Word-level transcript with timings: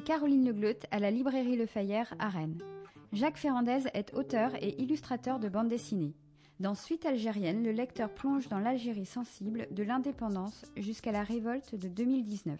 Caroline 0.00 0.46
Legleut 0.46 0.78
à 0.90 0.98
la 0.98 1.10
librairie 1.10 1.56
Le 1.56 1.66
Fayère 1.66 2.14
à 2.18 2.28
Rennes. 2.28 2.58
Jacques 3.12 3.36
Ferrandez 3.36 3.84
est 3.92 4.14
auteur 4.14 4.52
et 4.62 4.80
illustrateur 4.80 5.38
de 5.38 5.48
bande 5.48 5.68
dessinée. 5.68 6.14
Dans 6.58 6.74
Suite 6.74 7.06
algérienne, 7.06 7.62
le 7.62 7.72
lecteur 7.72 8.10
plonge 8.10 8.48
dans 8.48 8.58
l'Algérie 8.58 9.06
sensible 9.06 9.66
de 9.70 9.82
l'indépendance 9.82 10.64
jusqu'à 10.76 11.12
la 11.12 11.22
révolte 11.22 11.74
de 11.74 11.88
2019. 11.88 12.58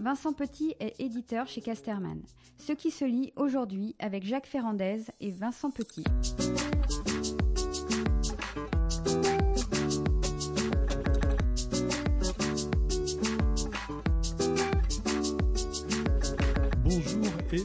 Vincent 0.00 0.32
Petit 0.32 0.74
est 0.80 1.00
éditeur 1.00 1.46
chez 1.46 1.60
Casterman. 1.60 2.22
Ce 2.58 2.72
qui 2.72 2.90
se 2.90 3.04
lit 3.04 3.32
aujourd'hui 3.36 3.94
avec 3.98 4.24
Jacques 4.24 4.46
Ferrandez 4.46 5.02
et 5.20 5.30
Vincent 5.30 5.70
Petit. 5.70 6.04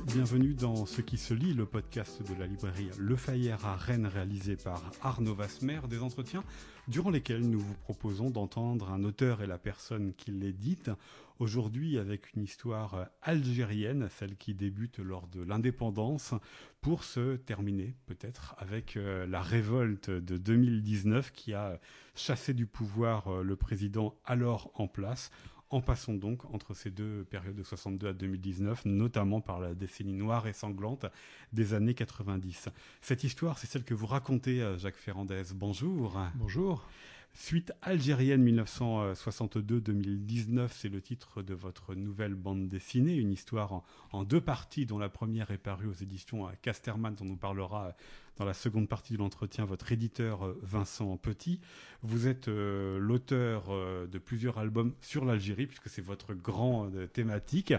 Bienvenue 0.05 0.53
dans 0.53 0.85
Ce 0.85 1.01
qui 1.01 1.17
se 1.17 1.33
lit, 1.33 1.53
le 1.53 1.65
podcast 1.65 2.21
de 2.21 2.39
la 2.39 2.45
librairie 2.45 2.89
Le 2.99 3.15
Fayère 3.15 3.65
à 3.65 3.75
Rennes 3.75 4.05
réalisé 4.05 4.55
par 4.55 4.91
Arnaud 5.01 5.33
Vasmer, 5.33 5.79
des 5.89 6.03
entretiens 6.03 6.43
durant 6.87 7.09
lesquels 7.09 7.41
nous 7.41 7.59
vous 7.59 7.73
proposons 7.73 8.29
d'entendre 8.29 8.91
un 8.91 9.03
auteur 9.03 9.41
et 9.41 9.47
la 9.47 9.57
personne 9.57 10.13
qui 10.13 10.31
l'édite, 10.31 10.91
aujourd'hui 11.39 11.97
avec 11.97 12.33
une 12.35 12.43
histoire 12.43 13.07
algérienne, 13.23 14.09
celle 14.11 14.35
qui 14.37 14.53
débute 14.53 14.99
lors 14.99 15.27
de 15.27 15.41
l'indépendance, 15.41 16.35
pour 16.81 17.03
se 17.03 17.37
terminer 17.37 17.95
peut-être 18.05 18.55
avec 18.59 18.95
euh, 18.95 19.25
la 19.25 19.41
révolte 19.41 20.11
de 20.11 20.37
2019 20.37 21.31
qui 21.31 21.53
a 21.53 21.79
chassé 22.15 22.53
du 22.53 22.67
pouvoir 22.67 23.27
euh, 23.27 23.43
le 23.43 23.55
président 23.55 24.15
alors 24.23 24.71
en 24.75 24.87
place 24.87 25.31
en 25.69 25.81
passant 25.81 26.13
donc 26.13 26.45
entre 26.53 26.73
ces 26.73 26.89
deux 26.89 27.25
périodes 27.29 27.55
de 27.55 27.63
62 27.63 28.07
à 28.07 28.13
2019, 28.13 28.85
notamment 28.85 29.41
par 29.41 29.59
la 29.59 29.73
décennie 29.73 30.13
noire 30.13 30.47
et 30.47 30.53
sanglante 30.53 31.05
des 31.53 31.73
années 31.73 31.93
90. 31.93 32.69
Cette 33.01 33.23
histoire, 33.23 33.57
c'est 33.57 33.67
celle 33.67 33.83
que 33.83 33.93
vous 33.93 34.07
racontez, 34.07 34.65
Jacques 34.77 34.97
Ferrandez. 34.97 35.43
Bonjour. 35.53 36.19
Bonjour. 36.35 36.87
Suite 37.33 37.71
algérienne 37.81 38.45
1962-2019, 38.45 40.69
c'est 40.71 40.89
le 40.89 41.01
titre 41.01 41.41
de 41.41 41.53
votre 41.53 41.95
nouvelle 41.95 42.35
bande 42.35 42.67
dessinée, 42.67 43.15
une 43.15 43.31
histoire 43.31 43.83
en, 44.11 44.23
deux 44.23 44.41
parties 44.41 44.85
dont 44.85 44.99
la 44.99 45.09
première 45.09 45.51
est 45.51 45.57
parue 45.57 45.87
aux 45.87 45.93
éditions 45.93 46.49
Casterman, 46.61 47.15
dont 47.15 47.25
on 47.25 47.27
nous 47.27 47.37
parlera 47.37 47.95
dans 48.39 48.45
la 48.45 48.53
seconde 48.53 48.87
partie 48.87 49.13
de 49.13 49.19
l'entretien 49.19 49.65
votre 49.65 49.91
éditeur 49.91 50.45
euh, 50.45 50.57
Vincent 50.63 51.15
Petit. 51.17 51.59
Vous 52.01 52.27
êtes 52.27 52.47
euh, 52.47 52.97
l'auteur 52.97 53.65
euh, 53.69 54.07
de 54.07 54.17
plusieurs 54.17 54.57
albums 54.57 54.93
sur 55.01 55.25
l'Algérie, 55.25 55.67
puisque 55.67 55.89
c'est 55.89 56.01
votre 56.01 56.33
grand 56.33 56.89
thématique, 57.11 57.73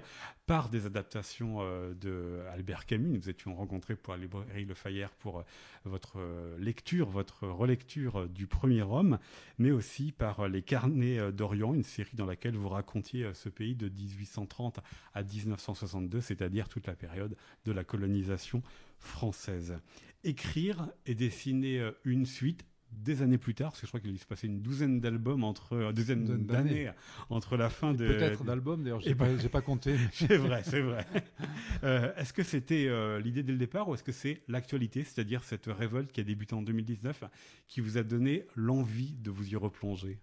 par 0.46 0.68
des 0.68 0.84
adaptations 0.84 1.60
de 2.00 2.40
Albert 2.52 2.84
Camus. 2.84 3.08
Nous 3.08 3.30
étions 3.30 3.54
rencontrés 3.54 3.94
pour 3.94 4.12
la 4.12 4.18
librairie 4.18 4.64
Le 4.64 4.74
Fayère 4.74 5.10
pour 5.10 5.44
votre 5.84 6.18
lecture, 6.58 7.08
votre 7.08 7.46
relecture 7.46 8.28
du 8.28 8.46
premier 8.46 8.82
homme, 8.82 9.18
mais 9.58 9.70
aussi 9.70 10.12
par 10.12 10.48
Les 10.48 10.62
Carnets 10.62 11.32
d'Orient, 11.32 11.74
une 11.74 11.82
série 11.82 12.16
dans 12.16 12.26
laquelle 12.26 12.56
vous 12.56 12.68
racontiez 12.68 13.30
ce 13.34 13.48
pays 13.48 13.74
de 13.74 13.88
1830 13.88 14.80
à 15.14 15.22
1962, 15.22 16.20
c'est-à-dire 16.20 16.68
toute 16.68 16.86
la 16.86 16.94
période 16.94 17.36
de 17.64 17.72
la 17.72 17.84
colonisation 17.84 18.62
française. 18.98 19.78
Écrire 20.24 20.88
et 21.06 21.14
dessiner 21.14 21.80
euh, 21.80 21.92
une 22.04 22.26
suite 22.26 22.64
des 22.92 23.22
années 23.22 23.38
plus 23.38 23.54
tard, 23.54 23.70
parce 23.70 23.80
que 23.80 23.86
je 23.86 23.90
crois 23.90 24.00
qu'il 24.00 24.18
se 24.18 24.26
passait 24.26 24.46
une 24.46 24.60
douzaine 24.60 25.00
d'albums 25.00 25.44
entre 25.44 25.74
euh, 25.74 25.92
douzaine 25.92 26.24
d'années 26.24 26.90
entre 27.28 27.56
la 27.56 27.70
fin 27.70 27.92
de 27.92 28.06
peut-être 28.06 28.44
d'albums 28.44 28.82
d'ailleurs, 28.82 29.00
j'ai 29.00 29.14
pas, 29.14 29.26
pas 29.50 29.60
compté. 29.60 29.96
c'est 30.12 30.36
vrai, 30.36 30.62
c'est 30.64 30.80
vrai. 30.80 31.06
Euh, 31.82 32.12
est-ce 32.16 32.32
que 32.32 32.42
c'était 32.42 32.88
l'idée 33.20 33.42
dès 33.42 33.52
le 33.52 33.58
départ 33.58 33.88
ou 33.88 33.94
est-ce 33.94 34.02
que 34.02 34.12
c'est 34.12 34.42
l'actualité, 34.48 35.02
c'est-à-dire 35.02 35.44
cette 35.44 35.66
révolte 35.66 36.12
qui 36.12 36.20
a 36.20 36.24
débuté 36.24 36.54
en 36.54 36.62
2019, 36.62 37.24
qui 37.68 37.80
vous 37.80 37.96
a 37.96 38.02
donné 38.02 38.46
l'envie 38.54 39.14
de 39.14 39.30
vous 39.30 39.48
y 39.50 39.56
replonger? 39.56 40.18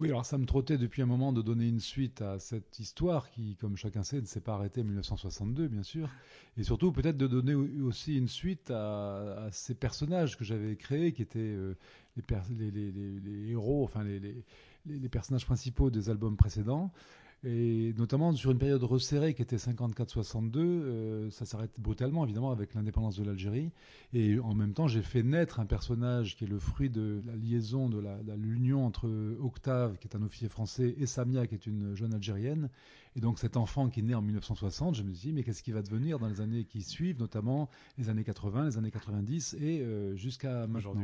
Oui, 0.00 0.08
alors 0.08 0.26
ça 0.26 0.38
me 0.38 0.44
trottait 0.44 0.76
depuis 0.76 1.02
un 1.02 1.06
moment 1.06 1.32
de 1.32 1.40
donner 1.40 1.68
une 1.68 1.78
suite 1.78 2.20
à 2.20 2.40
cette 2.40 2.80
histoire 2.80 3.30
qui, 3.30 3.54
comme 3.56 3.76
chacun 3.76 4.02
sait, 4.02 4.20
ne 4.20 4.26
s'est 4.26 4.40
pas 4.40 4.54
arrêtée 4.54 4.80
en 4.80 4.84
1962, 4.84 5.68
bien 5.68 5.84
sûr. 5.84 6.08
Et 6.56 6.64
surtout, 6.64 6.90
peut-être 6.90 7.16
de 7.16 7.28
donner 7.28 7.54
aussi 7.54 8.16
une 8.16 8.26
suite 8.26 8.72
à, 8.72 9.48
ces 9.52 9.74
personnages 9.74 10.36
que 10.36 10.44
j'avais 10.44 10.74
créés, 10.74 11.12
qui 11.12 11.22
étaient 11.22 11.38
euh, 11.38 11.76
les, 12.50 12.70
les, 12.70 13.50
héros, 13.50 13.84
enfin 13.84 14.02
les, 14.02 15.08
personnages 15.08 15.46
principaux 15.46 15.90
des 15.90 16.10
albums 16.10 16.36
précédents. 16.36 16.92
Et 17.46 17.92
notamment 17.98 18.32
sur 18.32 18.50
une 18.50 18.58
période 18.58 18.82
resserrée 18.82 19.34
qui 19.34 19.42
était 19.42 19.56
54-62, 19.56 20.58
euh, 20.58 21.30
ça 21.30 21.44
s'arrête 21.44 21.78
brutalement 21.78 22.24
évidemment 22.24 22.50
avec 22.50 22.74
l'indépendance 22.74 23.16
de 23.16 23.24
l'Algérie. 23.24 23.70
Et 24.14 24.38
en 24.38 24.54
même 24.54 24.72
temps, 24.72 24.88
j'ai 24.88 25.02
fait 25.02 25.22
naître 25.22 25.60
un 25.60 25.66
personnage 25.66 26.36
qui 26.36 26.44
est 26.44 26.48
le 26.48 26.58
fruit 26.58 26.88
de 26.88 27.20
la 27.26 27.36
liaison, 27.36 27.88
de 27.88 28.02
l'union 28.36 28.86
entre 28.86 29.08
Octave, 29.42 29.98
qui 29.98 30.08
est 30.08 30.16
un 30.16 30.22
officier 30.22 30.48
français, 30.48 30.94
et 30.98 31.06
Samia, 31.06 31.46
qui 31.46 31.54
est 31.54 31.66
une 31.66 31.94
jeune 31.94 32.14
Algérienne. 32.14 32.70
Et 33.16 33.20
donc 33.20 33.38
cet 33.38 33.56
enfant 33.56 33.88
qui 33.88 34.00
est 34.00 34.02
né 34.02 34.14
en 34.14 34.22
1960, 34.22 34.96
je 34.96 35.02
me 35.02 35.12
dis, 35.12 35.32
mais 35.32 35.44
qu'est-ce 35.44 35.62
qui 35.62 35.70
va 35.70 35.82
devenir 35.82 36.18
dans 36.18 36.26
les 36.26 36.40
années 36.40 36.64
qui 36.64 36.82
suivent, 36.82 37.18
notamment 37.20 37.68
les 37.96 38.08
années 38.08 38.24
80, 38.24 38.66
les 38.66 38.78
années 38.78 38.90
90 38.90 39.56
et 39.60 39.80
euh, 39.80 40.16
jusqu'à 40.16 40.66
maintenant. 40.66 40.96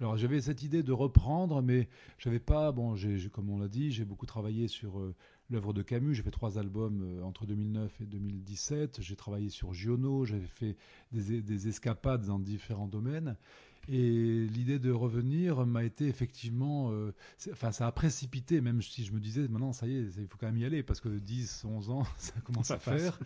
Alors 0.00 0.16
j'avais 0.16 0.40
cette 0.40 0.62
idée 0.62 0.82
de 0.82 0.92
reprendre, 0.92 1.60
mais 1.60 1.88
j'avais 2.16 2.38
pas, 2.38 2.72
bon, 2.72 2.94
comme 3.32 3.50
on 3.50 3.58
l'a 3.58 3.68
dit, 3.68 3.90
j'ai 3.90 4.06
beaucoup 4.06 4.24
travaillé 4.24 4.68
sur 4.68 4.98
euh, 4.98 5.14
l'œuvre 5.50 5.72
de 5.72 5.82
Camus. 5.82 6.14
J'ai 6.14 6.22
fait 6.22 6.30
trois 6.30 6.58
albums 6.58 7.02
euh, 7.02 7.22
entre 7.22 7.46
2009 7.46 8.00
et 8.00 8.04
2017. 8.04 9.00
J'ai 9.00 9.16
travaillé 9.16 9.50
sur 9.50 9.72
Giono. 9.72 10.24
J'avais 10.24 10.46
fait 10.46 10.76
des, 11.12 11.42
des, 11.42 11.68
escapades 11.68 12.26
dans 12.26 12.38
différents 12.38 12.88
domaines. 12.88 13.36
Et 13.88 14.46
l'idée 14.46 14.78
de 14.78 14.92
revenir 14.92 15.66
m'a 15.66 15.82
été 15.82 16.06
effectivement, 16.06 16.92
euh, 16.92 17.12
enfin 17.50 17.72
ça 17.72 17.86
a 17.86 17.92
précipité, 17.92 18.60
même 18.60 18.82
si 18.82 19.04
je 19.04 19.12
me 19.12 19.18
disais 19.18 19.48
maintenant 19.48 19.72
ça 19.72 19.86
y 19.86 19.96
est, 19.96 20.06
il 20.18 20.28
faut 20.28 20.36
quand 20.38 20.46
même 20.46 20.58
y 20.58 20.64
aller 20.64 20.82
parce 20.82 21.00
que 21.00 21.08
10, 21.08 21.64
11 21.64 21.90
ans, 21.90 22.04
ça 22.18 22.34
commence 22.44 22.70
à 22.70 22.78
faire. 22.78 23.18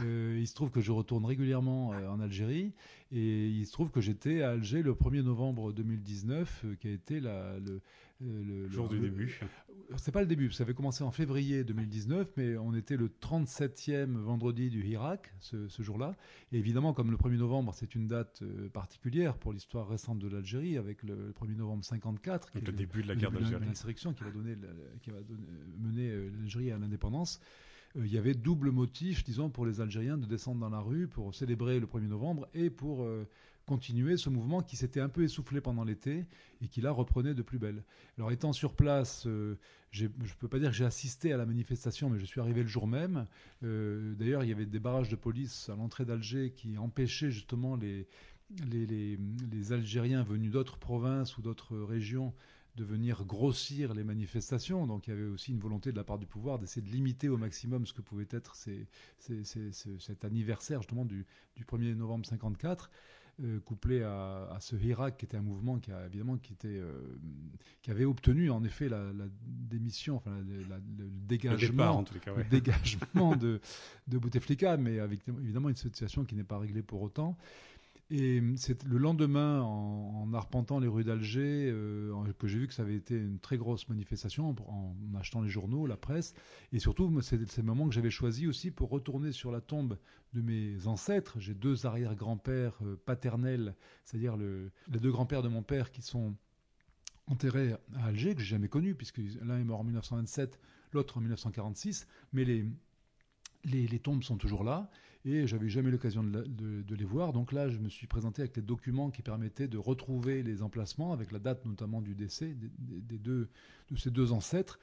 Euh, 0.00 0.36
il 0.40 0.46
se 0.48 0.54
trouve 0.54 0.70
que 0.70 0.80
je 0.80 0.92
retourne 0.92 1.24
régulièrement 1.24 1.92
euh, 1.92 2.08
en 2.08 2.20
Algérie 2.20 2.72
et 3.12 3.48
il 3.48 3.66
se 3.66 3.72
trouve 3.72 3.90
que 3.90 4.00
j'étais 4.00 4.42
à 4.42 4.50
Alger 4.50 4.82
le 4.82 4.94
1er 4.94 5.22
novembre 5.22 5.72
2019, 5.72 6.64
qui 6.80 6.88
a 6.88 6.92
été 6.92 7.20
la, 7.20 7.58
le, 7.58 7.80
le, 8.20 8.68
jour 8.68 8.88
du 8.88 8.98
début. 8.98 9.40
C'est 9.96 10.12
pas 10.12 10.20
le 10.20 10.26
début, 10.26 10.50
ça 10.50 10.64
avait 10.64 10.74
commencé 10.74 11.02
en 11.02 11.10
février 11.10 11.64
2019, 11.64 12.32
mais 12.36 12.56
on 12.58 12.74
était 12.74 12.96
le 12.96 13.08
37e 13.08 14.16
vendredi 14.16 14.68
du 14.68 14.84
Hirak 14.84 15.32
ce, 15.40 15.68
ce 15.68 15.82
jour-là. 15.82 16.14
Et 16.52 16.58
évidemment, 16.58 16.92
comme 16.92 17.10
le 17.10 17.16
1er 17.16 17.36
novembre, 17.36 17.72
c'est 17.74 17.94
une 17.94 18.06
date 18.06 18.42
euh, 18.42 18.68
particulière 18.68 19.38
pour 19.38 19.52
l'histoire 19.52 19.88
récente 19.88 20.18
de 20.18 20.28
l'Algérie, 20.28 20.76
avec 20.76 21.02
le, 21.04 21.32
1er 21.40 21.56
novembre 21.56 21.84
54, 21.84 22.50
qui 22.50 22.58
est 22.58 22.66
le, 22.66 22.72
début 22.72 23.02
de 23.02 23.08
la 23.08 23.14
guerre 23.14 23.32
d'Algérie, 23.32 23.64
l'insurrection 23.64 24.12
qui 24.12 24.24
va 24.24 24.30
donner, 24.30 24.56
qui 25.00 25.10
va 25.10 25.18
mener 25.78 26.10
euh, 26.10 26.30
l'Algérie 26.38 26.70
à 26.70 26.78
l'indépendance. 26.78 27.40
Euh, 27.96 28.04
il 28.04 28.12
y 28.12 28.18
avait 28.18 28.34
double 28.34 28.70
motif, 28.70 29.24
disons, 29.24 29.48
pour 29.48 29.64
les 29.64 29.80
Algériens 29.80 30.18
de 30.18 30.26
descendre 30.26 30.60
dans 30.60 30.70
la 30.70 30.80
rue 30.80 31.06
pour 31.06 31.34
célébrer 31.34 31.80
le 31.80 31.86
1er 31.86 32.08
novembre 32.08 32.46
et 32.52 32.68
pour 32.68 33.08
continuer 33.68 34.16
ce 34.16 34.30
mouvement 34.30 34.62
qui 34.62 34.76
s'était 34.76 35.00
un 35.00 35.08
peu 35.08 35.22
essoufflé 35.22 35.60
pendant 35.60 35.84
l'été 35.84 36.26
et 36.62 36.68
qui 36.68 36.80
là 36.80 36.90
reprenait 36.90 37.34
de 37.34 37.42
plus 37.42 37.58
belle. 37.58 37.84
Alors 38.16 38.32
étant 38.32 38.52
sur 38.52 38.74
place, 38.74 39.26
euh, 39.26 39.56
je 39.90 40.06
ne 40.06 40.10
peux 40.38 40.48
pas 40.48 40.58
dire 40.58 40.70
que 40.70 40.76
j'ai 40.76 40.86
assisté 40.86 41.32
à 41.32 41.36
la 41.36 41.46
manifestation, 41.46 42.08
mais 42.08 42.18
je 42.18 42.24
suis 42.24 42.40
arrivé 42.40 42.62
le 42.62 42.68
jour 42.68 42.86
même. 42.86 43.26
Euh, 43.62 44.14
d'ailleurs, 44.14 44.42
il 44.42 44.48
y 44.48 44.52
avait 44.52 44.66
des 44.66 44.80
barrages 44.80 45.10
de 45.10 45.16
police 45.16 45.68
à 45.68 45.76
l'entrée 45.76 46.04
d'Alger 46.04 46.50
qui 46.50 46.78
empêchaient 46.78 47.30
justement 47.30 47.76
les, 47.76 48.08
les, 48.70 48.86
les 49.52 49.72
Algériens 49.72 50.22
venus 50.22 50.50
d'autres 50.50 50.78
provinces 50.78 51.36
ou 51.36 51.42
d'autres 51.42 51.76
régions 51.76 52.32
de 52.78 52.84
venir 52.84 53.24
grossir 53.24 53.92
les 53.92 54.04
manifestations. 54.04 54.86
Donc 54.86 55.06
il 55.06 55.10
y 55.10 55.12
avait 55.12 55.26
aussi 55.26 55.50
une 55.52 55.58
volonté 55.58 55.90
de 55.90 55.96
la 55.96 56.04
part 56.04 56.18
du 56.18 56.26
pouvoir 56.26 56.58
d'essayer 56.58 56.80
de 56.80 56.90
limiter 56.90 57.28
au 57.28 57.36
maximum 57.36 57.86
ce 57.86 57.92
que 57.92 58.02
pouvait 58.02 58.28
être 58.30 58.54
cet 58.56 60.24
anniversaire 60.24 60.80
justement 60.80 61.04
du, 61.04 61.26
du 61.56 61.64
1er 61.64 61.94
novembre 61.94 62.24
54. 62.24 62.90
Euh, 63.44 63.60
couplé 63.60 64.02
à, 64.02 64.56
ce 64.58 64.74
Hirak 64.74 65.18
qui 65.18 65.24
était 65.24 65.36
un 65.36 65.42
mouvement 65.42 65.78
qui 65.78 65.92
a 65.92 66.06
évidemment 66.06 66.38
qui 66.38 66.54
était 66.54 66.66
euh, 66.66 66.90
qui 67.82 67.92
avait 67.92 68.04
obtenu 68.04 68.50
en 68.50 68.64
effet 68.64 68.88
la, 68.88 69.12
démission, 69.40 70.16
enfin 70.16 70.32
le 70.40 71.08
dégagement, 71.08 72.04
le, 72.36 72.42
dégagement 72.42 73.36
de 73.36 73.60
de 74.08 74.18
Bouteflika, 74.18 74.76
mais 74.76 74.98
avec 74.98 75.20
évidemment 75.28 75.68
une 75.68 75.76
situation 75.76 76.24
qui 76.24 76.34
n'est 76.34 76.42
pas 76.42 76.58
réglée 76.58 76.82
pour 76.82 77.00
autant. 77.00 77.38
Et 78.10 78.42
c'est 78.56 78.84
le 78.84 78.96
lendemain, 78.96 79.60
en, 79.60 80.32
arpentant 80.32 80.80
les 80.80 80.88
rues 80.88 81.04
d'Alger, 81.04 81.68
euh, 81.70 82.32
que 82.38 82.48
j'ai 82.48 82.58
vu 82.58 82.66
que 82.66 82.72
ça 82.72 82.82
avait 82.82 82.96
été 82.96 83.14
une 83.14 83.38
très 83.38 83.58
grosse 83.58 83.86
manifestation, 83.88 84.56
en, 84.66 84.94
achetant 85.18 85.42
les 85.42 85.50
journaux, 85.50 85.86
la 85.86 85.98
presse. 85.98 86.34
Et 86.72 86.78
surtout, 86.78 87.20
c'est 87.20 87.36
le 87.36 87.62
moment 87.62 87.86
que 87.86 87.94
j'avais 87.94 88.10
choisi 88.10 88.46
aussi 88.46 88.70
pour 88.70 88.88
retourner 88.88 89.32
sur 89.32 89.52
la 89.52 89.60
tombe 89.60 89.98
de 90.32 90.40
mes 90.40 90.86
ancêtres. 90.86 91.38
J'ai 91.38 91.52
deux 91.52 91.84
arrière-grands-pères 91.84 92.78
euh, 92.82 92.96
paternels, 93.04 93.74
c'est-à-dire 94.04 94.38
le, 94.38 94.70
les 94.90 95.00
deux 95.00 95.12
grands-pères 95.12 95.42
de 95.42 95.48
mon 95.48 95.62
père 95.62 95.90
qui 95.90 96.00
sont 96.00 96.34
enterrés 97.26 97.74
à 97.94 98.06
Alger, 98.06 98.34
que 98.34 98.40
j'ai 98.40 98.46
jamais 98.46 98.68
connus, 98.68 98.94
puisque 98.94 99.20
l'un 99.42 99.58
est 99.58 99.64
mort 99.64 99.80
en 99.80 99.84
1927, 99.84 100.58
l'autre 100.92 101.18
en 101.18 101.20
1946. 101.20 102.06
Mais 102.32 102.44
les, 102.44 102.64
les, 103.64 103.98
tombes 103.98 104.22
sont 104.22 104.36
toujours 104.36 104.64
là. 104.64 104.90
et 105.24 105.46
j'avais 105.46 105.68
jamais 105.68 105.90
l'occasion 105.90 106.22
de, 106.22 106.94
les 106.94 107.04
voir. 107.04 107.32
Donc 107.32 107.52
là, 107.52 107.68
je 107.68 107.78
me 107.78 107.88
suis 107.88 108.06
présenté 108.06 108.42
avec 108.42 108.56
les 108.56 108.62
documents 108.62 109.10
qui 109.10 109.22
permettaient 109.22 109.68
de 109.68 109.78
retrouver 109.78 110.42
les 110.42 110.62
emplacements, 110.62 111.12
avec 111.12 111.32
la 111.32 111.38
date 111.38 111.64
notamment 111.64 112.00
du 112.00 112.14
décès 112.14 112.54
des 112.78 113.18
deux, 113.18 113.48
de 113.90 113.96
ces 113.96 114.10
deux 114.10 114.32
ancêtres. 114.32 114.78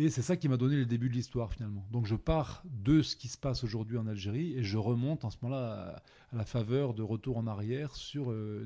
Et 0.00 0.10
c'est 0.10 0.22
ça 0.22 0.36
qui 0.36 0.48
m'a 0.48 0.56
donné 0.56 0.76
le 0.76 0.86
début 0.86 1.08
de 1.08 1.14
l'histoire 1.14 1.52
finalement. 1.52 1.84
Donc 1.90 2.06
je 2.06 2.14
pars 2.14 2.62
de 2.64 3.02
ce 3.02 3.16
qui 3.16 3.28
se 3.28 3.38
passe 3.38 3.64
aujourd'hui 3.64 3.96
en 3.96 4.06
Algérie 4.06 4.54
et 4.56 4.62
je 4.62 4.76
remonte 4.76 5.24
en 5.24 5.30
ce 5.30 5.38
moment-là 5.42 6.02
à, 6.30 6.36
la 6.36 6.44
faveur 6.44 6.94
de 6.94 7.02
retour 7.02 7.38
en 7.38 7.46
arrière 7.46 7.96
sur 7.96 8.30
euh, 8.30 8.64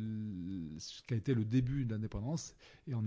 ce 0.79 1.03
qui 1.03 1.15
a 1.15 1.17
été 1.17 1.33
le 1.33 1.45
début 1.45 1.85
de 1.85 1.95
l'indépendance 1.95 2.55
et 2.89 2.95
en, 2.95 3.05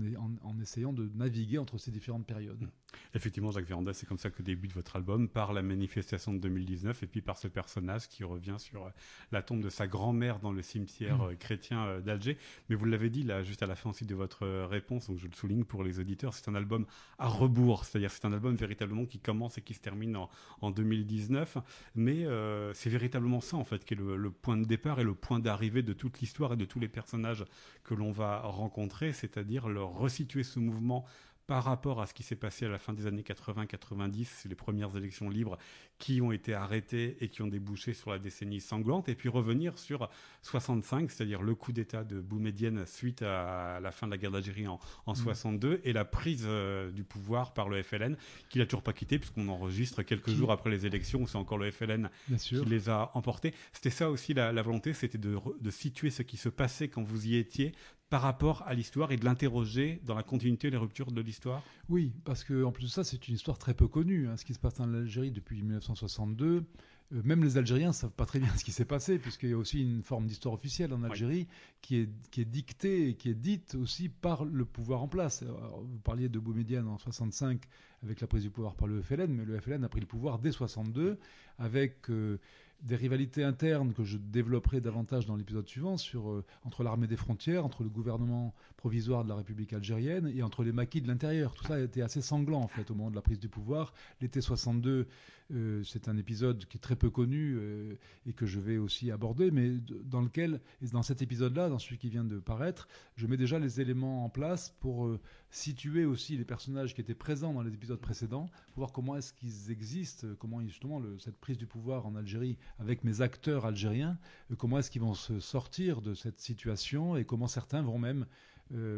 essayant 0.60 0.92
de 0.92 1.10
naviguer 1.14 1.58
entre 1.58 1.78
ces 1.78 1.90
différentes 1.90 2.26
périodes. 2.26 2.68
Effectivement, 3.14 3.50
Jacques 3.50 3.66
Véranda, 3.66 3.92
c'est 3.92 4.06
comme 4.06 4.18
ça 4.18 4.30
que 4.30 4.42
débute 4.42 4.72
votre 4.72 4.96
album, 4.96 5.28
par 5.28 5.52
la 5.52 5.62
manifestation 5.62 6.32
de 6.32 6.38
2019 6.38 7.02
et 7.02 7.06
puis 7.06 7.20
par 7.20 7.38
ce 7.38 7.48
personnage 7.48 8.08
qui 8.08 8.24
revient 8.24 8.56
sur 8.58 8.86
euh, 8.86 8.90
la 9.32 9.42
tombe 9.42 9.60
de 9.60 9.70
sa 9.70 9.86
grand-mère 9.86 10.38
dans 10.38 10.52
le 10.52 10.62
cimetière 10.62 11.18
mmh. 11.18 11.30
euh, 11.30 11.34
chrétien 11.34 12.00
d'Alger. 12.00 12.38
Mais 12.68 12.76
vous 12.76 12.84
l'avez 12.84 13.10
dit 13.10 13.22
là, 13.22 13.42
juste 13.42 13.62
à 13.62 13.66
la 13.66 13.74
fin 13.74 13.90
aussi 13.90 14.04
de 14.04 14.14
votre 14.14 14.46
réponse, 14.66 15.08
donc 15.08 15.18
je 15.18 15.26
le 15.26 15.34
souligne 15.34 15.64
pour 15.64 15.82
les 15.82 15.98
auditeurs, 15.98 16.34
c'est 16.34 16.48
un 16.48 16.54
album 16.54 16.86
à 17.18 17.28
rebours, 17.28 17.84
c'est-à-dire 17.84 18.10
c'est 18.10 18.24
un 18.24 18.32
album 18.32 18.54
véritablement 18.56 19.06
qui 19.06 19.18
commence 19.18 19.58
et 19.58 19.62
qui 19.62 19.74
se 19.74 19.80
termine 19.80 20.16
en, 20.60 20.70
2019. 20.70 21.58
Mais 21.94 22.24
euh, 22.24 22.72
c'est 22.74 22.90
véritablement 22.90 23.40
ça, 23.40 23.56
en 23.56 23.64
fait, 23.64 23.84
qui 23.84 23.94
est 23.94 23.96
le, 23.96 24.30
point 24.30 24.56
de 24.56 24.64
départ 24.64 25.00
et 25.00 25.04
le 25.04 25.14
point 25.14 25.38
d'arrivée 25.38 25.82
de 25.82 25.92
toute 25.92 26.20
l'histoire 26.20 26.52
et 26.52 26.56
de 26.56 26.64
tous 26.64 26.80
les 26.80 26.88
personnages 26.88 27.44
que 27.84 27.94
l'on 27.94 28.12
va 28.12 28.40
rencontrer, 28.40 29.12
c'est-à-dire 29.12 29.68
leur 29.68 29.92
resituer 29.92 30.42
ce 30.42 30.58
mouvement 30.58 31.04
par 31.46 31.64
rapport 31.64 32.00
à 32.00 32.06
ce 32.06 32.14
qui 32.14 32.22
s'est 32.22 32.36
passé 32.36 32.66
à 32.66 32.68
la 32.68 32.78
fin 32.78 32.92
des 32.92 33.06
années 33.06 33.22
80-90, 33.22 34.48
les 34.48 34.54
premières 34.54 34.96
élections 34.96 35.28
libres 35.28 35.56
qui 35.98 36.20
ont 36.20 36.32
été 36.32 36.54
arrêtées 36.54 37.16
et 37.20 37.28
qui 37.28 37.42
ont 37.42 37.46
débouché 37.46 37.94
sur 37.94 38.10
la 38.10 38.18
décennie 38.18 38.60
sanglante, 38.60 39.08
et 39.08 39.14
puis 39.14 39.28
revenir 39.28 39.78
sur 39.78 40.08
65, 40.42 41.10
c'est-à-dire 41.10 41.42
le 41.42 41.54
coup 41.54 41.72
d'État 41.72 42.04
de 42.04 42.20
Boumedienne 42.20 42.84
suite 42.86 43.22
à 43.22 43.80
la 43.80 43.90
fin 43.92 44.06
de 44.06 44.12
la 44.12 44.18
guerre 44.18 44.30
d'Algérie 44.30 44.66
en, 44.66 44.78
62, 45.14 45.76
mmh. 45.76 45.80
et 45.84 45.92
la 45.92 46.04
prise 46.04 46.44
euh, 46.46 46.90
du 46.90 47.04
pouvoir 47.04 47.54
par 47.54 47.68
le 47.68 47.82
FLN, 47.82 48.16
qui 48.48 48.58
l'a 48.58 48.66
toujours 48.66 48.82
pas 48.82 48.92
quitté, 48.92 49.18
puisqu'on 49.18 49.48
enregistre 49.48 50.02
quelques 50.02 50.30
jours 50.30 50.52
après 50.52 50.70
les 50.70 50.86
élections, 50.86 51.22
où 51.22 51.26
c'est 51.26 51.38
encore 51.38 51.58
le 51.58 51.70
FLN 51.70 52.10
qui 52.38 52.56
les 52.64 52.88
a 52.88 53.10
emportés. 53.14 53.54
C'était 53.72 53.90
ça 53.90 54.10
aussi 54.10 54.34
la, 54.34 54.52
volonté, 54.62 54.92
c'était 54.92 55.18
de, 55.18 55.38
de 55.60 55.70
situer 55.70 56.10
ce 56.10 56.22
qui 56.22 56.36
se 56.36 56.48
passait 56.48 56.88
quand 56.88 57.02
vous 57.02 57.26
y 57.26 57.36
étiez 57.36 57.72
par 58.08 58.22
rapport 58.22 58.62
à 58.66 58.74
l'histoire 58.74 59.10
et 59.10 59.16
de 59.16 59.24
l'interroger 59.24 60.00
dans 60.04 60.14
la 60.14 60.22
continuité 60.22 60.70
des 60.70 60.76
ruptures 60.76 61.10
de 61.10 61.20
l'histoire? 61.20 61.62
Oui, 61.88 62.12
parce 62.24 62.44
que 62.44 62.64
en 62.64 62.70
plus 62.70 62.84
de 62.84 62.90
ça, 62.90 63.04
c'est 63.04 63.26
une 63.28 63.34
histoire 63.34 63.58
très 63.58 63.74
peu 63.74 63.88
connue. 63.88 64.28
Hein, 64.28 64.36
ce 64.36 64.44
qui 64.44 64.54
se 64.54 64.58
passe 64.58 64.78
en 64.78 64.92
Algérie 64.94 65.30
depuis 65.30 65.62
1962, 65.92 66.64
euh, 67.12 67.22
même 67.24 67.44
les 67.44 67.56
Algériens 67.56 67.88
ne 67.88 67.92
savent 67.92 68.10
pas 68.10 68.26
très 68.26 68.38
bien 68.38 68.54
ce 68.56 68.64
qui 68.64 68.72
s'est 68.72 68.84
passé, 68.84 69.18
puisqu'il 69.18 69.50
y 69.50 69.52
a 69.52 69.56
aussi 69.56 69.82
une 69.82 70.02
forme 70.02 70.26
d'histoire 70.26 70.54
officielle 70.54 70.92
en 70.92 71.02
Algérie 71.02 71.46
qui, 71.80 71.96
est, 71.96 72.10
qui 72.30 72.40
est 72.40 72.46
dictée 72.46 73.08
et 73.08 73.14
qui 73.14 73.30
est 73.30 73.34
dite 73.34 73.74
aussi 73.76 74.08
par 74.08 74.44
le 74.44 74.64
pouvoir 74.64 75.02
en 75.02 75.08
place. 75.08 75.42
vous 75.42 75.98
parliez 76.00 76.28
de 76.28 76.38
Boumediene 76.38 76.88
en 76.88 76.98
65 76.98 77.62
avec 78.02 78.20
la 78.20 78.26
prise 78.26 78.42
du 78.42 78.50
pouvoir 78.50 78.74
par 78.74 78.88
le 78.88 79.00
FLN, 79.02 79.32
mais 79.32 79.44
le 79.44 79.58
FLN 79.60 79.84
a 79.84 79.88
pris 79.88 80.00
le 80.00 80.06
pouvoir 80.06 80.38
dès 80.38 80.52
62 80.52 81.18
avec 81.58 82.10
euh, 82.10 82.38
des 82.82 82.96
rivalités 82.96 83.42
internes 83.42 83.92
que 83.92 84.04
je 84.04 84.16
développerai 84.16 84.80
davantage 84.80 85.26
dans 85.26 85.36
l'épisode 85.36 85.66
suivant 85.66 85.96
sur, 85.96 86.30
euh, 86.30 86.44
entre 86.64 86.82
l'armée 86.82 87.06
des 87.06 87.16
frontières, 87.16 87.64
entre 87.64 87.82
le 87.82 87.88
gouvernement 87.88 88.54
provisoire 88.76 89.24
de 89.24 89.28
la 89.28 89.36
République 89.36 89.72
algérienne 89.72 90.30
et 90.34 90.42
entre 90.42 90.62
les 90.62 90.72
maquis 90.72 91.00
de 91.00 91.08
l'intérieur. 91.08 91.54
Tout 91.54 91.64
ça 91.64 91.74
a 91.74 91.80
été 91.80 92.02
assez 92.02 92.20
sanglant 92.20 92.60
en 92.60 92.68
fait 92.68 92.90
au 92.90 92.94
moment 92.94 93.10
de 93.10 93.16
la 93.16 93.22
prise 93.22 93.40
du 93.40 93.48
pouvoir. 93.48 93.92
L'été 94.20 94.40
62, 94.40 95.08
euh, 95.52 95.82
c'est 95.84 96.08
un 96.08 96.16
épisode 96.16 96.66
qui 96.66 96.76
est 96.76 96.80
très 96.80 96.96
peu 96.96 97.10
connu 97.10 97.56
euh, 97.56 97.94
et 98.26 98.32
que 98.32 98.46
je 98.46 98.60
vais 98.60 98.78
aussi 98.78 99.10
aborder, 99.10 99.50
mais 99.50 99.70
dans 100.04 100.20
lequel, 100.20 100.60
dans 100.92 101.02
cet 101.02 101.22
épisode-là, 101.22 101.68
dans 101.68 101.78
celui 101.78 101.98
qui 101.98 102.10
vient 102.10 102.24
de 102.24 102.38
paraître, 102.38 102.88
je 103.16 103.26
mets 103.26 103.36
déjà 103.36 103.58
les 103.58 103.80
éléments 103.80 104.24
en 104.24 104.28
place 104.28 104.74
pour 104.80 105.18
situer 105.56 106.04
aussi 106.04 106.36
les 106.36 106.44
personnages 106.44 106.94
qui 106.94 107.00
étaient 107.00 107.14
présents 107.14 107.54
dans 107.54 107.62
les 107.62 107.72
épisodes 107.72 107.98
précédents, 107.98 108.50
voir 108.76 108.92
comment 108.92 109.16
est-ce 109.16 109.32
qu'ils 109.32 109.70
existent, 109.70 110.26
comment 110.38 110.60
justement 110.60 111.02
cette 111.18 111.38
prise 111.38 111.56
du 111.56 111.66
pouvoir 111.66 112.06
en 112.06 112.14
Algérie 112.14 112.58
avec 112.78 113.04
mes 113.04 113.22
acteurs 113.22 113.64
algériens, 113.64 114.18
comment 114.58 114.78
est-ce 114.78 114.90
qu'ils 114.90 115.00
vont 115.00 115.14
se 115.14 115.40
sortir 115.40 116.02
de 116.02 116.14
cette 116.14 116.40
situation 116.40 117.16
et 117.16 117.24
comment 117.24 117.48
certains 117.48 117.80
vont 117.80 117.98
même, 117.98 118.26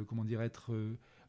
comment 0.09 0.25
dire, 0.25 0.43
être 0.43 0.73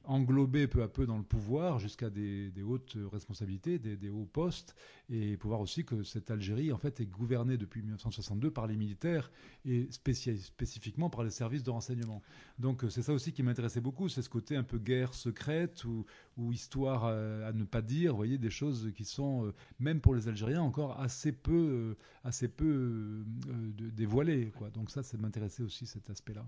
englobé 0.06 0.68
peu 0.68 0.82
à 0.82 0.88
peu 0.88 1.06
dans 1.06 1.18
le 1.18 1.24
pouvoir 1.24 1.80
jusqu'à 1.80 2.10
des, 2.10 2.52
hautes 2.64 2.98
responsabilités, 3.12 3.80
des, 3.80 4.10
hauts 4.10 4.26
postes, 4.32 4.76
et 5.10 5.38
pouvoir 5.38 5.60
aussi 5.60 5.86
que 5.86 6.04
cette 6.04 6.32
Algérie 6.32 6.72
en 6.72 6.78
fait 6.78 7.00
est 7.00 7.06
gouvernée 7.06 7.58
depuis 7.58 7.82
1962 7.82 8.52
par 8.52 8.68
les 8.68 8.76
militaires 8.76 9.32
et 9.66 9.88
spécifiquement 9.92 11.10
par 11.10 11.24
les 11.24 11.30
services 11.30 11.64
de 11.64 11.70
renseignement. 11.70 12.22
Donc 12.58 12.84
c'est 12.90 13.02
ça 13.02 13.14
aussi 13.14 13.34
qui 13.34 13.44
m'intéressait 13.44 13.82
beaucoup, 13.82 14.10
c'est 14.10 14.22
ce 14.22 14.30
côté 14.30 14.56
un 14.56 14.64
peu 14.64 14.78
guerre 14.78 15.14
secrète 15.14 15.84
ou, 15.86 16.06
histoire 16.52 17.06
à, 17.06 17.52
ne 17.52 17.66
pas 17.66 17.82
dire, 17.82 18.16
voyez, 18.16 18.38
des 18.38 18.50
choses 18.50 18.92
qui 18.96 19.04
sont 19.04 19.46
euh, 19.46 19.54
même 19.80 20.00
pour 20.00 20.16
les 20.16 20.28
Algériens 20.30 20.62
encore 20.62 21.00
assez 21.00 21.34
peu, 21.34 21.54
euh, 21.54 21.98
assez 22.24 22.48
peu 22.48 22.66
euh, 22.66 23.72
dévoilées. 23.92 24.52
Quoi. 24.58 24.70
Donc 24.70 24.90
ça, 24.90 25.04
ça 25.04 25.18
m'intéressait 25.18 25.64
aussi 25.64 25.86
cet 25.86 26.10
aspect-là. 26.10 26.46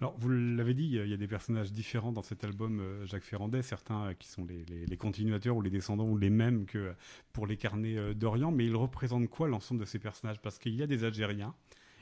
Alors 0.00 0.16
vous 0.18 0.28
l'avez 0.28 0.74
dit, 0.74 0.84
il 0.84 1.08
y 1.08 1.14
a 1.14 1.16
des 1.16 1.28
personnages 1.28 1.72
différents 1.72 2.12
dans 2.12 2.22
cet 2.22 2.44
album 2.44 2.80
euh, 2.80 3.06
Jacques 3.06 3.24
Ferrandet, 3.24 3.62
certains 3.62 4.06
euh, 4.06 4.14
qui 4.14 4.28
sont 4.28 4.46
les, 4.46 4.96
continuateurs 4.96 5.56
ou 5.56 5.62
les 5.62 5.70
descendants 5.70 6.08
ou 6.08 6.16
les 6.16 6.30
mêmes 6.30 6.66
que 6.66 6.94
pour 7.32 7.46
les 7.46 7.56
carnets 7.56 7.96
euh, 7.96 8.14
d'Orient, 8.14 8.52
mais 8.52 8.66
ils 8.66 8.76
représentent 8.76 9.28
quoi 9.28 9.48
l'ensemble 9.48 9.80
de 9.80 9.86
ces 9.86 9.98
personnages? 9.98 10.40
Parce 10.40 10.58
qu'il 10.58 10.74
y 10.74 10.82
a 10.82 10.86
des 10.86 11.04
Algériens, 11.04 11.54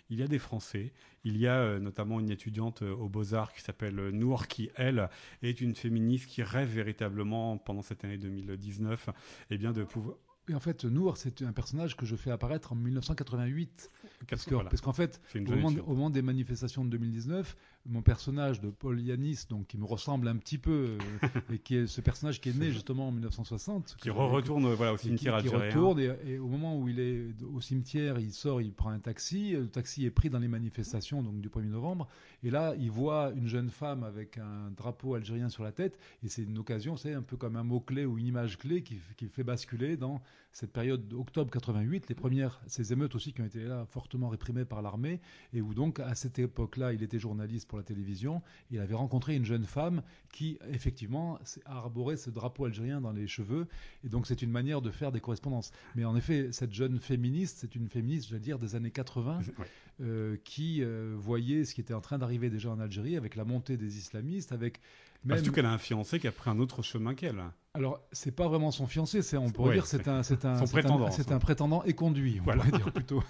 il 0.09 0.19
y 0.19 0.23
a 0.23 0.27
des 0.27 0.39
Français, 0.39 0.93
il 1.25 1.37
y 1.37 1.47
a 1.47 1.79
notamment 1.79 2.19
une 2.19 2.31
étudiante 2.31 2.83
aux 2.83 3.09
Beaux-Arts 3.09 3.53
qui 3.53 3.61
s'appelle 3.61 4.09
Nour, 4.11 4.49
qui, 4.49 4.69
elle, 4.75 5.09
est 5.43 5.61
une 5.61 5.77
féministe 5.77 6.27
qui 6.27 6.43
rêve 6.43 6.69
véritablement, 6.69 7.59
pendant 7.59 7.83
cette 7.83 8.05
année 8.05 8.19
2019, 8.19 9.11
eh 9.51 9.59
bien, 9.59 9.73
de 9.73 9.85
pouvoir... 9.85 10.17
Et 10.49 10.55
en 10.55 10.59
fait, 10.59 10.85
Nour, 10.85 11.17
c'est 11.17 11.43
un 11.43 11.53
personnage 11.53 11.97
que 11.97 12.05
je 12.05 12.17
fais 12.17 12.33
apparaître 12.33 12.73
en 12.73 12.75
1988. 12.75 13.89
Parce 14.29 14.81
qu'en 14.81 14.93
fait, 14.93 15.21
au 15.35 15.41
moment, 15.41 15.69
au 15.69 15.95
moment, 15.95 16.11
des 16.11 16.23
manifestations 16.23 16.85
de 16.85 16.91
2019, 16.91 17.57
mon 17.87 18.03
personnage 18.03 18.61
de 18.61 18.69
Paul 18.69 19.01
Yanis, 19.01 19.47
donc 19.49 19.69
qui 19.69 19.79
me 19.79 19.85
ressemble 19.85 20.29
un 20.29 20.37
petit 20.37 20.59
peu, 20.59 20.99
euh, 21.25 21.29
et 21.53 21.59
qui 21.59 21.77
est 21.77 21.87
ce 21.87 22.01
personnage 22.01 22.41
qui 22.41 22.51
est 22.51 22.59
né 22.59 22.71
justement 22.71 23.09
en 23.09 23.13
1960, 23.13 23.97
qui 23.99 24.11
retourne 24.11 24.73
voilà 24.75 24.93
au 24.93 24.97
cimetière 24.97 25.35
algérien. 25.35 25.71
Qui 25.71 25.77
retourne 25.77 26.01
et, 26.01 26.39
au 26.39 26.47
moment 26.47 26.79
où 26.79 26.89
il 26.89 27.01
est 27.01 27.43
au 27.43 27.61
cimetière, 27.61 28.19
il 28.19 28.33
sort, 28.33 28.61
il 28.61 28.73
prend 28.73 28.91
un 28.91 28.99
taxi. 28.99 29.53
Le 29.53 29.69
taxi 29.69 30.05
est 30.05 30.11
pris 30.11 30.29
dans 30.29 30.39
les 30.39 30.49
manifestations 30.49 31.23
donc 31.23 31.41
du 31.41 31.49
1er 31.49 31.69
novembre, 31.69 32.09
et 32.43 32.51
là 32.51 32.75
il 32.79 32.91
voit 32.91 33.33
une 33.35 33.47
jeune 33.47 33.71
femme 33.71 34.05
avec 34.05 34.39
un 34.39 34.71
drapeau 34.77 35.15
algérien 35.15 35.49
sur 35.49 35.65
la 35.65 35.73
tête, 35.73 35.99
et 36.23 36.29
c'est 36.29 36.43
une 36.43 36.59
occasion, 36.59 36.97
c'est 36.97 37.15
un 37.15 37.23
peu 37.23 37.37
comme 37.37 37.57
un 37.57 37.65
mot 37.65 37.81
clé 37.81 38.05
ou 38.05 38.19
une 38.19 38.27
image 38.27 38.59
clé 38.59 38.83
qui, 38.83 38.99
qui 39.17 39.27
fait 39.27 39.45
basculer 39.45 39.97
dans 39.97 40.21
cette 40.53 40.73
période 40.73 41.07
d'octobre 41.09 41.51
88, 41.51 42.09
les 42.09 42.15
premières 42.15 42.61
ces 42.67 42.93
émeutes 42.93 43.15
aussi 43.15 43.33
qui 43.33 43.41
ont 43.41 43.45
été 43.47 43.63
là 43.65 43.87
fortement 43.87 44.29
réprimées 44.29 44.65
par 44.65 44.83
l'armée, 44.83 45.21
et 45.53 45.61
où 45.61 45.75
donc 45.75 46.01
à 46.01 46.15
cette 46.15 46.39
époque-là 46.39 46.93
il 46.93 47.03
était 47.03 47.19
journaliste 47.19 47.70
pour 47.71 47.79
la 47.79 47.85
télévision. 47.85 48.43
Il 48.73 48.81
avait 48.81 48.97
rencontré 48.97 49.37
une 49.37 49.45
jeune 49.45 49.65
femme 49.65 50.03
qui, 50.33 50.59
effectivement, 50.73 51.39
a 51.65 51.77
arboré 51.77 52.17
ce 52.17 52.29
drapeau 52.29 52.65
algérien 52.65 53.01
dans 53.01 53.13
les 53.13 53.29
cheveux. 53.29 53.69
Et 54.05 54.09
donc, 54.09 54.27
c'est 54.27 54.43
une 54.43 54.51
manière 54.51 54.83
de 54.83 54.91
faire 54.91 55.13
des 55.13 55.21
correspondances. 55.21 55.71
Mais 55.95 56.05
en 56.05 56.17
effet, 56.17 56.49
cette 56.51 56.75
jeune 56.75 56.99
féministe, 56.99 57.59
c'est 57.61 57.77
une 57.77 57.89
féministe, 57.89 58.27
je 58.29 58.35
vais 58.35 58.41
dire, 58.41 58.59
des 58.59 58.75
années 58.75 58.91
80, 58.91 59.43
euh, 60.01 60.37
qui 60.43 60.83
euh, 60.83 61.15
voyait 61.17 61.65
ce 61.65 61.75
qui 61.75 61.81
était 61.81 61.95
en 61.95 62.01
train 62.01 62.19
d'arriver 62.19 62.51
déjà 62.51 62.71
en 62.71 62.81
Algérie 62.81 63.17
avec 63.17 63.37
la 63.37 63.45
montée 63.45 63.77
des 63.77 63.99
islamistes, 63.99 64.51
avec 64.51 64.81
même... 65.25 65.39
Surtout 65.39 65.53
qu'elle 65.53 65.67
a 65.67 65.73
un 65.73 65.79
fiancé 65.79 66.19
qui 66.19 66.27
a 66.27 66.33
pris 66.33 66.51
un 66.51 66.59
autre 66.59 66.83
chemin 66.83 67.15
qu'elle. 67.15 67.43
Alors, 67.75 68.01
c'est 68.11 68.33
pas 68.33 68.49
vraiment 68.49 68.73
son 68.73 68.89
fiancé, 68.89 69.23
c'est 69.23 69.37
on 69.37 69.51
pourrait 69.51 69.75
dire 69.75 69.87
c'est 69.87 70.09
un 70.09 70.25
c'est 70.25 70.45
un 70.45 70.59
prétendant, 70.67 71.11
c'est 71.13 71.31
un, 71.31 71.39
prétendant 71.39 71.85
éconduit, 71.85 72.41
on 72.41 72.45
pourrait 72.45 72.71
dire 72.73 72.93
plutôt. 72.93 73.23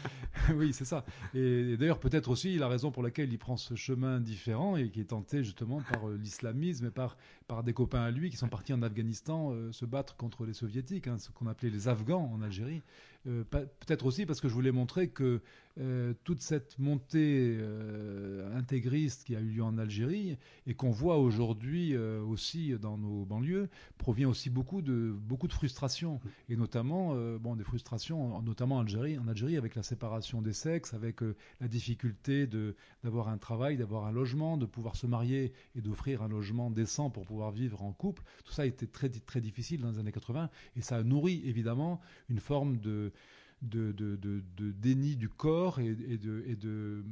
oui, 0.54 0.72
c'est 0.72 0.84
ça. 0.84 1.04
Et, 1.34 1.76
d'ailleurs, 1.76 1.98
peut-être 1.98 2.30
aussi 2.30 2.56
la 2.58 2.68
raison 2.68 2.92
pour 2.92 3.02
laquelle 3.02 3.32
il 3.32 3.38
prend 3.38 3.56
ce 3.56 3.74
chemin 3.74 4.20
différent 4.20 4.76
et 4.76 4.90
qui 4.90 5.00
est 5.00 5.06
tenté 5.10 5.42
justement 5.42 5.82
par 5.92 6.08
euh, 6.08 6.16
l'islamisme 6.16 6.86
et 6.86 6.90
par 6.90 7.16
par 7.48 7.64
des 7.64 7.72
copains 7.72 8.02
à 8.02 8.10
lui 8.12 8.30
qui 8.30 8.36
sont 8.36 8.48
partis 8.48 8.72
en 8.72 8.82
Afghanistan 8.82 9.50
euh, 9.50 9.72
se 9.72 9.84
battre 9.84 10.14
contre 10.14 10.44
les 10.44 10.52
soviétiques, 10.52 11.08
hein, 11.08 11.18
ce 11.18 11.30
qu'on 11.30 11.48
appelait 11.48 11.70
les 11.70 11.88
Afghans 11.88 12.30
en 12.32 12.40
Algérie. 12.40 12.82
Euh, 13.26 13.42
peut-être 13.42 14.06
aussi 14.06 14.26
parce 14.26 14.40
que 14.40 14.48
je 14.48 14.54
voulais 14.54 14.70
montrer 14.70 15.08
que 15.08 15.40
euh, 15.80 16.14
toute 16.24 16.40
cette 16.40 16.78
montée 16.78 17.56
euh, 17.58 18.56
intégriste 18.56 19.24
qui 19.24 19.36
a 19.36 19.40
eu 19.40 19.48
lieu 19.48 19.62
en 19.62 19.78
Algérie 19.78 20.36
et 20.66 20.74
qu'on 20.74 20.90
voit 20.90 21.18
aujourd'hui 21.18 21.96
aussi 21.96 22.72
dans 22.78 22.98
nos 22.98 23.24
banlieues 23.24 23.68
provient 23.96 24.28
aussi 24.28 24.50
beaucoup 24.50 24.82
de 24.82 25.14
beaucoup 25.18 25.48
de 25.48 25.52
frustrations 25.52 26.20
et 26.48 26.56
notamment 26.56 27.14
bon 27.38 27.56
des 27.56 27.64
frustrations 27.64 28.40
notamment 28.42 28.76
en 28.76 28.80
Algérie 28.80 29.18
en 29.18 29.28
Algérie 29.28 29.56
avec 29.56 29.74
la 29.74 29.82
séparation 29.82 30.42
des 30.42 30.52
sexes 30.52 30.94
avec 30.94 31.20
la 31.60 31.68
difficulté 31.68 32.46
de 32.46 32.76
d'avoir 33.02 33.28
un 33.28 33.38
travail 33.38 33.76
d'avoir 33.76 34.06
un 34.06 34.12
logement 34.12 34.56
de 34.56 34.66
pouvoir 34.66 34.96
se 34.96 35.06
marier 35.06 35.52
et 35.74 35.80
d'offrir 35.80 36.22
un 36.22 36.28
logement 36.28 36.70
décent 36.70 37.10
pour 37.10 37.24
pouvoir 37.24 37.50
vivre 37.50 37.82
en 37.82 37.92
couple. 37.92 38.22
Tout 38.44 38.52
ça 38.52 38.66
été 38.66 38.86
très 38.86 39.08
très 39.08 39.40
difficile 39.40 39.80
dans 39.80 39.90
les 39.90 39.98
années 39.98 40.12
80 40.12 40.50
et 40.76 40.80
ça 40.80 40.96
a 40.96 41.02
nourri 41.02 41.42
évidemment 41.44 42.00
une 42.28 42.40
forme 42.40 42.78
de 42.78 43.12
de, 43.62 44.72
déni 44.72 45.16
du 45.16 45.28
corps 45.28 45.80
et, 45.80 45.94
de, 46.16 47.04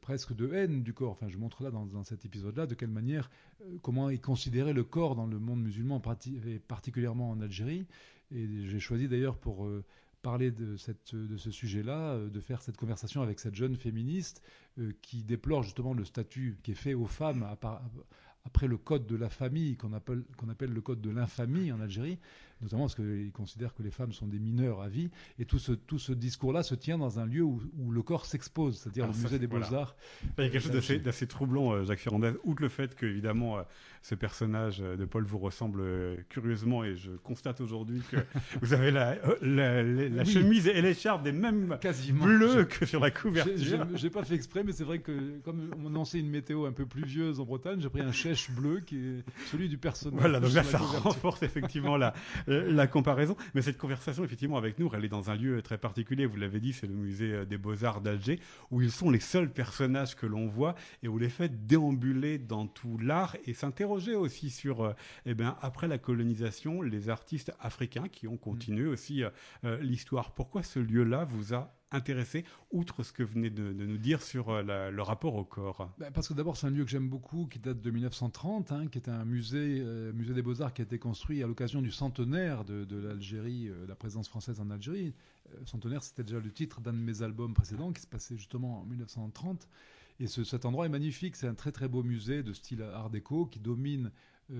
presque 0.00 0.34
de 0.34 0.52
haine 0.52 0.82
du 0.82 0.92
corps. 0.92 1.12
Enfin, 1.12 1.28
je 1.28 1.38
montre 1.38 1.62
là 1.62 1.70
dans, 1.70 2.04
cet 2.04 2.24
épisode-là 2.24 2.66
de 2.66 2.74
quelle 2.74 2.90
manière, 2.90 3.30
euh, 3.62 3.76
comment 3.82 4.10
est 4.10 4.18
considéré 4.18 4.72
le 4.72 4.84
corps 4.84 5.14
dans 5.14 5.26
le 5.26 5.38
monde 5.38 5.62
musulman, 5.62 6.02
et 6.46 6.58
particulièrement 6.58 7.30
en 7.30 7.40
Algérie. 7.40 7.86
Et 8.32 8.46
j'ai 8.66 8.80
choisi 8.80 9.08
d'ailleurs 9.08 9.38
pour 9.38 9.66
euh, 9.66 9.84
parler 10.22 10.50
de, 10.50 10.76
ce 10.76 11.50
sujet-là, 11.50 12.14
euh, 12.14 12.30
de 12.30 12.40
faire 12.40 12.62
cette 12.62 12.76
conversation 12.76 13.22
avec 13.22 13.40
cette 13.40 13.54
jeune 13.54 13.76
féministe 13.76 14.42
qui 15.02 15.22
déplore 15.24 15.62
justement 15.62 15.92
le 15.92 16.04
statut 16.04 16.58
qui 16.62 16.70
est 16.70 16.74
fait 16.74 16.94
aux 16.94 17.06
femmes 17.06 17.44
après 18.44 18.66
le 18.66 18.78
code 18.78 19.06
de 19.06 19.16
la 19.16 19.28
famille, 19.28 19.76
qu'on 19.76 19.92
appelle 19.92 20.72
le 20.72 20.80
code 20.80 21.02
de 21.02 21.10
l'infamie 21.10 21.70
en 21.70 21.80
Algérie, 21.80 22.18
notamment 22.62 22.84
parce 22.84 22.94
qu'ils 22.94 23.32
considèrent 23.32 23.74
que 23.74 23.82
les 23.82 23.90
femmes 23.90 24.12
sont 24.12 24.26
des 24.26 24.38
mineurs 24.38 24.80
à 24.80 24.88
vie. 24.88 25.10
Et 25.38 25.44
tout 25.44 25.58
ce, 25.58 25.72
tout 25.72 25.98
ce 25.98 26.12
discours-là 26.12 26.62
se 26.62 26.74
tient 26.74 26.98
dans 26.98 27.18
un 27.18 27.26
lieu 27.26 27.42
où, 27.42 27.60
où 27.78 27.90
le 27.90 28.02
corps 28.02 28.26
s'expose, 28.26 28.78
c'est-à-dire 28.78 29.06
le 29.06 29.12
musée 29.12 29.38
des 29.38 29.46
Beaux-Arts. 29.46 29.96
Il 30.38 30.44
y 30.44 30.46
a 30.46 30.50
quelque 30.50 30.60
chose 30.60 31.02
d'assez 31.02 31.26
troublant, 31.26 31.72
euh, 31.72 31.84
Jacques 31.84 32.00
Ferrandez, 32.00 32.32
outre 32.44 32.62
le 32.62 32.68
fait 32.68 32.94
que, 32.94 33.06
évidemment, 33.06 33.58
euh, 33.58 33.62
ce 34.02 34.14
personnage 34.14 34.80
euh, 34.80 34.96
de 34.96 35.04
Paul 35.04 35.24
vous 35.24 35.38
ressemble 35.38 35.82
curieusement, 36.28 36.84
et 36.84 36.96
je 36.96 37.10
constate 37.12 37.60
aujourd'hui 37.60 38.02
que 38.10 38.16
vous 38.62 38.72
avez 38.74 38.90
la, 38.90 39.16
la, 39.42 40.24
chemise 40.24 40.66
et 40.66 40.80
l'écharpe 40.82 41.22
des 41.22 41.32
mêmes 41.32 41.78
Quasiment. 41.80 42.24
bleus 42.24 42.64
que 42.64 42.86
sur 42.86 43.00
la 43.00 43.10
couverture. 43.10 43.86
J'ai 43.94 44.10
pas 44.10 44.24
fait 44.24 44.34
exprès, 44.34 44.62
mais 44.64 44.72
c'est 44.72 44.84
vrai 44.84 44.98
que, 45.00 45.38
comme 45.44 45.70
on 45.82 45.86
annonçait 45.86 46.18
une 46.18 46.30
météo 46.30 46.66
un 46.66 46.72
peu 46.72 46.86
pluvieuse 46.86 47.40
en 47.40 47.44
Bretagne, 47.44 47.80
j'ai 47.80 47.88
pris 47.88 48.00
un 48.00 48.12
chèche 48.12 48.50
bleu 48.50 48.80
qui 48.80 48.96
est 48.96 49.24
celui 49.50 49.68
du 49.68 49.78
personnage. 49.78 50.20
Voilà, 50.20 50.40
donc 50.40 50.52
là, 50.52 50.62
ça 50.62 50.78
renforce 50.78 51.42
effectivement 51.42 51.96
la, 51.96 52.14
euh, 52.48 52.49
la 52.50 52.86
comparaison. 52.86 53.36
Mais 53.54 53.62
cette 53.62 53.78
conversation, 53.78 54.24
effectivement, 54.24 54.56
avec 54.56 54.78
nous, 54.78 54.90
elle 54.92 55.04
est 55.04 55.08
dans 55.08 55.30
un 55.30 55.36
lieu 55.36 55.62
très 55.62 55.78
particulier. 55.78 56.26
Vous 56.26 56.36
l'avez 56.36 56.60
dit, 56.60 56.72
c'est 56.72 56.86
le 56.86 56.94
musée 56.94 57.32
euh, 57.32 57.44
des 57.44 57.58
Beaux-Arts 57.58 58.00
d'Alger, 58.00 58.40
où 58.70 58.82
ils 58.82 58.90
sont 58.90 59.10
les 59.10 59.20
seuls 59.20 59.50
personnages 59.50 60.16
que 60.16 60.26
l'on 60.26 60.46
voit 60.46 60.74
et 61.02 61.08
où 61.08 61.18
les 61.18 61.28
fait 61.28 61.66
déambuler 61.66 62.38
dans 62.38 62.66
tout 62.66 62.98
l'art 62.98 63.36
et 63.46 63.54
s'interroger 63.54 64.14
aussi 64.14 64.50
sur, 64.50 64.82
euh, 64.82 64.92
eh 65.26 65.34
bien, 65.34 65.56
après 65.62 65.88
la 65.88 65.98
colonisation, 65.98 66.82
les 66.82 67.08
artistes 67.08 67.52
africains 67.60 68.08
qui 68.08 68.26
ont 68.26 68.36
continué 68.36 68.86
aussi 68.86 69.22
l'histoire. 69.80 70.32
Pourquoi 70.32 70.62
ce 70.62 70.78
lieu-là 70.78 71.24
vous 71.24 71.54
a 71.54 71.79
intéressé, 71.92 72.44
outre 72.70 73.02
ce 73.02 73.12
que 73.12 73.22
vous 73.22 73.34
venez 73.34 73.50
de, 73.50 73.72
nous 73.72 73.98
dire 73.98 74.22
sur 74.22 74.50
euh, 74.50 74.90
le 74.90 75.02
rapport 75.02 75.34
au 75.34 75.44
corps 75.44 75.92
ben, 75.98 76.10
Parce 76.12 76.28
que 76.28 76.34
d'abord, 76.34 76.56
c'est 76.56 76.66
un 76.66 76.70
lieu 76.70 76.84
que 76.84 76.90
j'aime 76.90 77.08
beaucoup, 77.08 77.46
qui 77.46 77.58
date 77.58 77.80
de 77.80 77.90
1930, 77.90 78.72
hein, 78.72 78.86
qui 78.88 78.98
est 78.98 79.08
un 79.08 79.24
musée, 79.24 79.80
euh, 79.80 80.12
musée 80.12 80.34
des 80.34 80.42
beaux-arts 80.42 80.72
qui 80.72 80.82
a 80.82 80.84
été 80.84 80.98
construit 80.98 81.42
à 81.42 81.46
l'occasion 81.46 81.82
du 81.82 81.90
centenaire 81.90 82.64
de, 82.64 82.96
l'Algérie, 82.96 83.68
euh, 83.68 83.86
la 83.86 83.96
présence 83.96 84.28
française 84.28 84.60
en 84.60 84.70
Algérie. 84.70 85.14
centenaire, 85.66 86.02
c'était 86.02 86.22
déjà 86.22 86.38
le 86.38 86.50
titre 86.52 86.80
d'un 86.80 86.92
de 86.92 86.98
mes 86.98 87.22
albums 87.22 87.54
précédents, 87.54 87.92
qui 87.92 88.02
se 88.02 88.06
passait 88.06 88.36
justement 88.36 88.80
en 88.80 88.84
1930. 88.84 89.68
Et 90.20 90.26
cet 90.26 90.66
endroit 90.66 90.84
est 90.84 90.90
magnifique, 90.90 91.34
c'est 91.34 91.48
un 91.48 91.54
très 91.54 91.72
très 91.72 91.88
beau 91.88 92.02
musée 92.02 92.42
de 92.42 92.52
style 92.52 92.82
art 92.82 93.08
déco 93.08 93.46
qui 93.46 93.58
domine 93.58 94.12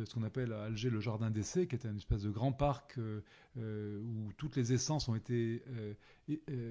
ce 0.04 0.14
qu'on 0.14 0.22
appelle 0.22 0.52
à 0.52 0.64
Alger 0.64 0.90
le 0.90 1.00
jardin 1.00 1.30
d'essai, 1.30 1.66
qui 1.66 1.74
était 1.74 1.88
une 1.88 1.96
espèce 1.96 2.22
de 2.22 2.30
grand 2.30 2.52
parc 2.52 2.98
euh, 2.98 3.20
euh, 3.58 4.00
où 4.00 4.32
toutes 4.36 4.56
les 4.56 4.72
essences 4.72 5.08
ont 5.08 5.14
été, 5.14 5.62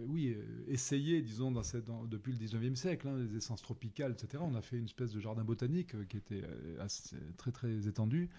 oui, 0.08 0.36
essayées, 0.68 1.22
disons, 1.22 1.52
dans 1.52 1.62
depuis 2.06 2.32
le 2.32 2.38
19e 2.38 2.76
siècle, 2.76 3.08
hein, 3.08 3.18
les 3.18 3.38
essences 3.38 3.62
tropicales, 3.62 4.14
etc. 4.14 4.44
On 4.46 4.56
a 4.56 4.62
fait 4.62 4.78
une 4.78 4.86
espèce 4.86 5.12
de 5.12 5.20
jardin 5.20 5.44
botanique 5.44 6.08
qui 6.08 6.18
était 6.18 6.44
très 7.38 7.52
très 7.52 7.88
étendu. 7.88 8.30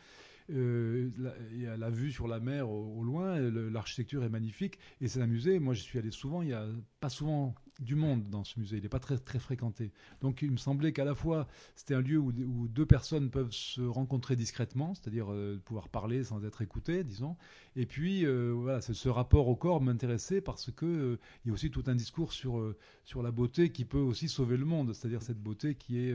il 0.49 1.13
y 1.57 1.67
a 1.67 1.77
la 1.77 1.91
vue 1.91 2.11
sur 2.11 2.27
la 2.27 2.41
mer 2.41 2.71
au, 2.71 3.03
loin, 3.05 3.39
l'architecture 3.39 4.25
est 4.25 4.31
magnifique 4.31 4.79
et 5.01 5.09
c'est 5.09 5.21
un 5.21 5.27
musée. 5.27 5.59
Moi, 5.59 5.75
j'y 5.75 5.83
suis 5.83 5.99
allé 5.99 6.11
souvent. 6.11 6.43
Il 6.43 6.49
y 6.49 6.55
a 6.55 6.67
pas 7.01 7.11
souvent 7.11 7.55
du 7.81 7.95
monde 7.95 8.29
dans 8.29 8.45
ce 8.45 8.59
musée. 8.61 8.77
Il 8.77 8.83
n'est 8.83 8.89
pas 8.89 8.99
très, 8.99 9.19
très 9.19 9.39
fréquenté. 9.39 9.93
Donc 10.21 10.43
il 10.43 10.51
me 10.51 10.57
semblait 10.57 10.93
qu'à 10.93 11.05
la 11.05 11.15
fois 11.15 11.49
c'était 11.75 11.95
un 11.95 12.01
lieu 12.01 12.19
où, 12.19 12.33
deux 12.69 12.87
personnes 12.87 13.31
peuvent 13.31 13.53
se 13.53 13.81
rencontrer 13.81 14.37
discrètement, 14.37 14.95
c'est-à-dire 14.95 15.33
euh, 15.33 15.61
pouvoir 15.65 15.89
parler 15.89 16.25
sans 16.25 16.45
être 16.45 16.63
écoutées, 16.63 17.05
disons. 17.05 17.37
Et 17.77 17.87
puis 17.87 18.25
euh, 18.27 18.53
voilà, 18.53 18.81
ce 18.81 19.09
rapport 19.09 19.49
au 19.49 19.57
corps 19.57 19.81
m'intéressait 19.81 20.41
parce 20.41 20.71
que 20.71 20.87
euh, 20.87 21.19
y 21.47 21.51
a 21.51 21.53
aussi 21.53 21.71
tout 21.71 21.85
un 21.87 21.95
discours 21.95 22.33
sur 22.33 22.75
sur 23.05 23.23
la 23.23 23.31
beauté 23.31 23.71
qui 23.73 23.85
peut 23.85 23.99
aussi 23.99 24.29
sauver 24.29 24.57
le 24.57 24.65
monde, 24.65 24.93
c'est-à-dire 24.93 25.23
cette 25.23 25.41
beauté 25.41 25.75
qui 25.75 25.99
est 25.99 26.15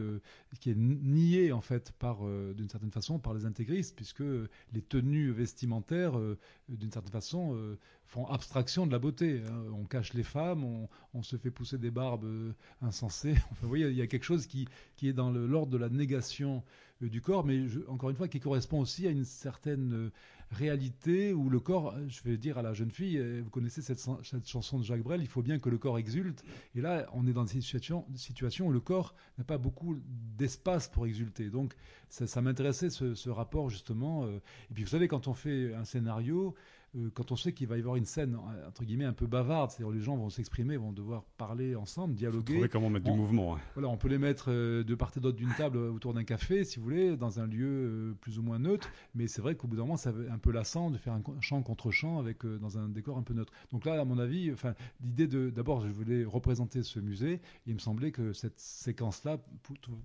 qui 0.60 0.69
est 0.69 0.77
niée 0.77 1.51
en 1.51 1.62
fait 1.62 1.91
par 1.93 2.19
d'une 2.53 2.69
certaine 2.69 2.91
façon 2.91 3.19
par 3.19 3.34
les 3.34 3.45
intégristes, 3.45 3.95
puisque 3.95 4.24
les 4.74 4.81
tenues 4.81 5.31
vestimentaires 5.31 6.19
d'une 6.69 6.91
certaine 6.91 7.12
façon 7.12 7.75
font 8.05 8.27
abstraction 8.27 8.85
de 8.85 8.91
la 8.91 9.00
beauté. 9.00 9.41
Hein. 9.47 9.63
On 9.74 9.85
cache 9.85 10.13
les 10.13 10.24
femmes, 10.24 10.63
on, 11.13 11.24
se 11.24 11.38
fait 11.38 11.51
pousser 11.51 11.77
des 11.77 11.91
barbes 11.91 12.25
euh, 12.25 12.53
insensées. 12.81 13.35
Enfin, 13.51 13.62
vous 13.63 13.67
voyez, 13.67 13.88
il 13.88 13.95
y 13.95 14.01
a 14.01 14.07
quelque 14.07 14.24
chose 14.24 14.47
qui, 14.47 14.67
qui 14.95 15.07
est 15.07 15.13
dans 15.13 15.31
l'ordre 15.31 15.71
de 15.71 15.77
la 15.77 15.89
négation 15.89 16.63
euh, 17.01 17.09
du 17.09 17.21
corps, 17.21 17.43
mais 17.45 17.63
encore 17.88 18.09
une 18.09 18.15
fois, 18.15 18.27
qui 18.27 18.39
correspond 18.39 18.79
aussi 18.79 19.07
à 19.07 19.09
une 19.09 19.25
certaine 19.25 19.93
euh, 19.93 20.12
réalité 20.51 21.33
où 21.33 21.50
le 21.50 21.59
corps, 21.59 21.95
je 22.07 22.21
vais 22.24 22.38
dire 22.38 22.59
à 22.59 22.62
la 22.62 22.74
jeune 22.74 22.91
fille, 22.91 23.19
vous 23.41 23.50
connaissez 23.50 23.81
cette, 23.81 24.00
chanson 24.45 24.77
de 24.77 24.83
Jacques 24.83 25.01
Brel, 25.01 25.21
il 25.21 25.27
faut 25.27 25.41
bien 25.41 25.57
que 25.57 25.69
le 25.69 25.79
corps 25.79 25.97
exulte. 25.97 26.43
Et 26.75 26.81
là, 26.81 27.07
on 27.13 27.25
est 27.25 27.33
dans 27.33 27.47
une 27.47 27.62
situation, 27.62 28.05
situation 28.15 28.67
où 28.67 28.71
le 28.71 28.79
corps 28.79 29.15
n'a 29.39 29.43
pas 29.43 29.57
beaucoup 29.57 29.97
d'espace 30.38 30.88
pour 30.88 31.07
exulter. 31.07 31.50
Donc, 31.50 31.74
ça, 32.09 32.41
m'intéressait 32.41 32.91
ce, 32.91 33.29
rapport 33.29 33.71
justement. 33.71 34.27
Et 34.27 34.74
puis, 34.75 34.83
vous 34.83 34.89
savez, 34.89 35.07
quand 35.07 35.27
on 35.27 35.33
fait 35.33 35.74
un 35.74 35.83
scénario, 35.83 36.53
euh, 36.95 37.09
quand 37.13 37.31
on 37.31 37.35
sait 37.35 37.53
qu'il 37.53 37.67
va 37.67 37.77
y 37.77 37.79
avoir 37.79 37.95
une 37.95 38.05
scène 38.05 38.37
entre 38.67 38.83
guillemets 38.83 39.05
un 39.05 39.13
peu 39.13 39.27
bavarde, 39.27 39.71
c'est-à-dire 39.71 39.93
les 39.93 40.01
gens 40.01 40.15
vont 40.15 40.29
s'exprimer, 40.29 40.77
vont 40.77 40.91
devoir 40.91 41.23
parler 41.37 41.75
ensemble, 41.75 42.15
dialoguer. 42.15 42.53
Trouver 42.53 42.69
comment 42.69 42.89
mettre 42.89 43.05
du 43.05 43.17
mouvement. 43.17 43.57
Voilà, 43.73 43.89
on 43.89 43.97
peut 43.97 44.07
les 44.07 44.17
mettre 44.17 44.45
euh, 44.49 44.83
de 44.83 44.95
part 44.95 45.11
et 45.15 45.19
d'autre 45.19 45.37
d'une 45.37 45.53
table 45.53 45.77
autour 45.77 46.13
d'un 46.13 46.23
café, 46.23 46.63
si 46.63 46.79
vous 46.79 46.85
voulez, 46.85 47.17
dans 47.17 47.39
un 47.39 47.47
lieu 47.47 47.67
euh, 47.67 48.13
plus 48.21 48.39
ou 48.39 48.43
moins 48.43 48.59
neutre. 48.59 48.89
Mais 49.13 49.27
c'est 49.27 49.41
vrai 49.41 49.55
qu'au 49.55 49.67
bout 49.67 49.75
d'un 49.75 49.83
moment, 49.83 49.97
c'est 49.97 50.09
un 50.09 50.37
peu 50.37 50.51
lassant 50.51 50.89
de 50.89 50.97
faire 50.97 51.13
un 51.13 51.21
chant 51.41 51.61
contre 51.61 51.91
chant 51.91 52.19
avec 52.19 52.45
dans 52.45 52.77
un 52.77 52.89
décor 52.89 53.17
un 53.17 53.23
peu 53.23 53.33
neutre. 53.33 53.53
Donc 53.71 53.85
là, 53.85 53.99
à 53.99 54.05
mon 54.05 54.19
avis, 54.19 54.51
enfin, 54.51 54.73
l'idée 55.01 55.27
de, 55.27 55.49
d'abord, 55.49 55.81
je 55.81 55.91
voulais 55.91 56.23
représenter 56.23 56.83
ce 56.83 56.99
musée. 56.99 57.33
Et 57.33 57.41
il 57.67 57.73
me 57.73 57.79
semblait 57.79 58.11
que 58.11 58.33
cette 58.33 58.59
séquence-là 58.59 59.37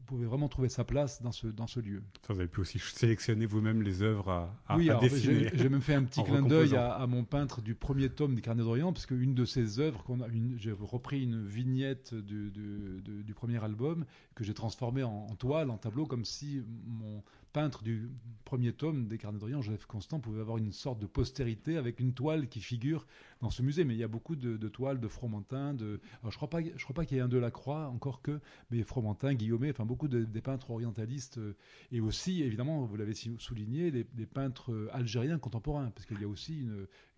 pouvait 0.06 0.26
vraiment 0.26 0.48
trouver 0.48 0.68
sa 0.68 0.84
place 0.84 1.22
dans 1.22 1.32
ce 1.32 1.46
dans 1.46 1.66
ce 1.66 1.80
lieu. 1.80 2.02
vous 2.28 2.40
avez 2.40 2.48
pu 2.48 2.60
aussi 2.60 2.78
sélectionner 2.78 3.46
vous-même 3.46 3.82
les 3.82 4.02
œuvres 4.02 4.30
à, 4.30 4.56
à, 4.68 4.76
oui, 4.76 4.90
dessiner. 5.00 5.50
J'ai 5.54 5.68
même 5.68 5.80
fait 5.80 5.94
un 5.94 6.04
petit 6.04 6.22
clin 6.24 6.42
d'œil 6.42 6.74
à, 6.88 7.06
mon 7.06 7.24
peintre 7.24 7.60
du 7.60 7.74
premier 7.74 8.08
tome 8.08 8.34
des 8.34 8.42
Carnets 8.42 8.62
d'Orient, 8.62 8.92
parce 8.92 9.06
qu'une 9.06 9.34
de 9.34 9.44
ses 9.44 9.80
œuvres, 9.80 10.02
qu'on 10.02 10.20
a, 10.20 10.26
j'ai 10.56 10.72
repris 10.72 11.22
une 11.22 11.46
vignette 11.46 12.14
du, 12.14 13.34
premier 13.34 13.62
album 13.62 14.04
que 14.34 14.44
j'ai 14.44 14.54
transformé 14.54 15.02
en, 15.02 15.26
en, 15.30 15.36
toile, 15.36 15.70
en 15.70 15.78
tableau, 15.78 16.06
comme 16.06 16.24
si 16.24 16.62
mon 16.86 17.22
peintre 17.52 17.82
du 17.82 18.10
premier 18.44 18.72
tome 18.72 19.06
des 19.08 19.18
Carnets 19.18 19.38
d'Orient, 19.38 19.62
Joseph 19.62 19.86
Constant, 19.86 20.20
pouvait 20.20 20.40
avoir 20.40 20.58
une 20.58 20.72
sorte 20.72 21.00
de 21.00 21.06
postérité 21.06 21.76
avec 21.76 22.00
une 22.00 22.12
toile 22.12 22.48
qui 22.48 22.60
figure 22.60 23.06
dans 23.40 23.50
ce 23.50 23.62
musée. 23.62 23.84
Mais 23.84 23.94
il 23.94 23.98
y 23.98 24.04
a 24.04 24.08
beaucoup 24.08 24.36
de, 24.36 24.68
toiles 24.68 25.00
de 25.00 25.08
Fromentin, 25.08 25.76
je 25.78 26.36
crois 26.36 26.50
pas, 26.50 26.62
crois 26.62 26.94
pas 26.94 27.04
qu'il 27.04 27.16
y 27.16 27.20
ait 27.20 27.22
un 27.22 27.28
de 27.28 27.38
la 27.38 27.50
Croix 27.50 27.88
encore 27.88 28.22
que, 28.22 28.40
mais 28.70 28.82
Fromentin, 28.82 29.34
Guillaumet, 29.34 29.70
enfin 29.70 29.84
beaucoup 29.84 30.08
de, 30.08 30.24
des 30.24 30.40
peintres 30.40 30.70
orientalistes 30.70 31.38
euh, 31.38 31.56
et 31.92 32.00
aussi 32.00 32.42
évidemment, 32.42 32.84
vous 32.84 32.96
l'avez 32.96 33.14
souligné, 33.14 33.90
des, 33.90 34.04
peintres 34.26 34.72
euh, 34.72 34.88
algériens 34.92 35.38
contemporains, 35.38 35.90
parce 35.90 36.06
qu'il 36.06 36.20
y 36.20 36.24
a 36.24 36.28
aussi 36.28 36.66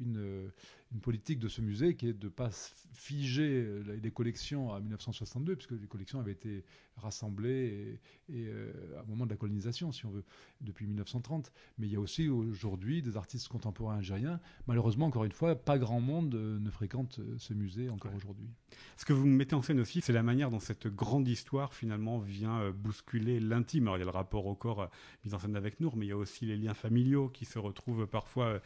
une, 0.01 0.51
politique 1.01 1.39
de 1.39 1.49
ce 1.49 1.63
musée 1.63 1.97
qui 1.97 2.09
est 2.09 2.13
de 2.13 2.29
pas 2.29 2.51
figer 2.93 3.65
euh, 3.65 3.99
les 4.03 4.11
collections 4.11 4.75
à 4.75 4.81
1962, 4.81 5.57
puisque 5.57 5.73
les 5.73 5.87
collections 5.87 6.21
avaient 6.21 6.33
été 6.33 6.65
rassemblées 6.97 7.99
et, 8.29 8.51
à 8.97 9.01
un 9.01 9.05
moment 9.05 9.25
de 9.25 9.31
la 9.31 9.39
colonisation, 9.39 9.91
si 9.91 10.05
on 10.05 10.11
veut, 10.11 10.25
depuis 10.61 10.87
1930. 10.87 11.51
Mais 11.79 11.87
il 11.87 11.93
y 11.93 11.97
a 11.97 12.01
aussi 12.01 12.29
aujourd'hui 12.29 13.01
des 13.01 13.17
artistes 13.17 13.49
contemporains 13.49 13.97
algériens. 13.97 14.39
Malheureusement, 14.67 15.07
encore 15.07 15.25
une 15.25 15.33
fois, 15.33 15.55
pas 15.57 15.79
grand 15.79 16.01
monde 16.01 16.12
euh, 16.13 16.59
ne 16.61 16.71
fréquente 16.71 17.19
euh, 17.19 17.37
ce 17.39 17.55
musée 17.55 17.89
encore 17.89 18.15
aujourd'hui. 18.15 18.49
Ce 18.97 19.05
que 19.05 19.13
vous 19.13 19.27
mettez 19.27 19.55
en 19.55 19.63
scène 19.63 19.81
aussi, 19.81 20.01
c'est 20.03 20.13
la 20.13 20.23
manière 20.23 20.51
dont 20.51 20.61
cette 20.61 20.87
grande 20.87 21.27
histoire 21.27 21.73
finalement 21.73 22.19
vient 22.19 22.61
euh, 22.61 22.73
bousculer 22.73 23.41
l'intime. 23.41 23.85
Alors 23.85 23.97
il 23.97 24.01
y 24.01 24.03
a 24.03 24.07
le 24.07 24.11
rapport 24.11 24.47
au 24.47 24.55
corps 24.55 24.91
mis 25.25 25.35
en 25.35 25.39
scène 25.39 25.57
avec 25.57 25.81
Nour, 25.81 25.97
mais 25.97 26.07
il 26.07 26.09
y 26.11 26.13
a 26.13 26.17
aussi 26.17 26.45
les 26.45 26.57
liens 26.57 26.75
familiaux 26.75 27.29
qui 27.29 27.45
se 27.45 27.59
retrouvent 27.59 28.07
parfois 28.07 28.61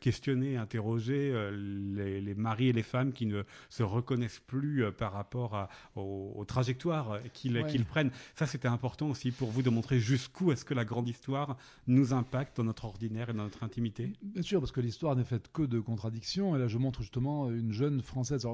questionnés, 0.00 0.56
interrogés, 0.56 1.50
les, 1.52 2.34
maris 2.34 2.68
et 2.68 2.72
les 2.72 2.82
femmes 2.82 3.12
qui 3.12 3.26
ne 3.26 3.42
se 3.68 3.82
reconnaissent 3.82 4.42
plus 4.46 4.84
par 4.92 5.12
rapport 5.12 5.54
à, 5.54 5.68
aux, 5.96 6.44
trajectoires 6.46 7.18
qu'ils 7.32 7.84
prennent. 7.84 8.10
Ça, 8.34 8.46
c'était 8.46 8.68
important 8.68 9.08
aussi 9.10 9.30
pour 9.30 9.50
vous 9.50 9.62
de 9.62 9.70
montrer 9.70 9.98
jusqu'où 9.98 10.52
est-ce 10.52 10.64
que 10.64 10.74
la 10.74 10.84
grande 10.84 11.08
histoire 11.08 11.56
nous 11.86 12.14
impacte 12.14 12.56
dans 12.56 12.64
notre 12.64 12.84
ordinaire 12.84 13.30
et 13.30 13.32
dans 13.32 13.44
notre 13.44 13.62
intimité? 13.62 14.12
Bien 14.22 14.42
sûr, 14.42 14.60
parce 14.60 14.72
que 14.72 14.80
l'histoire 14.80 15.16
n'est 15.16 15.24
faite 15.24 15.50
que 15.52 15.62
de 15.62 15.80
contradictions. 15.80 16.54
Là, 16.62 16.68
je 16.68 16.78
montre 16.78 17.00
justement 17.00 17.50
une 17.50 17.72
jeune 17.72 18.02
Française. 18.02 18.46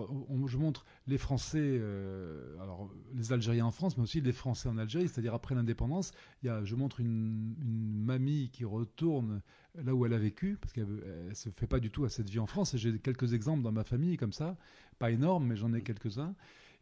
je 0.47 0.57
montre 0.57 0.87
les 1.07 1.19
Français, 1.19 1.61
euh, 1.61 2.59
alors 2.59 2.91
les 3.15 3.35
Algériens 3.35 3.67
en 3.67 3.71
France, 3.71 3.99
mais 3.99 4.03
aussi 4.03 4.23
les 4.23 4.33
Français 4.33 4.71
en 4.71 4.79
Algérie, 4.79 5.09
c'est-à-dire 5.09 5.35
après 5.35 5.55
l'indépendance. 5.55 6.13
je 6.43 6.75
montre 6.75 7.01
une, 7.01 7.55
une 7.61 8.03
mamie 8.03 8.49
qui 8.51 8.65
retourne 8.65 9.43
là 9.75 9.95
où 9.95 10.07
elle 10.07 10.15
a 10.15 10.19
vécu, 10.19 10.57
parce 10.59 10.73
qu'elle 10.73 10.87
ne 11.29 11.35
se 11.35 11.51
fait 11.51 11.67
pas 11.67 11.81
du 11.81 11.91
tout 11.91 12.07
à 12.07 12.09
cette 12.09 12.31
vie 12.31 12.39
en 12.39 12.47
France. 12.47 12.75
J'ai 12.79 12.99
quelques 12.99 13.35
exemples 13.35 13.63
dans 13.63 13.73
ma 13.73 13.85
famille 13.85 14.17
comme 14.17 14.33
ça, 14.33 14.57
pas 14.99 15.11
énormes, 15.11 15.47
mais 15.47 15.57
j'en 15.57 15.75
ai 15.75 15.83
quelques-uns. 15.83 16.35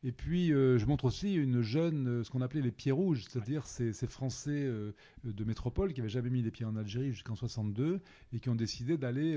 Et 0.05 0.13
puis, 0.13 0.51
je 0.51 0.87
montre 0.87 1.07
aussi 1.07 1.35
une 1.35 1.63
jeune, 1.63 2.23
ce 2.23 2.31
qu'on 2.31 2.41
appelait 2.41 2.63
les 2.63 2.71
pieds 2.71 2.93
rouges, 2.93 3.25
c'est-à-dire 3.25 3.67
ces, 3.67 3.93
Français 4.07 4.71
de 5.25 5.45
métropole 5.45 5.93
qui 5.93 5.99
n'avaient 5.99 6.09
jamais 6.09 6.31
mis 6.31 6.43
les 6.43 6.53
pieds 6.53 6.67
en 6.67 6.77
Algérie 6.77 7.11
jusqu'en 7.11 7.35
62 7.35 8.01
et 8.33 8.39
qui 8.39 8.49
ont 8.49 8.55
décidé 8.55 8.97
d'aller 8.97 9.37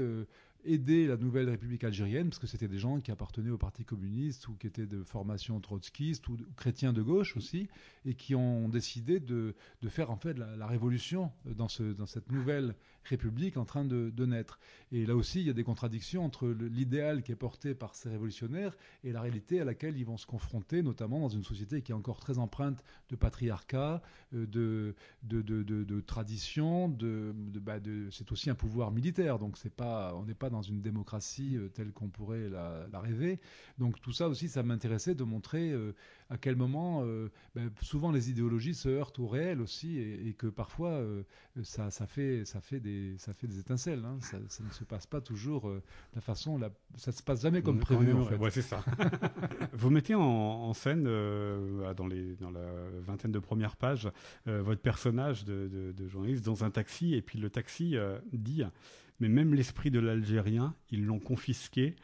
aider 0.66 1.08
la 1.08 1.18
nouvelle 1.18 1.50
République 1.50 1.84
algérienne, 1.84 2.30
parce 2.30 2.40
que 2.40 2.48
c'était 2.48 2.68
des 2.68 2.78
gens 2.78 3.00
qui 3.00 3.12
appartenaient 3.12 3.50
au 3.50 3.58
Parti 3.58 3.86
communiste 3.86 4.48
ou 4.48 4.56
qui 4.56 4.68
étaient 4.68 4.86
de 4.86 5.04
formation 5.04 5.60
trotskiste 5.60 6.28
ou 6.28 6.38
chrétiens 6.56 6.94
de 6.94 7.02
gauche 7.02 7.38
aussi, 7.38 7.68
et 8.06 8.14
qui 8.14 8.36
ont 8.36 8.70
décidé 8.70 9.20
de, 9.20 9.56
de 9.82 9.90
faire 9.90 10.12
en 10.12 10.18
fait 10.18 10.38
la, 10.38 10.68
révolution 10.68 11.32
dans, 11.46 11.68
ce, 11.68 11.84
dans 11.84 12.06
cette 12.06 12.32
nouvelle 12.32 12.76
République 13.10 13.58
en 13.58 13.66
train 13.66 13.86
de, 13.86 14.26
naître. 14.26 14.60
Et 14.92 15.06
là 15.06 15.16
aussi, 15.16 15.42
il 15.42 15.48
y 15.48 15.50
a 15.50 15.54
des 15.54 15.64
contradictions 15.64 16.24
entre 16.24 16.48
l'idéal 16.48 17.24
qui 17.24 17.32
est 17.32 17.36
porté 17.36 17.74
par 17.74 17.96
ces 17.96 18.10
révolutionnaires 18.10 18.76
et 19.04 19.12
la 19.12 19.22
réalité 19.22 19.60
à 19.60 19.66
laquelle 19.66 19.98
ils 19.98 20.06
vont 20.06 20.18
se 20.18 20.26
confronter, 20.26 20.82
notamment 20.84 21.20
dans 21.20 21.30
une 21.30 21.44
société 21.44 21.82
qui 21.82 21.92
est 21.92 21.96
encore 21.96 22.20
très 22.20 22.38
empreinte 22.38 22.84
de 23.10 23.16
patriarcat, 23.16 24.02
euh, 24.34 24.46
de, 24.46 24.96
de, 25.24 26.02
tradition, 26.02 26.90
bah 26.90 27.80
c'est 28.12 28.32
aussi 28.32 28.50
un 28.50 28.56
pouvoir 28.56 28.92
militaire, 28.92 29.40
donc 29.40 29.58
on 29.80 30.24
n'est 30.26 30.34
pas 30.34 30.50
dans 30.50 30.62
une 30.62 30.82
démocratie 30.82 31.58
euh, 31.58 31.70
telle 31.70 31.92
qu'on 31.92 32.10
pourrait 32.10 32.50
la, 32.50 33.00
rêver. 33.00 33.40
Donc 33.78 34.02
tout 34.02 34.12
ça 34.12 34.28
aussi, 34.28 34.50
ça 34.50 34.64
m'intéressait 34.64 35.16
de 35.16 35.24
montrer 35.24 35.72
euh, 35.72 35.94
à 36.30 36.38
quel 36.38 36.56
moment, 36.56 37.04
ben, 37.56 37.72
souvent 37.82 38.12
les 38.12 38.30
idéologies 38.30 38.76
se 38.76 38.88
heurtent 38.88 39.18
au 39.18 39.28
réel 39.28 39.62
aussi, 39.62 39.98
et, 39.98 40.36
que 40.38 40.46
parfois 40.46 41.04
ça, 41.64 41.90
fait 42.08 42.44
des, 42.80 42.99
ça 43.18 43.34
fait 43.34 43.48
des 43.48 43.60
étincelles. 43.60 44.04
Hein. 44.06 44.18
Ça, 44.22 44.38
ne 44.40 44.70
se 44.72 44.84
passe 44.84 45.06
pas 45.08 45.22
toujours 45.22 45.70
de 45.70 45.82
la 46.16 46.22
façon, 46.22 46.58
la, 46.58 46.70
ça 46.96 47.12
se 47.12 47.22
passe 47.24 47.42
jamais 47.42 47.62
comme 47.62 47.80
prévu. 47.80 48.14
En 48.14 48.26
fait. 48.26 48.50
c'est 48.52 48.62
ça. 48.62 48.84
Vous 49.74 49.90
mettez 49.90 50.16
en, 50.16 50.74
scène 50.74 51.04
dans, 51.04 52.08
les, 52.08 52.36
dans 52.36 52.52
la 52.52 52.68
vingtaine 53.06 53.32
de 53.32 53.40
premières 53.40 53.76
pages 53.76 54.10
votre 54.46 54.82
personnage 54.82 55.46
de, 55.46 55.94
de, 55.96 56.08
journaliste 56.08 56.46
dans 56.46 56.64
un 56.64 56.72
taxi, 56.72 57.14
et 57.14 57.22
puis 57.22 57.40
le 57.40 57.50
taxi 57.50 57.96
dit 58.32 58.64
mais 59.20 59.30
même 59.30 59.54
l'esprit 59.54 59.92
de 59.92 60.00
l'Algérien, 60.00 60.74
ils 60.90 61.06
l'ont 61.06 61.20
confisqué. 61.20 61.96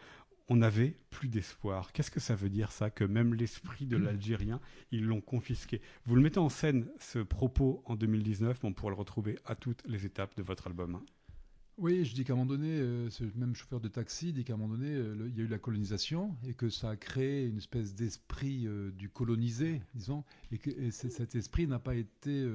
On 0.47 0.57
n'avait 0.57 0.95
plus 1.09 1.27
d'espoir. 1.27 1.91
Qu'est-ce 1.91 2.11
que 2.11 2.19
ça 2.19 2.35
veut 2.35 2.49
dire 2.49 2.71
ça, 2.71 2.91
que 2.91 3.03
même 3.03 3.33
l'esprit 3.33 3.87
de 3.87 3.97
l'Algérien, 3.97 4.61
ils 4.91 5.03
l'ont 5.03 5.21
confisqué? 5.21 5.81
Vous 6.05 6.15
le 6.15 6.21
mettez 6.21 6.39
en 6.39 6.49
scène, 6.49 6.87
ce 6.99 7.19
propos, 7.19 7.81
en 7.85 7.95
2019, 7.95 8.63
on 8.63 8.73
pourra 8.73 8.91
le 8.91 8.97
retrouver 8.97 9.39
à 9.45 9.55
toutes 9.55 9.81
les 9.87 10.05
étapes 10.05 10.37
de 10.37 10.43
votre 10.43 10.67
album. 10.67 11.01
Oui, 11.77 12.05
je 12.05 12.13
dis 12.13 12.23
qu'à 12.23 12.33
un 12.33 12.35
moment 12.37 12.47
donné, 12.47 12.69
euh, 12.69 13.09
ce 13.09 13.25
même 13.35 13.53
chauffeur 13.53 13.81
de 13.81 13.89
taxi 13.89 14.31
dit 14.31 14.45
qu'à 14.45 14.53
un 14.53 14.57
moment 14.57 14.75
donné, 14.75 14.93
euh, 14.93 15.27
il 15.27 15.37
y 15.37 15.41
a 15.41 15.43
eu 15.43 15.47
la 15.47 15.57
colonisation 15.57 16.37
et 16.47 16.53
que 16.53 16.69
ça 16.69 16.91
a 16.91 16.95
créé 16.95 17.45
une 17.45 17.57
espèce 17.57 17.95
d'esprit 17.95 18.65
euh, 18.65 18.91
du 18.91 19.09
colonisé, 19.09 19.81
disons, 19.93 20.23
et 20.53 20.57
que 20.57 20.89
cet 20.91 21.35
esprit 21.35 21.67
n'a 21.67 21.79
pas 21.79 21.95
été 21.95 22.47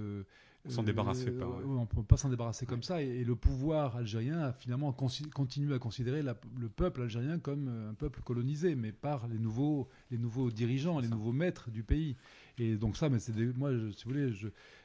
S'en 0.69 0.83
débarrasser 0.83 1.31
pas. 1.31 1.47
On 1.65 1.81
ne 1.81 1.87
peut 1.87 2.03
pas 2.03 2.19
s'en 2.19 2.29
débarrasser 2.29 2.67
comme 2.67 2.83
ça. 2.83 3.01
Et, 3.03 3.25
le 3.25 3.35
pouvoir 3.35 3.97
algérien 3.97 4.41
a 4.41 4.53
finalement 4.53 4.93
continué 4.93 5.75
à 5.75 5.79
considérer 5.79 6.23
le 6.23 6.69
peuple 6.69 7.03
algérien 7.03 7.39
comme 7.39 7.69
un 7.91 7.95
peuple 7.95 8.21
colonisé, 8.23 8.75
mais 8.75 8.93
par 8.93 9.27
les 9.29 9.39
nouveaux, 9.39 9.89
les 10.11 10.19
nouveaux 10.19 10.51
dirigeants, 10.51 11.01
les 11.01 11.09
nouveaux 11.09 11.33
maîtres 11.33 11.71
du 11.71 11.83
pays. 11.83 12.17
Et 12.59 12.77
donc 12.77 12.97
ça, 12.97 13.09
mais 13.09 13.19
c'est 13.19 13.35
moi, 13.57 13.71
si 13.97 14.05
vous 14.05 14.11
voulez, 14.11 14.33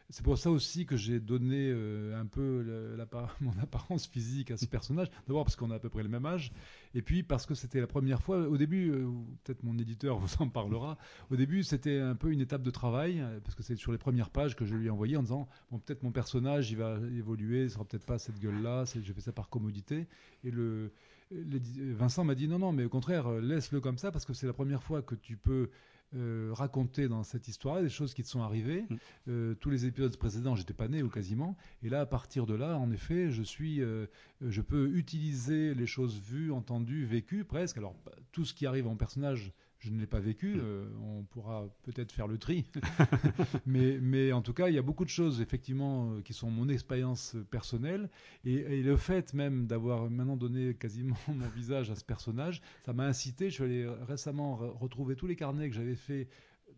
c'est 0.09 0.23
pour 0.23 0.37
ça 0.37 0.51
aussi 0.51 0.85
que 0.85 0.95
j'ai 0.95 1.19
donné 1.19 1.71
euh, 1.71 2.19
un 2.19 2.27
peu 2.27 2.63
mon 3.41 3.57
apparence 3.61 4.05
physique 4.07 4.51
à 4.51 4.57
ce 4.57 4.65
personnage. 4.65 5.09
D'abord 5.27 5.45
parce 5.45 5.55
qu'on 5.55 5.71
a 5.71 5.75
à 5.75 5.79
peu 5.79 5.89
près 5.89 6.03
le 6.03 6.09
même 6.09 6.25
âge, 6.25 6.51
et 6.93 7.01
puis 7.01 7.23
parce 7.23 7.45
que 7.45 7.55
c'était 7.55 7.79
la 7.79 7.87
première 7.87 8.21
fois. 8.21 8.47
Au 8.47 8.57
début, 8.57 8.91
euh, 8.91 9.07
peut-être 9.43 9.63
mon 9.63 9.77
éditeur 9.79 10.17
vous 10.19 10.35
en 10.39 10.49
parlera. 10.49 10.97
Au 11.31 11.35
début, 11.35 11.63
c'était 11.63 11.99
un 11.99 12.15
peu 12.15 12.31
une 12.31 12.41
étape 12.41 12.61
de 12.61 12.71
travail, 12.71 13.19
euh, 13.19 13.39
parce 13.43 13.55
que 13.55 13.63
c'est 13.63 13.75
sur 13.75 13.91
les 13.91 13.97
premières 13.97 14.29
pages 14.29 14.55
que 14.55 14.65
je 14.65 14.75
lui 14.75 14.87
ai 14.87 14.89
envoyé 14.89 15.17
en 15.17 15.23
disant 15.23 15.47
bon, 15.71 15.79
peut-être 15.79 16.03
mon 16.03 16.11
personnage, 16.11 16.69
il 16.71 16.77
va 16.77 16.99
évoluer, 17.17 17.67
ce 17.67 17.75
sera 17.75 17.85
peut-être 17.85 18.05
pas 18.05 18.19
cette 18.19 18.39
gueule-là. 18.39 18.85
Je 18.85 19.11
fais 19.11 19.21
ça 19.21 19.31
par 19.31 19.49
commodité. 19.49 20.07
Et 20.43 20.51
le 20.51 20.91
Vincent 21.31 22.23
m'a 22.23 22.35
dit 22.35 22.47
non, 22.47 22.59
non, 22.59 22.71
mais 22.71 22.85
au 22.85 22.89
contraire, 22.89 23.29
laisse-le 23.31 23.81
comme 23.81 23.97
ça, 23.97 24.11
parce 24.11 24.25
que 24.25 24.33
c'est 24.33 24.45
la 24.45 24.53
première 24.53 24.83
fois 24.83 25.01
que 25.01 25.15
tu 25.15 25.35
peux 25.35 25.69
euh, 26.15 26.51
raconter 26.53 27.07
dans 27.07 27.23
cette 27.23 27.47
histoire 27.47 27.81
des 27.81 27.89
choses 27.89 28.13
qui 28.13 28.23
te 28.23 28.27
sont 28.27 28.41
arrivées. 28.41 28.85
Mm. 28.89 28.95
Euh, 29.27 29.55
tous 29.55 29.69
les 29.69 29.85
épisodes 29.85 30.15
précédents, 30.17 30.55
j'étais 30.55 30.73
pas 30.73 30.87
né 30.87 31.03
ou 31.03 31.09
quasiment. 31.09 31.57
Et 31.83 31.89
là, 31.89 32.01
à 32.01 32.05
partir 32.05 32.45
de 32.45 32.53
là, 32.53 32.77
en 32.77 32.91
effet, 32.91 33.31
je 33.31 33.43
suis, 33.43 33.81
euh, 33.81 34.05
je 34.41 34.61
peux 34.61 34.89
utiliser 34.95 35.73
les 35.73 35.87
choses 35.87 36.19
vues, 36.19 36.51
entendues, 36.51 37.05
vécues 37.05 37.43
presque. 37.43 37.77
Alors, 37.77 37.95
tout 38.31 38.45
ce 38.45 38.53
qui 38.53 38.65
arrive 38.65 38.87
en 38.87 38.95
personnage, 38.95 39.51
je 39.85 39.91
ne 39.91 39.99
l'ai 39.99 40.07
pas 40.07 40.19
vécu. 40.19 40.55
Euh, 40.57 40.85
on 41.01 41.23
pourra 41.23 41.69
peut-être 41.83 42.11
faire 42.11 42.27
le 42.27 42.37
tri. 42.37 42.65
mais, 43.65 43.99
mais 44.01 44.31
en 44.31 44.41
tout 44.41 44.53
cas, 44.53 44.67
il 44.67 44.73
y 44.73 44.79
a 44.79 44.81
beaucoup 44.81 45.05
de 45.05 45.09
choses, 45.09 45.41
effectivement, 45.41 46.11
euh, 46.11 46.21
qui 46.21 46.33
sont 46.33 46.49
mon 46.49 46.69
expérience 46.69 47.35
personnelle. 47.51 48.09
Et, 48.45 48.81
le 48.81 48.97
fait 48.97 49.33
même 49.33 49.67
d'avoir 49.67 50.09
maintenant 50.09 50.37
donné 50.37 50.73
quasiment 50.73 51.15
mon 51.27 51.47
visage 51.49 51.91
à 51.91 51.95
ce 51.95 52.03
personnage, 52.03 52.61
ça 52.85 52.93
m'a 52.93 53.05
incité. 53.05 53.49
Je 53.49 53.55
suis 53.55 53.63
allé 53.63 53.87
récemment 54.07 54.55
retrouver 54.55 55.15
tous 55.15 55.27
les 55.27 55.35
carnets 55.35 55.69
que 55.69 55.75
j'avais 55.75 55.95
fait 55.95 56.27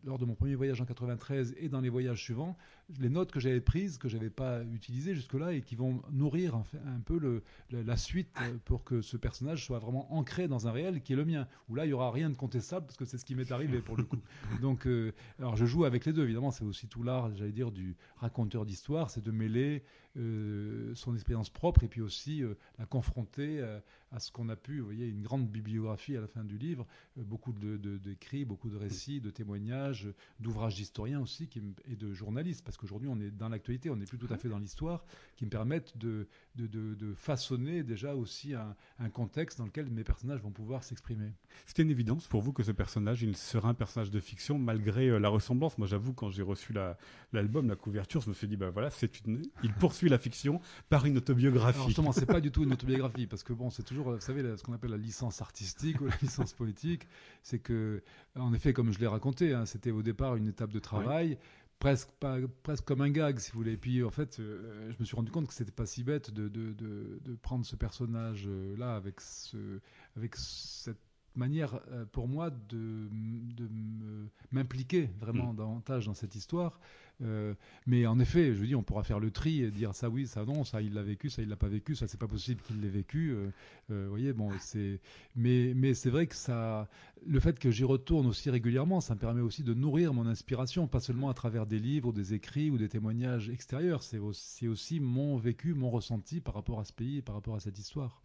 lors 0.04 0.18
de 0.18 0.26
mon 0.26 0.36
premier 0.36 0.56
voyage 0.56 0.82
en 0.82 0.86
93 0.86 1.56
et 1.58 1.70
dans 1.70 1.82
les 1.82 1.90
voyages 1.90 2.22
suivants, 2.22 2.58
les 3.00 3.10
notes 3.10 3.32
que 3.32 3.40
j'avais 3.40 3.62
prises, 3.62 3.98
que 3.98 4.08
j'avais 4.08 4.30
pas 4.30 4.64
utilisées 4.64 5.14
jusque-là 5.14 5.54
et 5.54 5.62
qui 5.62 5.76
vont 5.76 6.02
nourrir 6.12 6.56
un, 6.56 7.00
peu 7.06 7.18
le, 7.20 7.44
la 7.72 7.98
suite 7.98 8.30
pour 8.66 8.84
que 8.84 9.02
ce 9.02 9.18
personnage 9.18 9.66
soit 9.66 9.80
vraiment 9.80 10.14
ancré 10.14 10.48
dans 10.48 10.68
un 10.68 10.72
réel 10.72 11.02
qui 11.02 11.14
est 11.14 11.16
le 11.16 11.26
mien. 11.26 11.48
Où 11.70 11.76
là, 11.76 11.86
il 11.86 11.90
y 11.90 11.94
aura 11.94 12.12
rien 12.12 12.30
de 12.30 12.36
contestable 12.36 12.86
parce 12.86 12.98
que 12.98 13.06
c'est 13.06 13.18
ce 13.18 13.26
qui 13.26 13.36
m'est 13.36 13.52
arrivé 13.52 13.82
pour 13.82 13.98
le 13.98 14.04
coup. 14.04 14.22
Donc, 14.62 14.88
euh, 14.88 15.14
alors 15.40 15.56
je 15.56 15.66
joue 15.66 15.86
avec 15.86 16.06
les 16.06 16.14
deux. 16.14 16.24
Évidemment, 16.24 16.52
c'est 16.52 16.64
aussi 16.64 16.88
tout 16.88 17.04
l'art, 17.04 17.34
j'allais 17.36 17.52
dire, 17.52 17.72
du 17.72 17.96
raconteur 18.18 18.66
d'histoire, 18.66 19.10
c'est 19.10 19.24
de 19.24 19.32
mêler 19.32 19.84
euh, 20.18 20.94
son 20.96 21.14
expérience 21.16 21.50
propre 21.50 21.84
et 21.84 21.88
puis 21.88 22.02
aussi 22.02 22.44
euh, 22.44 22.56
la 22.80 22.86
confronter 22.86 23.62
à 24.12 24.20
ce 24.20 24.32
qu'on 24.32 24.50
a 24.50 24.56
pu. 24.56 24.80
Vous 24.80 24.86
voyez, 24.86 25.08
une 25.08 25.22
grande 25.22 25.48
bibliographie 25.48 26.16
à 26.16 26.22
la 26.22 26.28
fin 26.28 26.44
du 26.44 26.58
livre, 26.58 26.86
beaucoup 27.16 27.54
d'écrits, 27.54 28.42
de, 28.42 28.50
beaucoup 28.50 28.70
de 28.70 28.78
récits, 28.78 29.22
de 29.22 29.30
témoignages, 29.30 30.08
d'ouvrages 30.40 30.76
d'historiens 30.76 31.20
aussi 31.20 31.48
qui, 31.48 31.62
et 31.90 31.96
de 31.96 32.14
journalistes. 32.14 32.64
Parce 32.64 32.78
qu'aujourd'hui 32.78 33.10
on 33.10 33.20
est 33.20 33.32
dans 33.32 33.50
l'actualité, 33.50 33.90
on 33.90 33.96
n'est 33.96 34.06
plus 34.06 34.18
tout 34.18 34.32
à 34.32 34.38
fait 34.38 34.50
dans 34.50 34.60
l'histoire, 34.60 35.06
qui 35.36 35.46
me 35.46 35.50
permettent 35.50 35.98
de, 35.98 36.28
de, 36.56 37.14
façonner 37.16 37.84
déjà 37.84 38.16
aussi 38.16 38.54
un, 38.54 39.10
contexte 39.10 39.58
dans 39.58 39.66
lequel 39.66 39.90
mes 39.90 40.04
personnages 40.04 40.42
vont 40.42 40.52
pouvoir 40.52 40.84
s'exprimer. 40.84 41.32
C'était 41.66 41.84
une 41.84 41.90
évidence 41.90 42.28
pour 42.28 42.42
vous 42.42 42.54
que 42.54 42.64
ce 42.64 42.72
personnage, 42.72 43.24
il 43.24 43.36
sera 43.36 43.70
un 43.70 43.74
personnage 43.74 44.12
de 44.12 44.20
fiction 44.20 44.60
malgré 44.60 45.08
euh, 45.08 45.20
la 45.20 45.30
ressemblance. 45.30 45.78
Moi 45.78 45.88
j'avoue, 45.88 46.14
quand 46.14 46.30
j'ai 46.30 46.44
reçu 46.44 46.74
l'album, 47.34 47.68
la, 47.68 47.76
couverture, 47.76 48.22
je 48.22 48.30
me 48.30 48.34
suis 48.34 48.48
dit, 48.48 48.58
bah 48.58 48.70
voilà, 48.70 48.90
c'est 48.90 49.22
une, 49.26 49.44
il 49.64 49.74
poursuit 49.74 50.07
la 50.10 50.18
fiction 50.18 50.60
par 50.90 51.06
une 51.06 51.18
autobiographie. 51.18 51.76
Alors 51.76 51.88
justement, 51.88 52.12
c'est 52.12 52.26
pas 52.26 52.42
du 52.42 52.52
tout 52.52 52.64
une 52.64 52.74
autobiographie, 52.74 53.28
parce 53.28 53.44
que 53.44 53.54
bon, 53.54 53.70
c'est 53.70 53.84
toujours, 53.84 54.12
vous 54.12 54.20
savez, 54.20 54.44
ce 54.58 54.64
qu'on 54.64 54.74
appelle 54.74 54.92
la 54.92 54.98
licence 54.98 55.42
artistique 55.42 56.02
ou 56.02 56.06
la 56.06 56.16
licence 56.22 56.54
politique, 56.54 57.08
c'est 57.44 57.60
que, 57.60 58.04
en 58.36 58.54
effet, 58.54 58.74
comme 58.74 58.92
je 58.92 59.00
l'ai 59.00 59.08
raconté, 59.08 59.54
hein, 59.54 59.66
c'était 59.66 59.92
au 59.92 60.02
départ 60.02 60.36
une 60.36 60.48
étape 60.48 60.72
de 60.72 60.80
travail 60.80 61.38
presque 61.80 62.10
pas, 62.20 62.38
presque 62.64 62.86
comme 62.86 63.02
un 63.02 63.10
gag 63.10 63.40
si 63.40 63.52
vous 63.52 63.60
voulez 63.60 63.74
et 63.74 63.78
puis 63.78 64.04
en 64.04 64.10
fait 64.10 64.40
euh, 64.40 64.92
je 64.92 64.96
me 65.00 65.06
suis 65.06 65.16
rendu 65.16 65.32
compte 65.32 65.48
que 65.48 65.54
c'était 65.54 65.72
pas 65.72 65.86
si 65.86 66.04
bête 66.04 66.32
de, 66.32 66.48
de, 66.48 66.74
de, 66.74 67.36
prendre 67.36 67.66
ce 67.66 67.76
personnage 67.76 68.46
euh, 68.48 68.76
là 68.78 68.96
avec 68.96 69.22
ce 69.22 69.80
avec 70.16 70.36
cette 70.36 70.98
manière 71.38 71.80
euh, 71.92 72.06
pour 72.12 72.28
moi 72.28 72.50
de, 72.50 73.10
de 73.56 73.70
m'impliquer 74.52 75.10
vraiment 75.20 75.54
mm. 75.54 75.58
davantage 75.58 76.06
dans 76.06 76.14
cette 76.14 76.36
histoire 76.36 76.80
euh, 77.24 77.56
mais 77.88 78.06
en 78.06 78.20
effet, 78.20 78.54
je 78.54 78.64
dis, 78.64 78.76
on 78.76 78.84
pourra 78.84 79.04
faire 79.04 79.20
le 79.20 79.32
tri 79.32 79.64
et 79.64 79.72
dire 79.72 79.96
ça 79.96 80.10
oui, 80.10 80.28
ça 80.28 80.46
non, 80.46 80.64
ça 80.64 80.82
il 80.82 80.94
l'a 80.94 81.02
vécu, 81.02 81.30
ça 81.30 81.42
il 81.42 81.50
l'a 81.50 81.56
pas 81.56 81.68
vécu, 81.68 81.96
ça 81.96 82.08
c'est 82.08 82.20
pas 82.20 82.28
possible 82.28 82.62
qu'il 82.62 82.80
l'ait 82.82 82.90
vécu. 82.90 83.32
Euh, 83.32 83.50
euh, 83.92 84.04
vous 84.04 84.10
voyez, 84.10 84.34
bon, 84.34 84.52
c'est, 84.60 85.00
mais 85.36 85.74
mais 85.76 85.94
c'est 85.94 86.10
vrai 86.10 86.28
que 86.28 86.36
ça, 86.36 86.88
le 87.26 87.40
fait 87.40 87.58
que 87.58 87.72
j'y 87.72 87.84
retourne 87.84 88.28
aussi 88.28 88.50
régulièrement, 88.50 89.02
ça 89.02 89.16
me 89.16 89.20
permet 89.20 89.42
aussi 89.42 89.64
de 89.64 89.74
nourrir 89.74 90.14
mon 90.14 90.28
inspiration, 90.28 90.88
pas 90.88 91.00
seulement 91.00 91.30
à 91.30 91.34
travers 91.34 91.66
des 91.66 91.80
livres, 91.80 92.14
des 92.14 92.34
écrits 92.34 92.70
ou 92.70 92.78
des 92.78 92.90
témoignages 92.90 93.50
extérieurs. 93.50 94.04
C'est 94.04 94.20
aussi, 94.20 94.68
aussi 94.68 95.00
mon 95.00 95.38
vécu, 95.38 95.74
mon 95.74 95.90
ressenti 95.90 96.40
par 96.40 96.54
rapport 96.54 96.80
à 96.80 96.86
ce 96.86 96.94
pays, 96.94 97.18
et 97.18 97.22
par 97.22 97.36
rapport 97.36 97.56
à 97.56 97.60
cette 97.60 97.80
histoire. 97.80 98.22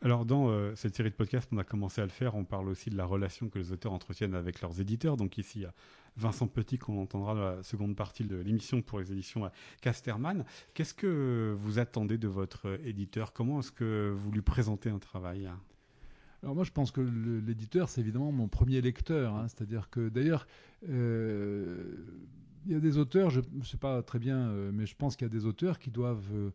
Alors 0.00 0.24
dans 0.24 0.74
cette 0.76 0.94
série 0.94 1.10
de 1.10 1.14
podcasts, 1.14 1.48
on 1.52 1.58
a 1.58 1.64
commencé 1.64 2.00
à 2.00 2.04
le 2.04 2.10
faire. 2.10 2.34
On 2.34 2.44
parle 2.44 2.68
aussi 2.68 2.90
de 2.90 2.96
la 2.96 3.04
relation 3.04 3.48
que 3.48 3.58
les 3.58 3.72
auteurs 3.72 3.92
entretiennent 3.92 4.34
avec 4.34 4.60
leurs 4.60 4.80
éditeurs. 4.80 5.16
Donc 5.16 5.38
ici, 5.38 5.58
il 5.58 5.62
y 5.62 5.66
a 5.66 5.74
Vincent 6.16 6.46
Petit 6.46 6.78
qu'on 6.78 7.00
entendra 7.00 7.34
dans 7.34 7.56
la 7.56 7.62
seconde 7.62 7.96
partie 7.96 8.24
de 8.24 8.36
l'émission 8.36 8.82
pour 8.82 8.98
les 9.00 9.12
éditions 9.12 9.50
Casterman. 9.80 10.44
Qu'est-ce 10.74 10.94
que 10.94 11.56
vous 11.58 11.78
attendez 11.78 12.18
de 12.18 12.28
votre 12.28 12.78
éditeur? 12.84 13.32
Comment 13.32 13.60
est-ce 13.60 13.72
que 13.72 14.14
vous 14.16 14.30
lui 14.30 14.42
présentez 14.42 14.90
un 14.90 14.98
travail? 14.98 15.50
Alors 16.42 16.54
moi, 16.54 16.64
je 16.64 16.70
pense 16.70 16.92
que 16.92 17.00
l'éditeur, 17.00 17.88
c'est 17.88 18.00
évidemment 18.00 18.30
mon 18.30 18.48
premier 18.48 18.80
lecteur. 18.80 19.34
Hein. 19.34 19.48
C'est-à-dire 19.48 19.90
que, 19.90 20.08
d'ailleurs, 20.08 20.46
euh, 20.88 21.96
il 22.66 22.72
y 22.72 22.74
a 22.76 22.80
des 22.80 22.98
auteurs, 22.98 23.30
je 23.30 23.40
ne 23.52 23.64
sais 23.64 23.76
pas 23.76 24.02
très 24.02 24.18
bien, 24.18 24.38
euh, 24.38 24.70
mais 24.72 24.86
je 24.86 24.94
pense 24.94 25.16
qu'il 25.16 25.26
y 25.26 25.30
a 25.30 25.32
des 25.32 25.46
auteurs 25.46 25.78
qui 25.78 25.90
doivent 25.90 26.52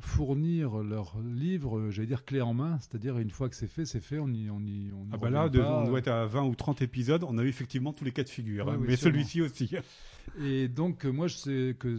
fournir 0.00 0.78
leurs 0.78 1.20
livres, 1.20 1.90
j'allais 1.90 2.06
dire 2.06 2.24
clé 2.24 2.40
en 2.40 2.54
main, 2.54 2.78
c'est-à-dire 2.80 3.18
une 3.18 3.30
fois 3.30 3.48
que 3.48 3.56
c'est 3.56 3.66
fait, 3.66 3.84
c'est 3.84 4.00
fait, 4.00 4.18
on 4.18 4.28
y, 4.28 4.50
on 4.50 4.60
y, 4.60 4.92
on 4.92 5.06
ah 5.12 5.16
bah 5.16 5.30
là, 5.30 5.44
on 5.46 5.84
doit 5.84 5.98
être 5.98 6.08
à 6.08 6.26
20 6.26 6.44
ou 6.44 6.54
30 6.54 6.82
épisodes, 6.82 7.24
on 7.24 7.38
a 7.38 7.42
eu 7.42 7.48
effectivement 7.48 7.92
tous 7.92 8.04
les 8.04 8.12
cas 8.12 8.22
de 8.22 8.28
figure, 8.28 8.70
hein, 8.70 8.78
mais 8.80 8.96
celui-ci 8.96 9.40
aussi. 9.40 9.74
Et 10.40 10.68
donc, 10.68 11.04
moi, 11.04 11.26
je 11.26 11.36
sais 11.36 11.76
que 11.78 11.98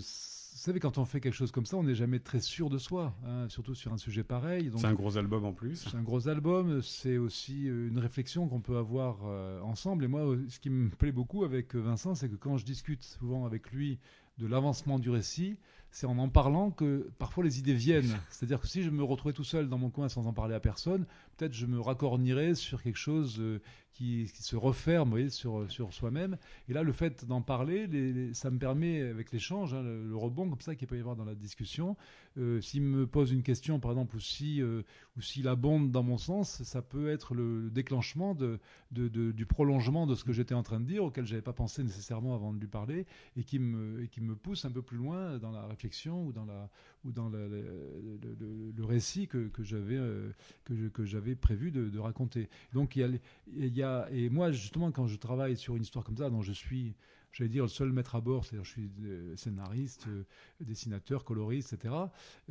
vous 0.53 0.59
savez, 0.67 0.79
quand 0.79 0.97
on 0.97 1.03
fait 1.03 1.19
quelque 1.19 1.33
chose 1.33 1.51
comme 1.51 1.65
ça, 1.65 1.75
on 1.75 1.83
n'est 1.83 1.95
jamais 1.95 2.19
très 2.19 2.39
sûr 2.39 2.69
de 2.69 2.77
soi, 2.77 3.13
hein, 3.25 3.49
surtout 3.49 3.75
sur 3.75 3.91
un 3.91 3.97
sujet 3.97 4.23
pareil. 4.23 4.71
C'est 4.77 4.85
un 4.85 4.93
gros 4.93 5.17
album 5.17 5.43
en 5.43 5.51
plus. 5.51 5.87
C'est 5.89 5.97
un 5.97 6.03
gros 6.03 6.29
album, 6.29 6.81
c'est 6.81 7.17
aussi 7.17 7.67
euh, 7.67 7.89
une 7.89 7.99
réflexion 7.99 8.47
qu'on 8.47 8.61
peut 8.61 8.77
avoir 8.77 9.17
euh, 9.25 9.59
ensemble. 9.61 10.05
Et 10.05 10.07
moi, 10.07 10.37
ce 10.47 10.59
qui 10.59 10.69
me 10.69 10.89
plaît 10.89 11.11
beaucoup 11.11 11.43
avec 11.43 11.75
Vincent, 11.75 12.15
c'est 12.15 12.29
que 12.29 12.35
quand 12.35 12.57
je 12.57 12.65
discute 12.65 13.03
souvent 13.03 13.45
avec 13.45 13.71
lui 13.71 13.99
de 14.37 14.47
l'avancement 14.47 14.99
du 14.99 15.09
récit, 15.09 15.57
c'est 15.91 16.07
en 16.07 16.17
en 16.17 16.27
parlant 16.27 16.71
que 16.71 17.11
parfois 17.19 17.43
les 17.43 17.59
idées 17.59 17.75
viennent. 17.75 18.17
C'est-à-dire 18.29 18.59
que 18.59 18.67
si 18.67 18.81
je 18.81 18.89
me 18.89 19.03
retrouvais 19.03 19.33
tout 19.33 19.43
seul 19.43 19.69
dans 19.69 19.77
mon 19.77 19.89
coin 19.89 20.09
sans 20.09 20.25
en 20.25 20.33
parler 20.33 20.55
à 20.55 20.59
personne, 20.59 21.05
peut-être 21.37 21.53
je 21.53 21.67
me 21.67 21.79
raccornirais 21.79 22.55
sur 22.55 22.81
quelque 22.81 22.97
chose 22.97 23.39
euh, 23.39 23.61
qui, 23.93 24.27
se 24.27 24.55
referme 24.55 25.09
voyez, 25.09 25.29
sur, 25.29 25.69
sur 25.71 25.93
soi-même. 25.93 26.37
Et 26.67 26.73
là, 26.73 26.83
le 26.83 26.91
fait 26.91 27.25
d'en 27.25 27.41
parler, 27.41 27.87
les, 27.87 28.33
ça 28.33 28.49
me 28.49 28.57
permet, 28.57 29.01
avec 29.01 29.31
l'échange, 29.31 29.73
hein, 29.73 29.83
le, 29.83 30.15
rebond 30.15 30.49
comme 30.49 30.61
ça 30.61 30.75
qu'il 30.75 30.87
peut 30.87 30.97
y 30.97 30.99
avoir 30.99 31.15
dans 31.15 31.25
la 31.25 31.35
discussion, 31.35 31.95
euh, 32.37 32.59
s'il 32.59 32.81
me 32.81 33.05
pose 33.05 33.31
une 33.31 33.43
question, 33.43 33.79
par 33.79 33.91
exemple, 33.91 34.15
ou 34.15 34.19
si 34.19 34.61
euh, 34.61 34.81
ou 35.15 35.21
s'il 35.21 35.47
abonde 35.47 35.91
dans 35.91 36.01
mon 36.01 36.17
sens, 36.17 36.63
ça 36.63 36.81
peut 36.81 37.09
être 37.09 37.35
le, 37.35 37.69
déclenchement 37.69 38.33
de, 38.33 38.59
de, 38.91 39.31
du 39.31 39.45
prolongement 39.45 40.07
de 40.07 40.15
ce 40.15 40.23
que 40.23 40.33
j'étais 40.33 40.55
en 40.55 40.63
train 40.63 40.79
de 40.79 40.85
dire, 40.85 41.03
auquel 41.03 41.25
j'avais 41.25 41.43
pas 41.43 41.53
pensé 41.53 41.83
nécessairement 41.83 42.33
avant 42.33 42.51
de 42.51 42.59
lui 42.59 42.67
parler, 42.67 43.05
et 43.37 43.43
qui 43.43 43.59
me, 43.59 44.03
et 44.03 44.07
qui 44.07 44.21
me 44.23 44.35
pousse 44.35 44.65
un 44.65 44.71
peu 44.71 44.81
plus 44.81 44.97
loin 44.97 45.37
dans 45.37 45.51
la 45.51 45.65
réflexion 45.65 46.25
ou 46.25 46.31
dans 46.31 46.45
la 46.45 46.69
ou 47.05 47.11
dans 47.11 47.29
le, 47.29 48.85
récit 48.85 49.27
que, 49.27 49.47
que 49.47 49.63
j'avais 49.63 49.97
euh, 49.97 50.31
que, 50.65 50.89
que 50.89 51.05
j'avais 51.05 51.35
prévu 51.35 51.71
de, 51.71 51.89
de, 51.89 51.99
raconter. 51.99 52.49
Donc 52.73 52.95
il 52.95 52.99
y 52.99 53.03
a, 53.03 53.09
il 53.47 53.75
y 53.75 53.83
a 53.83 54.07
et 54.11 54.29
moi 54.29 54.51
justement 54.51 54.91
quand 54.91 55.07
je 55.07 55.17
travaille 55.17 55.57
sur 55.57 55.75
une 55.75 55.83
histoire 55.83 56.03
comme 56.05 56.17
ça, 56.17 56.29
dont 56.29 56.41
je 56.41 56.53
suis 56.53 56.95
j'allais 57.33 57.49
dire, 57.49 57.63
le 57.63 57.69
seul 57.69 57.91
maître 57.91 58.15
à 58.15 58.21
bord, 58.21 58.45
c'est-à-dire 58.45 58.63
je 58.63 58.69
suis 58.69 58.91
euh, 59.03 59.35
scénariste, 59.35 60.05
euh, 60.07 60.23
dessinateur, 60.61 61.25
coloriste, 61.25 61.73
etc. 61.73 61.93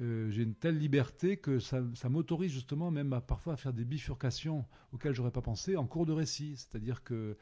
Euh, 0.00 0.28
j'ai 0.30 0.42
une 0.42 0.54
telle 0.54 0.76
liberté 0.76 1.36
que 1.36 1.60
ça, 1.60 1.80
m'autorise 2.10 2.52
justement 2.52 2.90
même 2.90 3.12
à, 3.12 3.20
parfois 3.20 3.54
à 3.54 3.56
faire 3.56 3.72
des 3.72 3.84
bifurcations 3.84 4.64
auxquelles 4.92 5.14
j'aurais 5.14 5.30
pas 5.30 5.40
pensé 5.40 5.76
en 5.76 5.86
cours 5.86 6.04
de 6.04 6.12
récit. 6.12 6.56
C'est-à-dire 6.56 7.02
que 7.02 7.36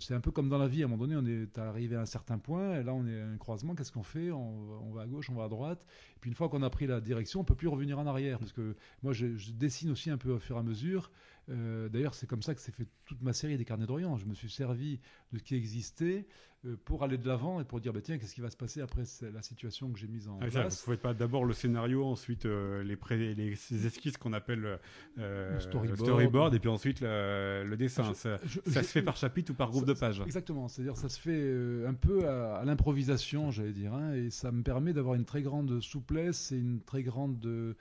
c'est 0.00 0.14
un 0.14 0.20
peu 0.20 0.32
comme 0.32 0.48
dans 0.48 0.58
la 0.58 0.66
vie, 0.66 0.82
à 0.82 0.86
un 0.86 0.88
moment 0.88 1.06
donné, 1.06 1.16
on 1.16 1.26
est 1.26 1.56
arrivé 1.56 1.94
à 1.94 2.00
un 2.00 2.06
certain 2.06 2.38
point, 2.38 2.80
et 2.80 2.82
là 2.82 2.92
on 2.92 3.06
est 3.06 3.20
à 3.20 3.28
un 3.28 3.36
croisement, 3.36 3.76
qu'est-ce 3.76 3.92
qu'on 3.92 4.02
fait? 4.02 4.32
On, 4.32 4.90
va 4.92 5.02
à 5.02 5.06
gauche, 5.06 5.30
on 5.30 5.34
va 5.34 5.44
à 5.44 5.48
droite, 5.48 5.86
et 6.16 6.18
puis 6.18 6.28
une 6.28 6.34
fois 6.34 6.48
qu'on 6.48 6.64
a 6.64 6.70
pris 6.70 6.88
la 6.88 7.00
direction, 7.00 7.38
on 7.38 7.44
peut 7.44 7.54
plus 7.54 7.68
revenir 7.68 7.96
en 8.00 8.06
arrière, 8.08 8.40
parce 8.40 8.52
que 8.52 8.74
moi 9.04 9.12
je 9.12 9.52
dessine 9.52 9.92
aussi 9.92 10.10
un 10.10 10.18
peu 10.18 10.32
au 10.32 10.40
fur 10.40 10.56
et 10.56 10.58
à 10.58 10.64
mesure, 10.64 11.12
euh, 11.50 11.88
d'ailleurs, 11.88 12.14
c'est 12.14 12.26
comme 12.26 12.42
ça 12.42 12.54
que 12.54 12.60
s'est 12.60 12.72
fait 12.72 12.86
toute 13.04 13.22
ma 13.22 13.32
série 13.32 13.56
des 13.56 13.64
carnets 13.64 13.86
d'Orient. 13.86 14.16
Je 14.16 14.26
me 14.26 14.34
suis 14.34 14.50
servi 14.50 15.00
de 15.32 15.38
ce 15.38 15.42
qui 15.42 15.54
existait 15.56 16.26
euh, 16.64 16.76
pour 16.84 17.02
aller 17.02 17.18
de 17.18 17.26
l'avant 17.26 17.60
et 17.60 17.64
pour 17.64 17.80
dire, 17.80 17.92
bah, 17.92 18.00
tiens, 18.02 18.18
qu'est-ce 18.18 18.34
qui 18.34 18.40
va 18.40 18.50
se 18.50 18.56
passer 18.56 18.80
après 18.80 19.02
la 19.32 19.42
situation 19.42 19.90
que 19.90 19.98
j'ai 19.98 20.06
mise 20.06 20.28
en 20.28 20.38
ah, 20.40 20.46
place. 20.46 20.84
vous 20.84 20.92
ne 20.92 20.96
faites 20.96 21.02
pas 21.02 21.14
d'abord 21.14 21.44
le 21.44 21.52
scénario, 21.52 22.04
ensuite 22.04 22.46
euh, 22.46 22.84
les, 22.84 23.34
les 23.34 23.86
esquisses 23.86 24.16
qu'on 24.16 24.32
appelle 24.32 24.78
le 25.16 25.58
storyboard. 25.58 26.54
et 26.54 26.60
puis 26.60 26.68
ensuite 26.68 27.00
le, 27.00 27.74
dessin. 27.76 28.14
ça, 28.14 28.38
se 28.38 28.82
fait 28.82 29.02
par 29.02 29.16
chapitre 29.16 29.52
ou 29.52 29.54
par 29.54 29.70
groupe 29.70 29.86
de 29.86 29.94
pages 29.94 30.20
Exactement. 30.20 30.68
C'est-à-dire 30.68 30.96
ça 30.96 31.08
se 31.08 31.18
fait 31.18 31.86
un 31.86 31.94
peu 31.94 32.28
à, 32.28 32.62
l'improvisation, 32.64 33.50
j'allais 33.50 33.72
dire. 33.72 33.94
Hein, 33.94 34.14
et 34.14 34.30
ça 34.30 34.52
me 34.52 34.62
permet 34.62 34.92
d'avoir 34.92 35.14
une 35.16 35.24
très 35.24 35.42
grande 35.42 35.80
souplesse 35.80 36.52
et 36.52 36.58
une 36.58 36.80
très 36.82 37.02
grande 37.02 37.74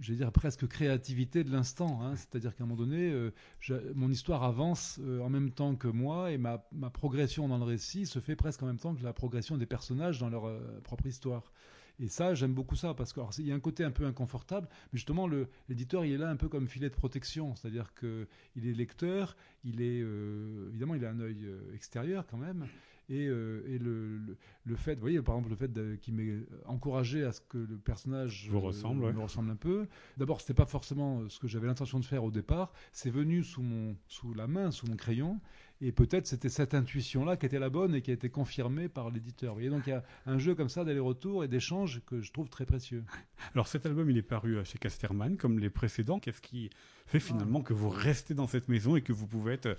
je 0.00 0.12
vais 0.12 0.18
dire 0.18 0.32
presque 0.32 0.66
créativité 0.66 1.44
de 1.44 1.50
l'instant. 1.50 2.00
Hein. 2.02 2.16
C'est-à-dire 2.16 2.54
qu'à 2.54 2.64
un 2.64 2.66
moment 2.66 2.82
donné, 2.82 3.10
euh, 3.10 3.30
mon 3.94 4.10
histoire 4.10 4.42
avance 4.42 4.98
euh, 5.02 5.20
en 5.20 5.28
même 5.28 5.50
temps 5.50 5.76
que 5.76 5.88
moi 5.88 6.32
et 6.32 6.38
ma, 6.38 6.58
progression 6.92 7.48
dans 7.48 7.58
le 7.58 7.64
récit 7.64 8.06
se 8.06 8.18
fait 8.18 8.36
presque 8.36 8.62
en 8.62 8.66
même 8.66 8.78
temps 8.78 8.94
que 8.94 9.02
la 9.02 9.12
progression 9.12 9.56
des 9.56 9.66
personnages 9.66 10.18
dans 10.18 10.28
leur 10.28 10.46
euh, 10.46 10.60
propre 10.82 11.06
histoire. 11.06 11.52
Et 12.00 12.08
ça, 12.08 12.34
j'aime 12.34 12.54
beaucoup 12.54 12.74
ça 12.74 12.92
parce 12.92 13.12
qu'il 13.12 13.46
y 13.46 13.52
a 13.52 13.54
un 13.54 13.60
côté 13.60 13.84
un 13.84 13.92
peu 13.92 14.04
inconfortable, 14.04 14.68
mais 14.92 14.98
justement, 14.98 15.28
l'éditeur, 15.68 16.04
il 16.04 16.12
est 16.12 16.18
là 16.18 16.28
un 16.28 16.34
peu 16.34 16.48
comme 16.48 16.66
filet 16.66 16.90
de 16.90 16.94
protection, 16.94 17.54
c'est-à-dire 17.54 17.94
qu'il 17.94 18.66
est 18.68 18.72
lecteur, 18.72 19.36
il 19.62 19.80
est 19.80 20.00
évidemment, 20.70 20.96
il 20.96 21.04
a 21.04 21.10
un 21.10 21.20
œil 21.20 21.46
extérieur 21.72 22.26
quand 22.26 22.36
même, 22.36 22.66
et, 23.08 23.26
euh, 23.26 23.62
et 23.66 23.78
le, 23.78 24.36
le, 24.64 24.76
fait, 24.76 24.94
vous 24.94 25.02
voyez, 25.02 25.20
par 25.20 25.36
exemple, 25.36 25.50
le 25.50 25.56
fait 25.56 26.00
qui 26.00 26.12
m'ait 26.12 26.40
encouragé 26.66 27.24
à 27.24 27.32
ce 27.32 27.40
que 27.40 27.58
le 27.58 27.76
personnage 27.76 28.48
Vous 28.50 28.60
ressemble, 28.60 29.12
me 29.12 29.20
ressemble 29.20 29.50
un 29.50 29.56
peu. 29.56 29.86
D'abord, 30.16 30.40
c'était 30.40 30.54
pas 30.54 30.66
forcément 30.66 31.28
ce 31.28 31.38
que 31.38 31.48
j'avais 31.48 31.66
l'intention 31.66 32.00
de 32.00 32.04
faire 32.04 32.24
au 32.24 32.30
départ. 32.30 32.72
C'est 32.92 33.10
venu 33.10 33.44
sous 33.44 33.62
mon, 33.62 33.96
sous 34.08 34.32
la 34.34 34.46
main, 34.46 34.70
sous 34.70 34.86
mon 34.86 34.96
crayon. 34.96 35.40
Et 35.80 35.92
peut-être 35.92 36.26
c'était 36.26 36.48
cette 36.48 36.72
intuition-là 36.72 37.36
qui 37.36 37.46
était 37.46 37.58
la 37.58 37.68
bonne 37.68 37.94
et 37.94 38.00
qui 38.00 38.10
a 38.10 38.14
été 38.14 38.30
confirmée 38.30 38.88
par 38.88 39.10
l'éditeur. 39.10 39.50
Vous 39.50 39.56
voyez, 39.56 39.70
donc 39.70 39.82
il 39.86 39.90
y 39.90 39.92
a 39.92 40.04
un 40.24 40.38
jeu 40.38 40.54
comme 40.54 40.68
ça 40.68 40.84
d'aller-retour 40.84 41.44
et 41.44 41.48
d'échange 41.48 42.00
que 42.06 42.20
je 42.22 42.32
trouve 42.32 42.48
très 42.48 42.64
précieux. 42.64 43.04
Alors 43.54 43.66
cet 43.66 43.84
album, 43.84 44.08
il 44.08 44.16
est 44.16 44.22
paru 44.22 44.56
euh, 44.56 44.64
chez 44.64 44.78
Casterman, 44.78 45.36
comme 45.36 45.58
les 45.58 45.70
précédents. 45.70 46.20
Qu'est-ce 46.20 46.40
qui 46.40 46.70
fait 47.06 47.20
finalement 47.20 47.60
que 47.60 47.74
vous 47.74 47.90
restez 47.90 48.34
dans 48.34 48.46
cette 48.46 48.68
maison 48.68 48.96
et 48.96 49.02
que 49.02 49.12
vous 49.12 49.26
pouvez 49.26 49.54
être 49.54 49.76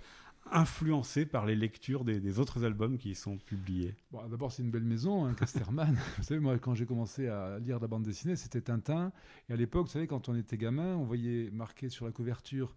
influencé 0.52 1.26
par 1.26 1.46
les 1.46 1.56
lectures 1.56 2.06
des, 2.06 2.40
autres 2.40 2.64
albums 2.64 2.98
qui 2.98 3.12
y 3.12 3.16
sont 3.16 3.38
publiés 3.38 3.96
bon, 4.12 4.26
D'abord, 4.28 4.52
c'est 4.52 4.64
une 4.64 4.72
belle 4.72 4.84
maison, 4.84 5.26
hein, 5.26 5.34
Casterman. 5.34 5.98
vous 6.18 6.24
savez, 6.24 6.40
moi, 6.40 6.58
quand 6.60 6.76
j'ai 6.76 6.86
commencé 6.86 7.28
à 7.28 7.60
lire 7.60 7.80
la 7.80 7.88
bande 7.88 8.04
dessinée, 8.04 8.36
c'était 8.36 8.62
Tintin. 8.62 9.12
Et 9.50 9.54
à 9.54 9.56
l'époque, 9.56 9.88
vous 9.88 9.92
savez, 9.92 10.08
quand 10.08 10.30
on 10.30 10.36
était 10.36 10.58
gamin, 10.58 10.96
on 10.96 11.04
voyait 11.04 11.50
marqué 11.52 11.90
sur 11.90 12.06
la 12.06 12.12
couverture 12.12 12.76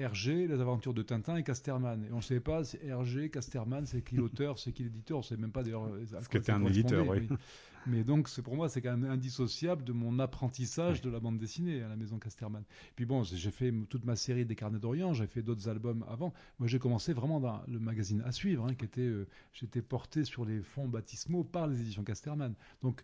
Hergé, 0.00 0.46
les 0.46 0.60
aventures 0.60 0.94
de 0.94 1.02
Tintin 1.02 1.36
et 1.36 1.42
Casterman. 1.42 2.04
Et 2.04 2.12
on 2.12 2.16
ne 2.16 2.22
savait 2.22 2.40
pas 2.40 2.64
si 2.64 2.78
Hergé, 2.82 3.30
Casterman, 3.30 3.84
c'est 3.86 4.02
qui 4.02 4.16
l'auteur, 4.16 4.58
c'est 4.58 4.72
qui 4.72 4.82
l'éditeur. 4.82 5.18
On 5.18 5.20
ne 5.20 5.24
savait 5.24 5.40
même 5.40 5.52
pas 5.52 5.62
d'ailleurs. 5.62 5.88
Ce 6.22 6.28
qu'était 6.28 6.52
un 6.52 6.64
éditeur, 6.64 7.06
oui. 7.08 7.28
Mais 7.86 8.04
donc, 8.04 8.28
c'est 8.28 8.42
pour 8.42 8.56
moi, 8.56 8.68
c'est 8.68 8.82
quand 8.82 8.96
même 8.96 9.10
indissociable 9.10 9.84
de 9.84 9.92
mon 9.92 10.18
apprentissage 10.18 11.00
de 11.00 11.08
la 11.08 11.18
bande 11.18 11.38
dessinée 11.38 11.82
à 11.82 11.88
la 11.88 11.96
maison 11.96 12.18
Casterman. 12.18 12.62
Puis 12.94 13.06
bon, 13.06 13.22
j'ai 13.22 13.50
fait 13.50 13.72
toute 13.88 14.04
ma 14.04 14.16
série 14.16 14.44
des 14.44 14.54
Carnets 14.54 14.78
d'Orient, 14.78 15.14
j'ai 15.14 15.26
fait 15.26 15.42
d'autres 15.42 15.68
albums 15.68 16.04
avant. 16.08 16.32
Moi, 16.58 16.68
j'ai 16.68 16.78
commencé 16.78 17.12
vraiment 17.12 17.40
dans 17.40 17.62
le 17.66 17.78
magazine 17.78 18.22
à 18.26 18.32
suivre, 18.32 18.66
hein, 18.66 18.74
qui 18.74 18.84
était, 18.84 19.00
euh, 19.00 19.26
j'étais 19.54 19.82
porté 19.82 20.24
sur 20.24 20.44
les 20.44 20.60
fonds 20.60 20.88
baptismaux 20.88 21.42
par 21.44 21.66
les 21.66 21.80
éditions 21.80 22.04
Casterman. 22.04 22.54
Donc, 22.82 23.02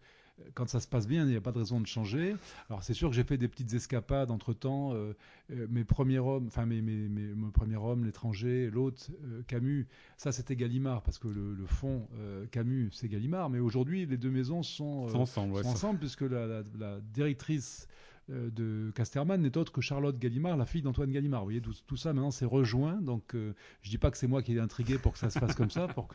quand 0.54 0.68
ça 0.68 0.80
se 0.80 0.86
passe 0.86 1.06
bien, 1.06 1.24
il 1.24 1.30
n'y 1.30 1.36
a 1.36 1.40
pas 1.40 1.52
de 1.52 1.58
raison 1.58 1.80
de 1.80 1.86
changer. 1.86 2.34
Alors 2.68 2.82
c'est 2.82 2.94
sûr 2.94 3.08
que 3.08 3.14
j'ai 3.16 3.24
fait 3.24 3.38
des 3.38 3.48
petites 3.48 3.72
escapades 3.74 4.30
entre 4.30 4.52
temps. 4.52 4.92
Euh, 4.92 5.14
euh, 5.50 5.66
mes 5.70 5.84
premiers 5.84 6.18
hommes, 6.18 6.46
enfin 6.48 6.66
mes, 6.66 6.82
mes, 6.82 7.08
mes, 7.08 7.34
mon 7.34 7.50
premier 7.50 7.76
homme, 7.76 8.04
l'étranger, 8.04 8.70
l'autre, 8.70 9.10
euh, 9.24 9.42
Camus, 9.46 9.86
ça 10.16 10.32
c'était 10.32 10.56
Gallimard 10.56 11.02
parce 11.02 11.18
que 11.18 11.28
le, 11.28 11.54
le 11.54 11.66
fond 11.66 12.08
Camus 12.50 12.90
c'est 12.92 13.08
Gallimard. 13.08 13.50
Mais 13.50 13.58
aujourd'hui 13.58 14.06
les 14.06 14.16
deux 14.16 14.30
maisons 14.30 14.62
sont, 14.62 15.08
ensemble, 15.14 15.62
sont 15.62 15.68
ensemble 15.68 15.98
puisque 15.98 16.22
la, 16.22 16.46
la, 16.46 16.62
la 16.78 17.00
directrice 17.00 17.88
de 18.28 18.90
Casterman 18.94 19.40
n'est 19.40 19.56
autre 19.56 19.72
que 19.72 19.80
Charlotte 19.80 20.18
Gallimard, 20.18 20.56
la 20.56 20.66
fille 20.66 20.82
d'Antoine 20.82 21.10
Gallimard. 21.10 21.40
Vous 21.42 21.46
voyez, 21.46 21.60
tout, 21.60 21.96
ça 21.96 22.12
maintenant 22.12 22.30
c'est 22.30 22.44
rejoint. 22.44 23.00
Donc 23.00 23.30
je 23.32 23.38
euh, 23.38 23.54
je 23.82 23.90
dis 23.90 23.98
pas 23.98 24.10
que 24.10 24.18
c'est 24.18 24.26
moi 24.26 24.42
qui 24.42 24.54
ai 24.54 24.60
intrigué 24.60 24.98
pour 24.98 25.12
que 25.12 25.18
ça 25.18 25.30
se 25.30 25.38
fasse 25.38 25.54
comme 25.54 25.70
ça, 25.70 25.86
pour 25.88 26.08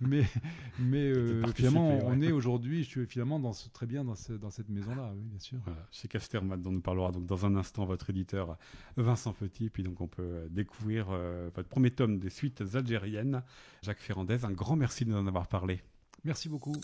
mais 0.00 0.24
mais 0.78 1.10
euh, 1.10 1.42
finalement 1.54 1.98
on 2.04 2.20
est 2.20 2.32
aujourd'hui, 2.32 2.84
je 2.84 2.88
suis 2.88 3.06
finalement 3.06 3.40
dans 3.40 3.52
très 3.72 3.86
bien 3.86 4.04
dans, 4.04 4.14
dans 4.40 4.50
cette 4.50 4.68
maison-là, 4.68 5.12
oui, 5.16 5.24
bien 5.24 5.38
sûr. 5.40 5.58
chez 5.90 6.08
Casterman, 6.08 6.60
dont 6.60 6.72
nous 6.72 6.80
parlera 6.80 7.10
donc 7.10 7.26
dans 7.26 7.46
un 7.46 7.56
instant 7.56 7.84
votre 7.84 8.10
éditeur 8.10 8.56
Vincent 8.96 9.32
Petit, 9.32 9.70
puis 9.70 9.82
donc 9.82 10.00
on 10.00 10.08
peut 10.08 10.46
découvrir 10.50 11.08
votre 11.54 11.68
premier 11.68 11.90
tome 11.90 12.18
des 12.18 12.30
suites 12.30 12.62
algériennes. 12.74 13.42
Jacques 13.82 14.00
Ferrandez, 14.00 14.44
un 14.44 14.52
grand 14.52 14.76
merci 14.76 15.04
de 15.04 15.10
nous 15.10 15.16
en 15.16 15.26
avoir 15.26 15.48
parlé. 15.48 15.80
Merci 16.24 16.48
beaucoup. 16.48 16.76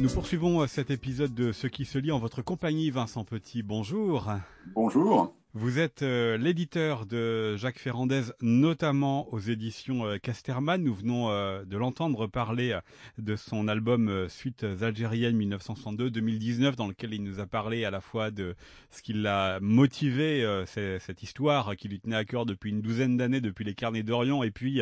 Nous 0.00 0.08
poursuivons 0.08 0.62
euh, 0.62 0.66
cet 0.66 0.90
épisode 0.90 1.34
de 1.34 1.52
Ce 1.52 1.68
qui 1.68 1.84
se 1.84 1.98
lit 1.98 2.10
en 2.10 2.18
votre 2.18 2.42
compagnie, 2.42 2.90
Vincent 2.90 3.22
Petit. 3.24 3.62
Bonjour. 3.62 4.32
Bonjour. 4.74 5.34
Vous 5.56 5.78
êtes 5.78 6.02
euh, 6.02 6.36
l'éditeur 6.36 7.06
de 7.06 7.56
Jacques 7.56 7.78
Ferrandez, 7.78 8.22
notamment 8.40 9.32
aux 9.32 9.38
éditions 9.38 10.04
euh, 10.04 10.16
Casterman. 10.16 10.82
Nous 10.82 10.92
venons 10.92 11.30
euh, 11.30 11.64
de 11.64 11.76
l'entendre 11.76 12.26
parler 12.26 12.76
de 13.18 13.36
son 13.36 13.68
album 13.68 14.28
Suites 14.28 14.66
algériennes 14.82 15.40
1962-2019, 15.40 16.74
dans 16.74 16.88
lequel 16.88 17.14
il 17.14 17.22
nous 17.22 17.38
a 17.38 17.46
parlé 17.46 17.84
à 17.84 17.92
la 17.92 18.00
fois 18.00 18.32
de 18.32 18.56
ce 18.90 19.00
qui 19.00 19.12
l'a 19.12 19.60
motivé, 19.60 20.64
cette 20.66 21.22
histoire 21.22 21.76
qui 21.76 21.88
lui 21.88 22.00
tenait 22.00 22.16
à 22.16 22.24
cœur 22.24 22.46
depuis 22.46 22.70
une 22.70 22.82
douzaine 22.82 23.16
d'années, 23.16 23.40
depuis 23.40 23.64
les 23.64 23.74
Carnets 23.74 24.02
d'Orient, 24.02 24.42
et 24.42 24.50
puis 24.50 24.80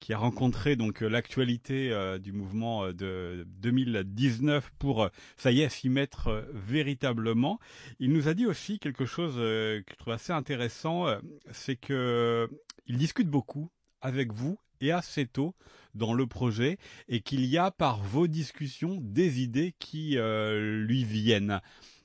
qui 0.00 0.12
a 0.12 0.18
rencontré 0.18 0.76
donc 0.76 1.00
l'actualité 1.00 1.94
du 2.22 2.32
mouvement 2.32 2.88
de 2.92 3.46
2019 3.62 4.70
pour, 4.78 5.08
ça 5.36 5.50
y 5.50 5.60
est, 5.62 5.68
s'y 5.70 5.88
mettre 5.88 6.44
véritablement. 6.52 7.58
Il 8.00 8.12
nous 8.12 8.28
a 8.28 8.34
dit 8.34 8.46
aussi 8.46 8.78
quelque 8.78 9.06
chose 9.06 9.36
que 9.36 10.09
trouve 10.10 10.14
assez 10.14 10.32
intéressant, 10.32 11.06
c'est 11.52 11.76
que 11.76 12.48
il 12.86 12.96
discute 12.96 13.28
beaucoup 13.28 13.70
avec 14.00 14.32
vous 14.32 14.58
et 14.80 14.92
assez 14.92 15.26
tôt 15.26 15.54
dans 15.94 16.14
le 16.14 16.26
projet 16.26 16.78
et 17.08 17.20
qu'il 17.20 17.44
y 17.44 17.58
a 17.58 17.70
par 17.70 18.00
vos 18.02 18.26
discussions 18.26 18.98
des 19.00 19.40
idées 19.40 19.74
qui 19.78 20.16
lui 20.18 21.04
viennent. 21.04 21.60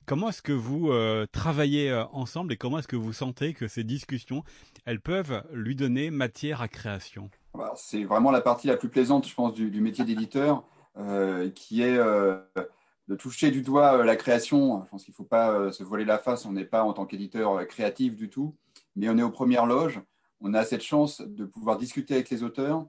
Comment 0.05 0.29
est-ce 0.29 0.43
que 0.43 0.51
vous 0.51 0.91
travaillez 1.31 1.93
ensemble 2.11 2.53
et 2.53 2.57
comment 2.57 2.79
est-ce 2.79 2.87
que 2.87 2.95
vous 2.95 3.13
sentez 3.13 3.53
que 3.53 3.67
ces 3.67 3.83
discussions, 3.83 4.43
elles 4.85 5.01
peuvent 5.01 5.43
lui 5.51 5.75
donner 5.75 6.11
matière 6.11 6.61
à 6.61 6.67
création? 6.67 7.29
Bah, 7.55 7.73
C'est 7.75 8.03
vraiment 8.03 8.31
la 8.31 8.41
partie 8.41 8.67
la 8.67 8.77
plus 8.77 8.89
plaisante, 8.89 9.27
je 9.27 9.33
pense, 9.33 9.53
du, 9.53 9.81
métier 9.81 10.05
d'éditeur, 10.05 10.63
qui 11.55 11.81
est 11.81 11.97
de 13.07 13.15
toucher 13.15 13.51
du 13.51 13.61
doigt 13.61 14.03
la 14.03 14.15
création. 14.15 14.83
Je 14.83 14.89
pense 14.89 15.03
qu'il 15.03 15.11
ne 15.11 15.15
faut 15.15 15.23
pas 15.23 15.71
se 15.71 15.83
voiler 15.83 16.05
la 16.05 16.17
face, 16.17 16.45
on 16.45 16.53
n'est 16.53 16.65
pas 16.65 16.83
en 16.83 16.93
tant 16.93 17.05
qu'éditeur 17.05 17.65
créatif 17.67 18.15
du 18.15 18.29
tout, 18.29 18.55
mais 18.95 19.09
on 19.09 19.17
est 19.17 19.23
aux 19.23 19.31
premières 19.31 19.65
loges. 19.65 20.01
On 20.41 20.53
a 20.53 20.63
cette 20.63 20.83
chance 20.83 21.21
de 21.21 21.45
pouvoir 21.45 21.77
discuter 21.77 22.15
avec 22.15 22.29
les 22.29 22.43
auteurs 22.43 22.85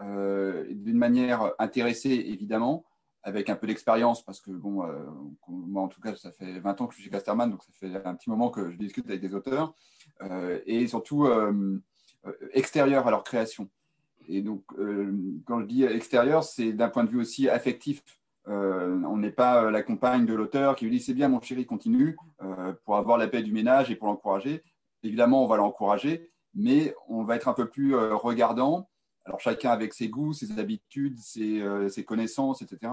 d'une 0.00 0.96
manière 0.96 1.52
intéressée, 1.58 2.10
évidemment, 2.10 2.84
avec 3.22 3.50
un 3.50 3.56
peu 3.56 3.66
d'expérience, 3.66 4.24
parce 4.24 4.40
que, 4.40 4.50
bon, 4.50 4.84
euh, 4.84 5.04
moi 5.48 5.82
en 5.82 5.88
tout 5.88 6.00
cas, 6.00 6.14
ça 6.16 6.32
fait 6.32 6.58
20 6.58 6.80
ans 6.80 6.86
que 6.86 6.94
je 6.94 7.00
suis 7.00 7.04
chez 7.04 7.10
Casterman, 7.10 7.50
donc 7.50 7.62
ça 7.62 7.72
fait 7.72 7.94
un 8.04 8.14
petit 8.14 8.30
moment 8.30 8.50
que 8.50 8.70
je 8.70 8.76
discute 8.76 9.06
avec 9.08 9.20
des 9.20 9.34
auteurs, 9.34 9.74
euh, 10.22 10.60
et 10.66 10.86
surtout 10.86 11.26
euh, 11.26 11.78
extérieur 12.52 13.06
à 13.06 13.10
leur 13.10 13.22
création. 13.22 13.68
Et 14.28 14.42
donc, 14.42 14.64
quand 15.44 15.60
je 15.60 15.66
dis 15.66 15.82
extérieur, 15.82 16.44
c'est 16.44 16.72
d'un 16.72 16.88
point 16.88 17.02
de 17.02 17.10
vue 17.10 17.18
aussi 17.18 17.48
affectif. 17.48 18.02
On 18.46 19.16
n'est 19.16 19.30
pas 19.30 19.70
la 19.70 19.82
compagne 19.82 20.26
de 20.26 20.34
l'auteur 20.34 20.76
qui 20.76 20.86
lui 20.86 20.98
dit 20.98 21.00
c'est 21.00 21.14
bien 21.14 21.28
mon 21.28 21.40
chéri, 21.40 21.66
continue, 21.66 22.16
pour 22.84 22.96
avoir 22.96 23.18
la 23.18 23.28
paix 23.28 23.42
du 23.42 23.52
ménage 23.52 23.90
et 23.90 23.96
pour 23.96 24.08
l'encourager. 24.08 24.62
Évidemment, 25.02 25.44
on 25.44 25.46
va 25.46 25.56
l'encourager, 25.56 26.30
mais 26.54 26.94
on 27.08 27.24
va 27.24 27.36
être 27.36 27.48
un 27.48 27.54
peu 27.54 27.68
plus 27.68 27.94
regardant 27.94 28.88
alors 29.24 29.40
chacun 29.40 29.70
avec 29.70 29.94
ses 29.94 30.08
goûts, 30.08 30.32
ses 30.32 30.58
habitudes, 30.58 31.18
ses, 31.18 31.60
euh, 31.60 31.88
connaissances, 32.06 32.62
etc. 32.62 32.92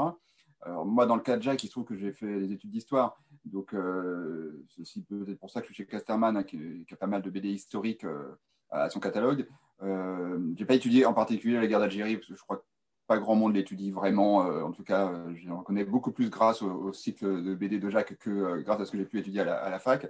Alors, 0.61 0.85
moi, 0.85 1.05
dans 1.05 1.15
le 1.15 1.21
cas 1.21 1.37
de 1.37 1.41
Jacques, 1.41 1.63
il 1.63 1.67
se 1.67 1.71
trouve 1.71 1.85
que 1.85 1.95
j'ai 1.95 2.11
fait 2.11 2.39
des 2.39 2.51
études 2.51 2.71
d'histoire. 2.71 3.17
Donc, 3.45 3.73
euh, 3.73 4.65
c'est 4.83 5.05
peut-être 5.05 5.39
pour 5.39 5.49
ça 5.49 5.61
que 5.61 5.67
je 5.67 5.73
suis 5.73 5.83
chez 5.83 5.89
Casterman, 5.89 6.35
hein, 6.35 6.43
qui, 6.43 6.85
a 6.91 6.95
pas 6.95 7.07
mal 7.07 7.21
de 7.21 7.29
BD 7.29 7.49
historiques 7.49 8.03
euh, 8.03 8.37
à 8.69 8.89
son 8.89 8.99
catalogue. 8.99 9.47
je 9.81 10.59
n'ai 10.59 10.65
pas 10.65 10.75
étudié 10.75 11.05
en 11.05 11.13
particulier 11.13 11.55
la 11.55 11.67
guerre 11.67 11.79
d'Algérie, 11.79 12.17
parce 12.17 12.27
que 12.27 12.35
je 12.35 12.41
crois 12.41 12.57
que 12.57 12.65
pas 13.07 13.17
grand 13.17 13.35
monde 13.35 13.55
l'étudie 13.55 13.91
vraiment. 13.91 14.39
en 14.39 14.71
tout 14.71 14.83
cas, 14.83 15.11
j'en 15.45 15.61
connais 15.61 15.85
beaucoup 15.85 16.11
plus 16.11 16.29
grâce 16.29 16.61
au, 16.61 16.91
cycle 16.93 17.41
de 17.41 17.55
BD 17.55 17.79
de 17.79 17.89
Jacques 17.89 18.17
que 18.17 18.61
grâce 18.61 18.81
à 18.81 18.85
ce 18.85 18.91
que 18.91 18.97
j'ai 18.97 19.05
pu 19.05 19.19
étudier 19.19 19.41
à 19.41 19.45
la, 19.45 19.55
à 19.55 19.69
la 19.69 19.79
fac. 19.79 20.07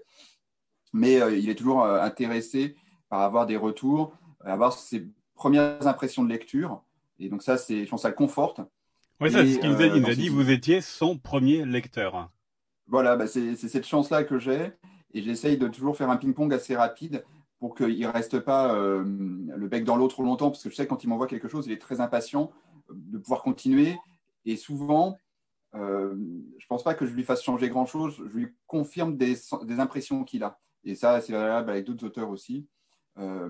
Mais 0.94 1.20
il 1.38 1.50
est 1.50 1.56
toujours 1.56 1.86
intéressé 1.86 2.76
par 3.10 3.22
avoir 3.22 3.46
des 3.46 3.58
retours, 3.58 4.14
avoir 4.44 4.74
ses 4.74 5.08
premières 5.36 5.88
impressions 5.88 6.24
de 6.24 6.30
lecture. 6.30 6.82
Et 7.20 7.30
donc 7.30 7.44
ça, 7.44 7.58
c'est, 7.58 7.86
je 7.86 7.90
pense, 7.90 8.02
ça 8.02 8.10
le 8.10 8.16
conforte. 8.16 8.62
Oui, 9.20 9.32
c'est 9.32 9.46
ce 9.48 9.60
qu'il 9.60 9.70
nous 9.70 9.82
a 9.82 9.88
dit. 9.88 9.96
Il 9.96 10.02
nous 10.02 10.10
a 10.10 10.16
dit, 10.16 10.30
vous 10.30 10.52
étiez 10.52 10.82
son 10.82 11.18
premier 11.18 11.66
lecteur. 11.66 12.30
Voilà, 12.88 13.16
bah 13.16 13.28
c'est 13.28 13.56
cette 13.56 13.86
chance-là 13.86 14.24
que 14.24 14.40
j'ai. 14.40 14.72
Et 15.14 15.22
j'essaye 15.22 15.58
de 15.58 15.68
toujours 15.68 15.98
faire 15.98 16.10
un 16.10 16.18
ping-pong 16.18 16.54
assez 16.54 16.76
rapide 16.76 17.24
pour 17.60 17.74
qu'il 17.74 18.00
ne 18.00 18.08
reste 18.08 18.40
pas 18.40 18.76
euh, 18.76 19.04
le 19.04 19.68
bec 19.68 19.84
dans 19.84 19.96
l'eau 19.96 20.08
trop 20.08 20.24
longtemps, 20.24 20.52
parce 20.52 20.64
que 20.64 20.70
je 20.70 20.76
sais 20.76 20.86
que 20.86 20.90
quand 20.90 21.04
il 21.04 21.08
m'envoie 21.08 21.26
quelque 21.26 21.48
chose, 21.48 21.66
il 21.66 21.74
est 21.74 21.82
très 21.82 22.02
impatient 22.02 22.52
de 22.94 23.18
pouvoir 23.18 23.44
continuer. 23.44 23.98
Et 24.46 24.56
souvent, 24.56 25.18
euh, 25.76 26.16
je 26.58 26.66
ne 26.66 26.68
pense 26.70 26.84
pas 26.84 26.94
que 26.94 27.06
je 27.06 27.14
lui 27.14 27.24
fasse 27.24 27.44
changer 27.44 27.70
grand-chose, 27.70 28.16
je 28.18 28.38
lui 28.38 28.48
confirme 28.66 29.18
des, 29.18 29.36
des 29.64 29.80
impressions 29.80 30.24
qu'il 30.24 30.44
a. 30.44 30.60
Et 30.84 30.96
ça, 30.96 31.20
c'est 31.22 31.34
valable 31.34 31.70
avec 31.70 31.86
d'autres 31.86 32.06
auteurs 32.06 32.30
aussi. 32.30 32.68
Euh, 33.20 33.50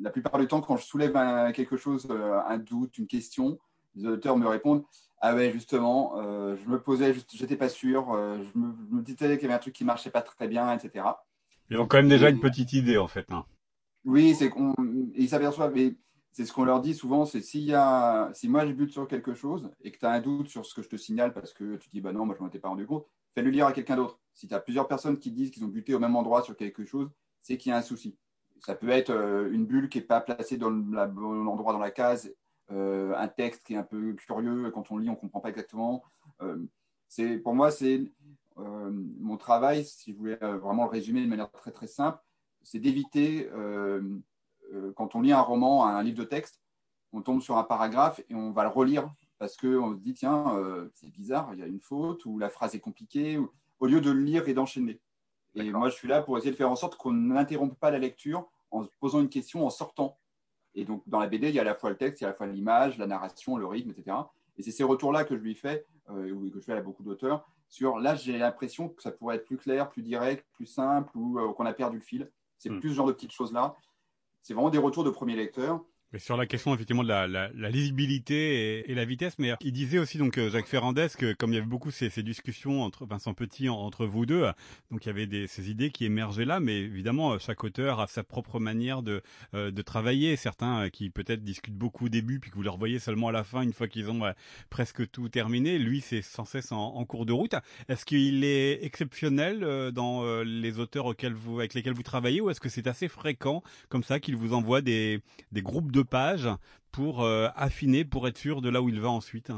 la 0.00 0.10
plupart 0.10 0.38
du 0.38 0.46
temps, 0.46 0.60
quand 0.60 0.76
je 0.76 0.84
soulève 0.84 1.12
quelque 1.52 1.76
chose, 1.76 2.06
euh, 2.10 2.40
un 2.46 2.58
doute, 2.58 2.98
une 2.98 3.06
question, 3.06 3.58
les 3.94 4.06
auteurs 4.08 4.36
me 4.36 4.46
répondent 4.46 4.84
Ah 5.20 5.34
ouais, 5.34 5.52
justement, 5.52 6.14
euh, 6.18 6.56
je 6.56 6.68
me 6.68 6.80
posais, 6.80 7.14
je 7.14 7.42
n'étais 7.42 7.56
pas 7.56 7.68
sûr, 7.68 8.06
je, 8.12 8.58
me, 8.58 9.02
disais 9.02 9.36
qu'il 9.36 9.42
y 9.42 9.44
avait 9.46 9.54
un 9.54 9.58
truc 9.58 9.74
qui 9.74 9.84
marchait 9.84 10.10
pas 10.10 10.22
très 10.22 10.48
bien, 10.48 10.72
etc. 10.72 11.04
Ils 11.70 11.78
ont 11.78 11.86
quand 11.86 11.98
même 11.98 12.08
déjà 12.08 12.30
une 12.30 12.40
petite 12.40 12.72
idée, 12.72 12.98
en 12.98 13.08
fait. 13.08 13.26
Hein. 13.30 13.44
Oui, 14.04 14.34
c'est 14.34 14.50
qu'on, 14.50 14.74
ils 15.14 15.28
s'aperçoivent, 15.28 15.72
mais 15.74 15.94
c'est 16.32 16.46
ce 16.46 16.52
qu'on 16.52 16.64
leur 16.64 16.80
dit 16.80 16.94
souvent 16.94 17.26
c'est 17.26 17.42
si 17.42 17.68
moi 17.68 18.66
je 18.66 18.72
bute 18.72 18.90
sur 18.90 19.06
quelque 19.06 19.34
chose 19.34 19.70
et 19.82 19.92
que 19.92 19.98
tu 19.98 20.06
as 20.06 20.10
un 20.10 20.20
doute 20.20 20.48
sur 20.48 20.64
ce 20.64 20.74
que 20.74 20.82
je 20.82 20.88
te 20.88 20.96
signale 20.96 21.32
parce 21.32 21.52
que 21.52 21.76
tu 21.76 21.90
dis 21.90 22.00
bah 22.00 22.12
non, 22.12 22.24
moi 22.26 22.34
je 22.36 22.42
m'en 22.42 22.48
étais 22.48 22.58
pas 22.58 22.68
rendu 22.68 22.86
compte, 22.86 23.06
fais-le 23.34 23.50
lire 23.50 23.66
à 23.66 23.72
quelqu'un 23.72 23.96
d'autre. 23.96 24.18
Si 24.34 24.48
tu 24.48 24.54
as 24.54 24.60
plusieurs 24.60 24.88
personnes 24.88 25.18
qui 25.18 25.30
disent 25.30 25.50
qu'ils 25.50 25.64
ont 25.64 25.68
buté 25.68 25.94
au 25.94 25.98
même 25.98 26.16
endroit 26.16 26.42
sur 26.42 26.56
quelque 26.56 26.84
chose, 26.84 27.10
c'est 27.42 27.58
qu'il 27.58 27.70
y 27.70 27.72
a 27.74 27.78
un 27.78 27.82
souci. 27.82 28.16
Ça 28.60 28.74
peut 28.74 28.88
être 28.88 29.10
euh, 29.10 29.50
une 29.52 29.66
bulle 29.66 29.88
qui 29.88 29.98
n'est 29.98 30.04
pas 30.04 30.20
placée 30.20 30.56
dans 30.56 30.70
le 30.70 31.06
bon 31.06 31.46
endroit 31.46 31.72
dans 31.72 31.78
la 31.78 31.90
case, 31.90 32.32
euh, 32.70 33.14
un 33.16 33.28
texte 33.28 33.64
qui 33.64 33.74
est 33.74 33.76
un 33.76 33.82
peu 33.82 34.14
curieux, 34.14 34.70
quand 34.70 34.90
on 34.90 34.98
lit, 34.98 35.08
on 35.08 35.12
ne 35.12 35.16
comprend 35.16 35.40
pas 35.40 35.50
exactement. 35.50 36.02
Euh, 36.40 36.64
pour 37.42 37.54
moi, 37.54 37.70
c'est 37.70 38.10
mon 38.56 39.36
travail, 39.36 39.84
si 39.84 40.12
je 40.12 40.16
voulais 40.16 40.36
vraiment 40.36 40.84
le 40.84 40.90
résumer 40.90 41.22
de 41.22 41.26
manière 41.26 41.50
très 41.50 41.72
très 41.72 41.86
simple, 41.86 42.18
c'est 42.62 42.78
d'éviter, 42.78 43.50
quand 44.96 45.14
on 45.14 45.20
lit 45.20 45.32
un 45.32 45.40
roman, 45.40 45.86
un 45.86 46.02
livre 46.02 46.18
de 46.18 46.24
texte, 46.24 46.60
on 47.12 47.22
tombe 47.22 47.42
sur 47.42 47.58
un 47.58 47.64
paragraphe 47.64 48.20
et 48.28 48.34
on 48.34 48.52
va 48.52 48.62
le 48.62 48.70
relire 48.70 49.12
parce 49.38 49.56
qu'on 49.56 49.94
se 49.94 49.98
dit, 49.98 50.14
tiens, 50.14 50.56
c'est 50.94 51.10
bizarre, 51.10 51.50
il 51.52 51.60
y 51.60 51.62
a 51.62 51.66
une 51.66 51.80
faute, 51.80 52.24
ou 52.26 52.38
la 52.38 52.48
phrase 52.48 52.74
est 52.76 52.80
compliquée, 52.80 53.40
au 53.80 53.86
lieu 53.86 54.00
de 54.00 54.10
le 54.10 54.20
lire 54.20 54.48
et 54.48 54.54
d'enchaîner. 54.54 55.00
Et 55.54 55.70
moi, 55.70 55.88
je 55.88 55.94
suis 55.94 56.08
là 56.08 56.22
pour 56.22 56.38
essayer 56.38 56.52
de 56.52 56.56
faire 56.56 56.70
en 56.70 56.76
sorte 56.76 56.96
qu'on 56.96 57.12
n'interrompe 57.12 57.78
pas 57.78 57.90
la 57.90 57.98
lecture 57.98 58.48
en 58.70 58.84
se 58.84 58.88
posant 59.00 59.20
une 59.20 59.28
question 59.28 59.66
en 59.66 59.70
sortant. 59.70 60.18
Et 60.74 60.84
donc, 60.84 61.02
dans 61.06 61.20
la 61.20 61.26
BD, 61.26 61.48
il 61.48 61.54
y 61.54 61.58
a 61.58 61.62
à 61.62 61.64
la 61.64 61.74
fois 61.74 61.90
le 61.90 61.96
texte, 61.96 62.20
il 62.20 62.24
y 62.24 62.26
a 62.26 62.28
à 62.28 62.32
la 62.32 62.36
fois 62.36 62.46
l'image, 62.46 62.96
la 62.96 63.06
narration, 63.06 63.56
le 63.56 63.66
rythme, 63.66 63.90
etc. 63.90 64.16
Et 64.56 64.62
c'est 64.62 64.70
ces 64.70 64.84
retours-là 64.84 65.24
que 65.24 65.36
je 65.36 65.42
lui 65.42 65.54
fais, 65.54 65.86
euh, 66.10 66.32
ou 66.32 66.50
que 66.50 66.60
je 66.60 66.64
fais 66.64 66.72
à 66.72 66.80
beaucoup 66.80 67.02
d'auteurs, 67.02 67.46
sur 67.68 67.98
là, 67.98 68.14
j'ai 68.14 68.38
l'impression 68.38 68.88
que 68.88 69.02
ça 69.02 69.10
pourrait 69.10 69.36
être 69.36 69.44
plus 69.44 69.58
clair, 69.58 69.90
plus 69.90 70.02
direct, 70.02 70.46
plus 70.52 70.66
simple, 70.66 71.10
ou 71.16 71.38
euh, 71.38 71.52
qu'on 71.52 71.66
a 71.66 71.72
perdu 71.72 71.96
le 71.96 72.02
fil. 72.02 72.30
C'est 72.58 72.70
hmm. 72.70 72.80
plus 72.80 72.90
ce 72.90 72.94
genre 72.94 73.06
de 73.06 73.12
petites 73.12 73.32
choses-là. 73.32 73.74
C'est 74.42 74.54
vraiment 74.54 74.70
des 74.70 74.78
retours 74.78 75.04
de 75.04 75.10
premier 75.10 75.36
lecteur 76.12 76.20
sur 76.20 76.36
la 76.36 76.46
question 76.46 76.74
effectivement 76.74 77.02
de 77.02 77.08
la, 77.08 77.26
la, 77.26 77.50
la 77.54 77.70
lisibilité 77.70 78.80
et, 78.80 78.90
et, 78.90 78.94
la 78.94 79.04
vitesse, 79.04 79.38
mais 79.38 79.54
il 79.60 79.72
disait 79.72 79.98
aussi 79.98 80.18
donc 80.18 80.38
euh, 80.38 80.50
Jacques 80.50 80.66
Ferrandez 80.66 81.08
que 81.16 81.32
comme 81.32 81.52
il 81.52 81.54
y 81.54 81.58
avait 81.58 81.66
beaucoup 81.66 81.90
ces, 81.90 82.10
ces 82.10 82.22
discussions 82.22 82.82
entre 82.82 83.06
Vincent 83.06 83.34
Petit 83.34 83.68
entre 83.68 84.06
vous 84.06 84.26
deux, 84.26 84.44
donc 84.90 85.04
il 85.04 85.08
y 85.08 85.10
avait 85.10 85.26
des, 85.26 85.46
ces 85.46 85.70
idées 85.70 85.90
qui 85.90 86.04
émergeaient 86.04 86.44
là, 86.44 86.60
mais 86.60 86.80
évidemment 86.80 87.38
chaque 87.38 87.64
auteur 87.64 88.00
a 88.00 88.06
sa 88.06 88.24
propre 88.24 88.60
manière 88.60 89.02
de, 89.02 89.22
euh, 89.54 89.70
de 89.70 89.82
travailler. 89.82 90.36
Certains 90.36 90.84
euh, 90.84 90.88
qui 90.90 91.10
peut-être 91.10 91.42
discutent 91.42 91.76
beaucoup 91.76 92.06
au 92.06 92.08
début 92.08 92.40
puis 92.40 92.50
que 92.50 92.56
vous 92.56 92.62
les 92.62 92.68
revoyez 92.68 92.98
seulement 92.98 93.28
à 93.28 93.32
la 93.32 93.44
fin 93.44 93.62
une 93.62 93.72
fois 93.72 93.88
qu'ils 93.88 94.10
ont 94.10 94.22
presque 94.70 95.10
tout 95.10 95.28
terminé. 95.28 95.78
Lui 95.78 96.00
c'est 96.00 96.22
sans 96.22 96.44
cesse 96.44 96.72
en, 96.72 96.94
en, 96.94 97.04
cours 97.04 97.26
de 97.26 97.32
route. 97.32 97.54
Est-ce 97.88 98.04
qu'il 98.04 98.44
est 98.44 98.84
exceptionnel 98.84 99.90
dans 99.92 100.42
les 100.42 100.78
auteurs 100.78 101.06
auxquels 101.06 101.34
vous 101.34 101.58
avec 101.58 101.74
lesquels 101.74 101.94
vous 101.94 102.02
travaillez 102.02 102.40
ou 102.40 102.50
est-ce 102.50 102.60
que 102.60 102.68
c'est 102.68 102.86
assez 102.86 103.08
fréquent 103.08 103.62
comme 103.88 104.02
ça 104.02 104.20
qu'il 104.20 104.36
vous 104.36 104.52
envoie 104.52 104.80
des, 104.80 105.20
des 105.52 105.62
groupes 105.62 105.90
de 105.90 106.01
pages 106.04 106.48
pour 106.92 107.22
euh, 107.22 107.48
affiner, 107.56 108.04
pour 108.04 108.28
être 108.28 108.36
sûr 108.36 108.60
de 108.60 108.68
là 108.68 108.82
où 108.82 108.88
il 108.88 109.00
va 109.00 109.10
ensuite 109.10 109.50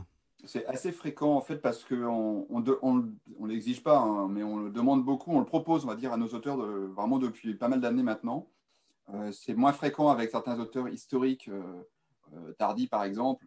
C'est 0.47 0.65
assez 0.67 0.93
fréquent 0.93 1.35
en 1.35 1.41
fait 1.41 1.57
parce 1.57 1.85
qu'on 1.85 2.47
on, 2.49 3.47
l'exige 3.47 3.83
pas, 3.83 3.99
hein, 3.99 4.29
mais 4.29 4.43
on 4.43 4.59
le 4.59 4.71
demande 4.71 5.05
beaucoup, 5.05 5.33
on 5.33 5.41
le 5.41 5.45
propose, 5.45 5.85
on 5.85 5.89
va 5.89 5.97
dire, 5.97 6.13
à 6.13 6.17
nos 6.17 6.29
auteurs 6.29 6.57
de, 6.57 6.87
vraiment 6.95 7.19
depuis 7.19 7.55
pas 7.55 7.69
mal 7.69 7.81
d'années 7.81 8.05
maintenant. 8.05 8.49
Euh, 9.13 9.33
c'est 9.33 9.55
moins 9.55 9.73
fréquent 9.73 10.09
avec 10.09 10.31
certains 10.31 10.59
auteurs 10.61 10.89
historiques, 10.89 11.49
euh, 11.49 12.53
Tardy 12.59 12.87
par 12.87 13.05
exemple, 13.05 13.47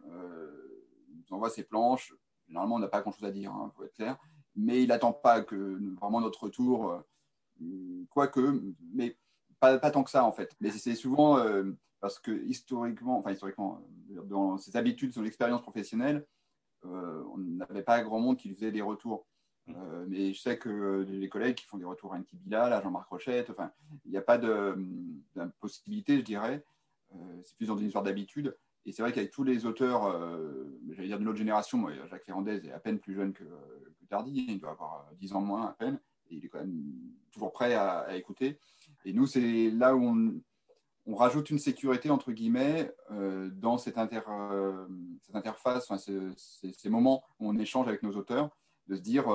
il 1.10 1.16
nous 1.16 1.36
envoie 1.36 1.50
ses 1.50 1.64
planches. 1.64 2.14
Généralement, 2.46 2.76
on 2.76 2.78
n'a 2.78 2.88
pas 2.88 3.00
grand-chose 3.00 3.24
à 3.24 3.30
dire, 3.30 3.52
il 3.54 3.64
hein, 3.64 3.84
être 3.84 3.94
clair, 3.94 4.16
mais 4.54 4.82
il 4.82 4.88
n'attend 4.88 5.12
pas 5.12 5.42
que 5.42 5.78
vraiment 5.96 6.20
notre 6.20 6.44
retour, 6.44 7.02
quoique, 8.08 8.62
mais 8.94 9.18
pas, 9.60 9.78
tant 9.78 10.04
que 10.04 10.10
ça 10.10 10.24
en 10.24 10.32
fait. 10.32 10.56
Mais 10.60 10.70
c'est 10.70 10.94
souvent 10.94 11.38
parce 12.00 12.18
que 12.18 12.30
historiquement, 12.44 13.18
enfin 13.18 13.32
historiquement, 13.32 13.82
euh, 14.12 14.22
dans 14.22 14.58
ses 14.58 14.76
habitudes, 14.76 15.12
son 15.12 15.24
expérience 15.24 15.62
professionnelle, 15.62 16.26
euh, 16.84 17.24
on 17.32 17.38
n'avait 17.38 17.82
pas 17.82 18.02
grand 18.02 18.20
monde 18.20 18.36
qui 18.36 18.54
faisait 18.54 18.72
des 18.72 18.82
retours. 18.82 19.26
Mm. 19.66 19.74
Euh, 19.76 20.06
mais 20.08 20.32
je 20.32 20.40
sais 20.40 20.58
que 20.58 21.04
les 21.08 21.28
collègues 21.28 21.56
qui 21.56 21.66
font 21.66 21.78
des 21.78 21.84
retours 21.84 22.14
à 22.14 22.18
Nki 22.18 22.36
Bilal, 22.36 22.72
à 22.72 22.80
Jean-Marc 22.80 23.08
Rochette, 23.08 23.50
enfin, 23.50 23.72
il 24.04 24.10
n'y 24.10 24.16
a 24.16 24.22
pas 24.22 24.38
de, 24.38 24.76
possibilité, 25.60 26.18
je 26.18 26.22
dirais. 26.22 26.64
c'est 27.42 27.56
plus 27.56 27.66
dans 27.66 27.76
une 27.76 27.86
histoire 27.86 28.04
d'habitude. 28.04 28.56
Et 28.86 28.92
c'est 28.92 29.02
vrai 29.02 29.12
qu'avec 29.12 29.30
tous 29.30 29.44
les 29.44 29.66
auteurs, 29.66 30.16
j'allais 30.90 31.08
dire 31.08 31.18
de 31.18 31.24
notre 31.24 31.36
génération, 31.36 31.76
moi, 31.76 31.92
Jacques 32.08 32.24
Ferrandez 32.24 32.66
est 32.66 32.72
à 32.72 32.78
peine 32.78 32.98
plus 32.98 33.14
jeune 33.14 33.32
que, 33.32 33.44
que 33.44 34.04
Tardy, 34.08 34.46
il 34.48 34.58
doit 34.60 34.70
avoir 34.70 35.10
10 35.16 35.34
ans 35.34 35.42
moins 35.42 35.66
à 35.66 35.72
peine, 35.72 36.00
et 36.30 36.36
il 36.36 36.44
est 36.44 36.48
quand 36.48 36.60
même 36.60 36.84
toujours 37.30 37.52
prêt 37.52 37.74
à, 37.74 37.98
à 38.00 38.16
écouter. 38.16 38.58
Et 39.04 39.12
nous, 39.12 39.26
c'est 39.26 39.70
là 39.70 39.94
où 39.94 40.02
on, 40.02 40.40
on 41.08 41.14
rajoute 41.14 41.48
une 41.48 41.58
sécurité, 41.58 42.10
entre 42.10 42.32
guillemets, 42.32 42.92
euh, 43.10 43.48
dans 43.50 43.78
cette, 43.78 43.96
euh, 43.96 44.86
interface, 45.32 45.90
ces, 45.96 46.90
moments 46.90 47.24
où 47.40 47.48
on 47.48 47.56
échange 47.56 47.88
avec 47.88 48.02
nos 48.02 48.12
auteurs, 48.12 48.50
de 48.88 48.94
se 48.94 49.00
dire 49.00 49.26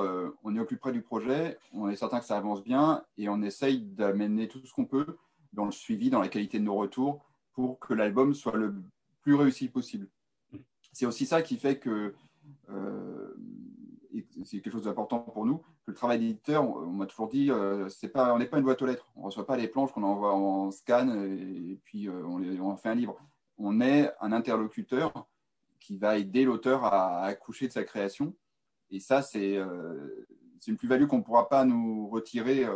on 0.42 0.56
est 0.56 0.60
au 0.60 0.64
plus 0.64 0.78
près 0.78 0.90
du 0.90 1.02
projet, 1.02 1.58
on 1.72 1.88
est 1.88 1.94
certain 1.94 2.18
que 2.18 2.24
ça 2.24 2.36
avance 2.36 2.64
bien 2.64 3.04
et 3.16 3.28
on 3.28 3.40
essaye 3.42 3.82
d'amener 3.82 4.48
tout 4.48 4.60
ce 4.64 4.72
qu'on 4.72 4.84
peut 4.84 5.16
dans 5.52 5.64
le 5.64 5.70
suivi, 5.70 6.10
dans 6.10 6.20
la 6.20 6.28
qualité 6.28 6.58
de 6.58 6.64
nos 6.64 6.74
retours 6.74 7.24
pour 7.52 7.78
que 7.78 7.94
l'album 7.94 8.34
soit 8.34 8.56
le 8.56 8.74
plus 9.22 9.36
réussi 9.36 9.68
possible. 9.68 10.08
C'est 10.92 11.06
aussi 11.06 11.24
ça 11.24 11.42
qui 11.42 11.56
fait 11.56 11.78
que 11.78 12.14
c'est 14.44 14.60
quelque 14.60 14.72
chose 14.72 14.84
d'important 14.84 15.20
pour 15.20 15.46
nous, 15.46 15.62
que 15.84 15.90
le 15.90 15.96
travail 15.96 16.18
d'éditeur, 16.18 16.64
on, 16.64 16.86
m'a 16.86 17.06
toujours 17.06 17.28
dit, 17.28 17.50
euh, 17.50 17.88
pas, 18.12 18.34
on 18.34 18.38
n'est 18.38 18.46
pas 18.46 18.56
une 18.58 18.64
boîte 18.64 18.80
aux 18.80 18.86
lettres. 18.86 19.06
On 19.16 19.20
ne 19.20 19.26
reçoit 19.26 19.46
pas 19.46 19.56
les 19.56 19.68
planches 19.68 19.92
qu'on 19.92 20.02
envoie 20.02 20.34
en 20.34 20.70
scan 20.70 21.10
et, 21.10 21.78
puis 21.84 22.08
euh, 22.08 22.22
on, 22.24 22.42
on, 22.62 22.76
fait 22.76 22.88
un 22.88 22.94
livre. 22.94 23.16
On 23.58 23.80
est 23.80 24.10
un 24.20 24.32
interlocuteur 24.32 25.26
qui 25.80 25.98
va 25.98 26.16
aider 26.16 26.44
l'auteur 26.44 26.84
à, 26.84 27.24
accoucher 27.24 27.68
de 27.68 27.72
sa 27.72 27.84
création. 27.84 28.34
Et 28.90 28.98
ça, 28.98 29.20
c'est 29.20 29.56
euh, 29.56 30.26
une 30.66 30.76
plus-value 30.78 31.06
qu'on 31.06 31.18
ne 31.18 31.22
pourra 31.22 31.48
pas 31.48 31.64
nous 31.64 32.08
retirer 32.08 32.66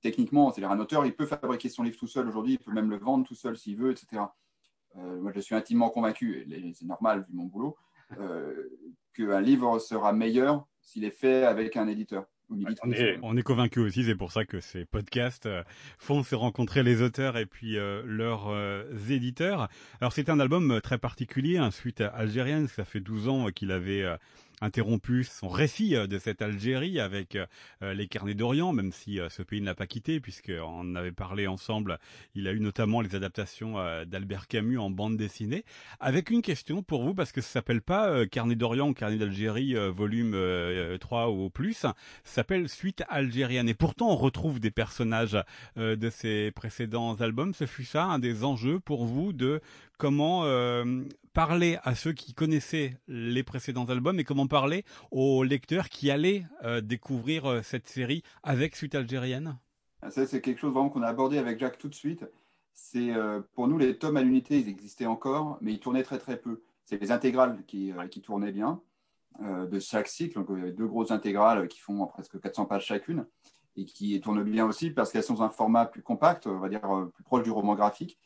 techniquement. 0.00 0.50
C'est-à-dire, 0.50 0.72
un 0.72 0.80
auteur, 0.80 1.06
il 1.06 1.14
peut 1.14 1.26
fabriquer 1.26 1.68
son 1.68 1.84
livre 1.84 1.96
tout 1.96 2.08
seul 2.08 2.26
aujourd'hui, 2.26 2.54
il 2.54 2.58
peut 2.58 2.72
même 2.72 2.90
le 2.90 2.96
vendre 2.96 3.24
tout 3.24 3.36
seul 3.36 3.56
s'il 3.56 3.76
veut, 3.76 3.92
etc. 3.92 4.22
moi, 4.96 5.30
je 5.32 5.38
suis 5.38 5.54
intimement 5.54 5.90
convaincu, 5.90 6.44
et 6.50 6.72
c'est 6.74 6.86
normal 6.86 7.24
vu 7.28 7.36
mon 7.36 7.44
boulot, 7.44 7.76
qu'un 9.14 9.40
livre 9.40 9.78
sera 9.78 10.12
meilleur 10.12 10.66
s'il 10.80 11.04
est 11.04 11.10
fait 11.10 11.44
avec 11.44 11.76
un 11.76 11.86
éditeur. 11.88 12.26
On 12.82 12.90
est, 12.90 13.18
on 13.22 13.42
convaincu 13.42 13.78
aussi, 13.78 14.04
c'est 14.04 14.16
pour 14.16 14.32
ça 14.32 14.44
que 14.44 14.58
ces 14.58 14.84
podcasts 14.84 15.46
euh, 15.46 15.62
font 15.98 16.24
se 16.24 16.34
rencontrer 16.34 16.82
les 16.82 17.00
auteurs 17.00 17.36
et 17.36 17.46
puis 17.46 17.78
euh, 17.78 18.02
leurs 18.04 18.48
euh, 18.48 18.82
éditeurs. 19.08 19.68
Alors 20.00 20.12
c'est 20.12 20.28
un 20.28 20.40
album 20.40 20.80
très 20.82 20.98
particulier, 20.98 21.58
un 21.58 21.70
suite 21.70 22.00
algérienne, 22.00 22.66
ça 22.66 22.84
fait 22.84 22.98
12 22.98 23.28
ans 23.28 23.46
qu'il 23.54 23.70
avait 23.70 24.04
interrompu 24.60 25.24
son 25.24 25.48
récit 25.48 25.96
euh, 25.96 26.06
de 26.06 26.18
cette 26.18 26.42
Algérie 26.42 27.00
avec 27.00 27.36
euh, 27.36 27.46
euh, 27.82 27.94
les 27.94 28.06
carnets 28.06 28.34
d'Orient, 28.34 28.72
même 28.72 28.92
si 28.92 29.18
ce 29.28 29.42
pays 29.42 29.60
ne 29.60 29.66
l'a 29.66 29.74
pas 29.74 29.86
quitté, 29.86 30.20
puisqu'on 30.20 30.94
avait 30.94 31.12
parlé 31.12 31.46
ensemble. 31.46 31.98
Il 32.34 32.46
a 32.46 32.52
eu 32.52 32.60
notamment 32.60 33.00
les 33.00 33.14
adaptations 33.14 33.76
d'Albert 34.06 34.46
Camus 34.46 34.78
en 34.78 34.90
bande 34.90 35.16
dessinée. 35.16 35.64
Avec 35.98 36.30
une 36.30 36.42
question 36.42 36.82
pour 36.82 37.02
vous, 37.02 37.14
parce 37.14 37.32
que 37.32 37.40
ça 37.40 37.48
s'appelle 37.48 37.82
pas 37.82 38.26
Carnet 38.26 38.54
d'Orient 38.54 38.88
ou 38.88 38.94
Carnet 38.94 39.18
d'Algérie 39.18 39.74
volume 39.90 40.36
3 40.98 41.30
ou 41.30 41.50
plus, 41.50 41.74
ça 41.74 41.94
s'appelle 42.24 42.68
Suite 42.68 43.02
algérienne. 43.08 43.68
Et 43.68 43.74
pourtant, 43.74 44.10
on 44.10 44.16
retrouve 44.16 44.60
des 44.60 44.70
personnages 44.70 45.38
de 45.76 46.10
ces 46.10 46.50
précédents 46.52 47.14
albums. 47.16 47.54
Ce 47.54 47.66
fut 47.66 47.84
ça 47.84 48.04
un 48.04 48.18
des 48.18 48.44
enjeux 48.44 48.80
pour 48.80 49.06
vous 49.06 49.32
de 49.32 49.60
comment 50.00 50.44
parler 51.32 51.78
à 51.84 51.94
ceux 51.94 52.12
qui 52.12 52.34
connaissaient 52.34 52.96
les 53.06 53.42
précédents 53.42 53.84
albums 53.84 54.18
et 54.18 54.24
comment 54.24 54.46
parler 54.46 54.84
aux 55.10 55.44
lecteurs 55.44 55.88
qui 55.88 56.10
allaient 56.10 56.44
euh, 56.64 56.80
découvrir 56.80 57.46
euh, 57.46 57.62
cette 57.62 57.88
série 57.88 58.22
avec 58.42 58.74
Suite 58.74 58.94
Algérienne 58.94 59.58
ah, 60.02 60.10
Ça, 60.10 60.26
c'est 60.26 60.40
quelque 60.40 60.58
chose 60.58 60.72
vraiment 60.72 60.90
qu'on 60.90 61.02
a 61.02 61.08
abordé 61.08 61.38
avec 61.38 61.58
Jacques 61.60 61.78
tout 61.78 61.88
de 61.88 61.94
suite. 61.94 62.24
C'est 62.72 63.14
euh, 63.14 63.40
pour 63.54 63.68
nous 63.68 63.78
les 63.78 63.96
tomes 63.96 64.16
à 64.16 64.22
l'unité, 64.22 64.58
ils 64.58 64.68
existaient 64.68 65.06
encore, 65.06 65.58
mais 65.60 65.72
ils 65.72 65.80
tournaient 65.80 66.02
très 66.02 66.18
très 66.18 66.36
peu. 66.36 66.62
C'est 66.84 67.00
les 67.00 67.12
intégrales 67.12 67.62
qui, 67.66 67.92
qui 68.10 68.20
tournaient 68.20 68.52
bien 68.52 68.80
de 69.40 69.78
chaque 69.78 70.08
cycle. 70.08 70.34
Donc, 70.34 70.48
il 70.50 70.58
y 70.58 70.62
avait 70.62 70.72
deux 70.72 70.88
grosses 70.88 71.12
intégrales 71.12 71.68
qui 71.68 71.78
font 71.78 72.04
presque 72.08 72.40
400 72.40 72.64
pages 72.64 72.84
chacune 72.84 73.26
et 73.76 73.84
qui 73.84 74.20
tournent 74.20 74.42
bien 74.42 74.66
aussi 74.66 74.90
parce 74.90 75.12
qu'elles 75.12 75.22
sont 75.22 75.34
dans 75.34 75.44
un 75.44 75.50
format 75.50 75.86
plus 75.86 76.02
compact, 76.02 76.48
on 76.48 76.58
va 76.58 76.68
dire 76.68 76.82
plus 77.14 77.22
proche 77.22 77.44
du 77.44 77.52
roman 77.52 77.76
graphique. 77.76 78.18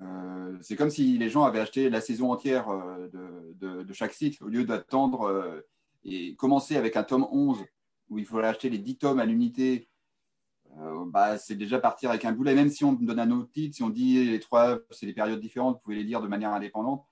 Euh, 0.00 0.56
c'est 0.60 0.76
comme 0.76 0.90
si 0.90 1.18
les 1.18 1.28
gens 1.28 1.44
avaient 1.44 1.60
acheté 1.60 1.90
la 1.90 2.00
saison 2.00 2.32
entière 2.32 2.68
euh, 2.68 3.08
de, 3.54 3.92
chaque 3.92 4.14
cycle 4.14 4.42
au 4.42 4.48
lieu 4.48 4.64
d'attendre 4.64 5.22
euh, 5.22 5.60
et 6.04 6.34
commencer 6.36 6.76
avec 6.76 6.96
un 6.96 7.02
tome 7.02 7.26
11 7.30 7.64
où 8.08 8.18
il 8.18 8.26
faudrait 8.26 8.48
acheter 8.48 8.70
les 8.70 8.78
10 8.78 8.96
tomes 8.96 9.20
à 9.20 9.26
l'unité. 9.26 9.88
Bah, 11.08 11.36
c'est 11.36 11.54
déjà 11.54 11.78
partir 11.78 12.08
avec 12.08 12.24
un 12.24 12.32
boulet, 12.32 12.54
même 12.54 12.70
si 12.70 12.82
on 12.82 12.94
donne 12.94 13.18
un 13.18 13.30
autre 13.30 13.50
titre, 13.50 13.76
si 13.76 13.82
on 13.82 13.90
dit 13.90 14.24
les 14.24 14.40
trois, 14.40 14.78
c'est 14.90 15.04
des 15.04 15.12
périodes 15.12 15.38
différentes, 15.38 15.74
vous 15.74 15.80
pouvez 15.82 15.96
les 15.96 16.02
lire 16.02 16.22
de 16.22 16.28
manière 16.28 16.54
indépendante. 16.54 17.04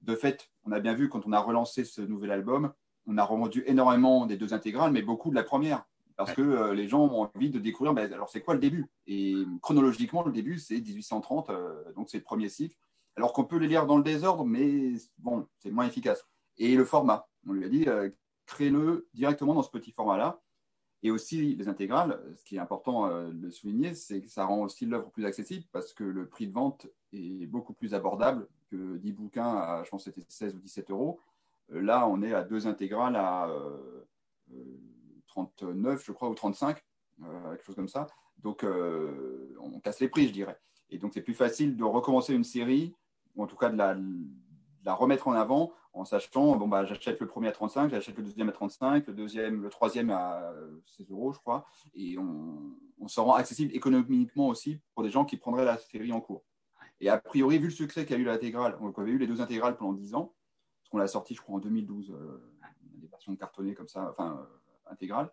De 0.00 0.16
fait, 0.16 0.50
on 0.64 0.72
a 0.72 0.80
bien 0.80 0.94
vu 0.94 1.08
quand 1.08 1.24
on 1.24 1.32
a 1.32 1.38
relancé 1.38 1.84
ce 1.84 2.00
nouvel 2.00 2.32
album, 2.32 2.72
on 3.06 3.16
a 3.16 3.22
revendu 3.22 3.62
énormément 3.66 4.26
des 4.26 4.36
deux 4.36 4.52
intégrales, 4.52 4.90
mais 4.90 5.02
beaucoup 5.02 5.30
de 5.30 5.36
la 5.36 5.44
première 5.44 5.84
parce 6.16 6.32
que 6.32 6.42
euh, 6.42 6.74
les 6.74 6.88
gens 6.88 7.00
ont 7.00 7.22
envie 7.34 7.50
de 7.50 7.58
découvrir, 7.58 7.92
ben, 7.92 8.12
alors 8.12 8.28
c'est 8.28 8.40
quoi 8.40 8.54
le 8.54 8.60
début? 8.60 8.86
Et 9.06 9.34
chronologiquement, 9.60 10.22
le 10.24 10.32
début, 10.32 10.58
c'est 10.58 10.80
1830, 10.80 11.50
euh, 11.50 11.92
donc 11.94 12.08
c'est 12.08 12.18
le 12.18 12.24
premier 12.24 12.48
cycle. 12.48 12.76
Alors 13.16 13.32
qu'on 13.32 13.44
peut 13.44 13.58
les 13.58 13.68
lire 13.68 13.86
dans 13.86 13.96
le 13.96 14.04
désordre, 14.04 14.44
mais 14.44 14.92
bon, 15.18 15.46
c'est 15.58 15.70
moins 15.70 15.86
efficace. 15.86 16.24
Et 16.58 16.76
le 16.76 16.84
format, 16.84 17.28
on 17.48 17.52
lui 17.52 17.64
a 17.64 17.68
dit, 17.68 17.84
euh, 17.88 18.10
crée-le 18.46 19.08
directement 19.14 19.54
dans 19.54 19.62
ce 19.62 19.70
petit 19.70 19.92
format-là. 19.92 20.40
Et 21.02 21.10
aussi 21.10 21.54
les 21.56 21.68
intégrales, 21.68 22.18
ce 22.36 22.44
qui 22.44 22.56
est 22.56 22.60
important 22.60 23.10
de 23.30 23.50
souligner, 23.50 23.92
c'est 23.92 24.22
que 24.22 24.30
ça 24.30 24.46
rend 24.46 24.62
aussi 24.62 24.86
l'œuvre 24.86 25.10
plus 25.10 25.26
accessible 25.26 25.66
parce 25.70 25.92
que 25.92 26.02
le 26.02 26.26
prix 26.26 26.46
de 26.46 26.52
vente 26.52 26.86
est 27.12 27.46
beaucoup 27.46 27.74
plus 27.74 27.92
abordable 27.92 28.48
que 28.70 28.96
10 28.96 29.12
bouquins 29.12 29.54
à, 29.54 29.82
je 29.84 29.90
pense 29.90 30.04
c'était 30.04 30.22
16 30.26 30.54
ou 30.54 30.60
17 30.60 30.90
euros. 30.90 31.20
Là, 31.68 32.08
on 32.08 32.22
est 32.22 32.32
à 32.32 32.42
deux 32.42 32.66
intégrales 32.66 33.16
à 33.16 33.50
39, 35.34 36.04
je 36.04 36.12
crois, 36.12 36.28
ou 36.28 36.34
35, 36.34 36.82
euh, 37.22 37.50
quelque 37.50 37.64
chose 37.64 37.74
comme 37.74 37.88
ça. 37.88 38.06
Donc, 38.38 38.64
euh, 38.64 39.54
on 39.60 39.80
casse 39.80 40.00
les 40.00 40.08
prix, 40.08 40.28
je 40.28 40.32
dirais. 40.32 40.58
Et 40.90 40.98
donc, 40.98 41.12
c'est 41.14 41.22
plus 41.22 41.34
facile 41.34 41.76
de 41.76 41.84
recommencer 41.84 42.34
une 42.34 42.44
série, 42.44 42.94
ou 43.34 43.42
en 43.42 43.46
tout 43.46 43.56
cas 43.56 43.70
de 43.70 43.76
la, 43.76 44.94
remettre 44.94 45.28
en 45.28 45.32
avant 45.32 45.72
en 45.92 46.04
sachant, 46.04 46.56
bon, 46.56 46.68
bah, 46.68 46.84
j'achète 46.84 47.20
le 47.20 47.26
premier 47.26 47.48
à 47.48 47.52
35, 47.52 47.90
j'achète 47.90 48.16
le 48.16 48.24
deuxième 48.24 48.48
à 48.48 48.52
35, 48.52 49.06
le 49.06 49.14
deuxième, 49.14 49.62
le 49.62 49.70
troisième 49.70 50.10
à 50.10 50.52
16 50.96 51.10
euros, 51.10 51.32
je 51.32 51.38
crois. 51.38 51.66
Et 51.94 52.18
on, 52.18 52.76
on 52.98 53.08
se 53.08 53.20
rend 53.20 53.34
accessible 53.34 53.74
économiquement 53.74 54.48
aussi 54.48 54.80
pour 54.94 55.04
des 55.04 55.10
gens 55.10 55.24
qui 55.24 55.36
prendraient 55.36 55.64
la 55.64 55.78
série 55.78 56.12
en 56.12 56.20
cours. 56.20 56.44
Et 57.00 57.08
a 57.08 57.18
priori, 57.18 57.58
vu 57.58 57.66
le 57.66 57.70
succès 57.70 58.06
qu'a 58.06 58.16
eu 58.16 58.24
l'intégrale, 58.24 58.76
on 58.80 58.90
avait 58.90 59.10
eu 59.10 59.18
les 59.18 59.26
deux 59.26 59.40
intégrales 59.40 59.76
pendant 59.76 59.92
10 59.92 60.14
ans, 60.14 60.34
parce 60.80 60.90
qu'on 60.90 60.98
l'a 60.98 61.06
sorti, 61.06 61.34
je 61.34 61.40
crois, 61.40 61.56
en 61.56 61.58
2012, 61.58 62.10
euh, 62.10 62.52
des 62.82 63.08
versions 63.08 63.34
cartonnées 63.36 63.74
comme 63.74 63.88
ça, 63.88 64.10
enfin, 64.10 64.46
intégrale. 64.86 65.30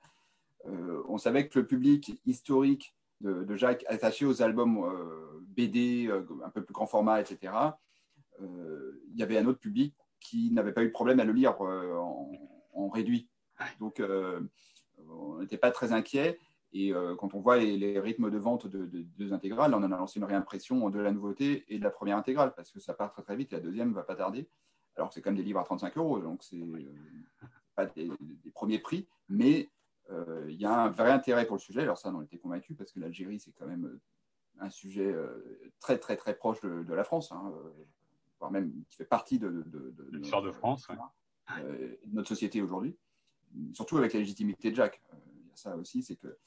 Euh, 0.67 1.03
on 1.07 1.17
savait 1.17 1.47
que 1.47 1.59
le 1.59 1.65
public 1.65 2.19
historique 2.25 2.95
de, 3.21 3.55
Jacques, 3.55 3.85
attaché 3.87 4.25
aux 4.25 4.41
albums 4.41 4.83
euh, 4.83 5.43
BD, 5.47 6.07
euh, 6.07 6.25
un 6.43 6.49
peu 6.49 6.63
plus 6.63 6.73
grand 6.73 6.87
format, 6.87 7.21
etc., 7.21 7.53
il 9.13 9.19
y 9.19 9.21
avait 9.21 9.37
un 9.37 9.45
autre 9.45 9.59
public 9.59 9.93
qui 10.19 10.49
n'avait 10.51 10.71
pas 10.71 10.81
eu 10.81 10.87
de 10.87 10.91
problème 10.91 11.19
à 11.19 11.25
le 11.25 11.33
lire 11.33 11.61
en, 11.61 12.89
réduit. 12.89 13.29
Donc, 13.79 14.01
on 15.07 15.37
n'était 15.37 15.59
pas 15.59 15.69
très 15.69 15.93
inquiet. 15.93 16.39
Et 16.73 16.91
quand 17.19 17.35
on 17.35 17.39
voit 17.39 17.57
les, 17.57 17.99
rythmes 17.99 18.31
de 18.31 18.37
vente 18.39 18.65
de, 18.65 18.87
deux 19.19 19.31
intégrales, 19.31 19.75
on 19.75 19.83
en 19.83 19.91
a 19.91 19.97
lancé 19.97 20.19
une 20.19 20.25
réimpression 20.25 20.89
de 20.89 20.99
la 20.99 21.11
nouveauté 21.11 21.65
et 21.67 21.77
de 21.77 21.83
la 21.83 21.91
première 21.91 22.17
intégrale, 22.17 22.51
parce 22.55 22.71
que 22.71 22.79
ça 22.79 22.95
part 22.95 23.11
très 23.11 23.21
très 23.21 23.35
vite, 23.35 23.51
la 23.51 23.59
deuxième 23.59 23.89
ne 23.89 23.93
va 23.93 24.01
pas 24.01 24.15
tarder. 24.15 24.49
Alors 24.95 25.13
c'est 25.13 25.21
quand 25.21 25.29
même 25.29 25.37
des 25.37 25.43
livres 25.43 25.59
à 25.59 25.63
35 25.65 25.95
euros, 25.97 26.17
donc 26.19 26.43
c'est 26.43 26.57
pas 27.75 27.85
des, 27.85 28.09
premiers 28.53 28.79
prix, 28.79 29.07
mais 29.29 29.69
euh, 30.09 30.45
il 30.49 30.59
y 30.59 30.65
a 30.65 30.83
un 30.83 30.89
vrai 30.89 31.11
intérêt 31.11 31.45
pour 31.45 31.55
le 31.55 31.61
sujet. 31.61 31.81
Alors 31.81 31.97
ça, 31.97 32.11
on 32.13 32.21
était 32.21 32.37
convaincus 32.37 32.75
parce 32.77 32.91
que 32.91 32.99
l'Algérie, 32.99 33.39
c'est 33.39 33.51
quand 33.51 33.67
même 33.67 33.85
euh, 33.85 34.01
un 34.59 34.69
sujet 34.69 35.11
euh, 35.11 35.71
très 35.79 35.97
très 35.97 36.17
très 36.17 36.35
proche 36.35 36.61
de, 36.61 36.93
la 36.93 37.03
France, 37.03 37.31
hein, 37.31 37.53
voire 38.39 38.51
même 38.51 38.71
qui 38.89 38.97
fait 38.97 39.05
partie 39.05 39.39
de, 39.39 39.49
de, 39.49 39.91
de 39.91 40.17
l'histoire 40.17 40.41
de 40.41 40.51
France, 40.51 40.87
notre 42.07 42.29
société 42.29 42.61
aujourd'hui, 42.61 42.95
surtout 43.73 43.97
avec 43.97 44.13
la 44.13 44.19
légitimité 44.19 44.71
de 44.71 44.75
Jacques. 44.75 45.01
Il 45.13 45.49
y 45.49 45.51
a 45.51 45.55
ça 45.55 45.75
aussi, 45.77 46.03
c'est 46.03 46.15
que 46.15 46.37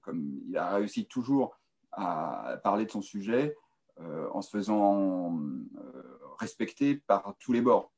comme 0.00 0.40
il 0.48 0.56
a 0.56 0.74
réussi 0.74 1.06
toujours 1.06 1.58
à 1.92 2.58
parler 2.62 2.86
de 2.86 2.90
son 2.90 3.02
sujet 3.02 3.56
en 3.98 4.40
se 4.40 4.50
faisant 4.50 5.38
respecter 6.38 6.96
par 6.96 7.34
tous 7.38 7.52
les 7.52 7.60
bords. 7.60 7.92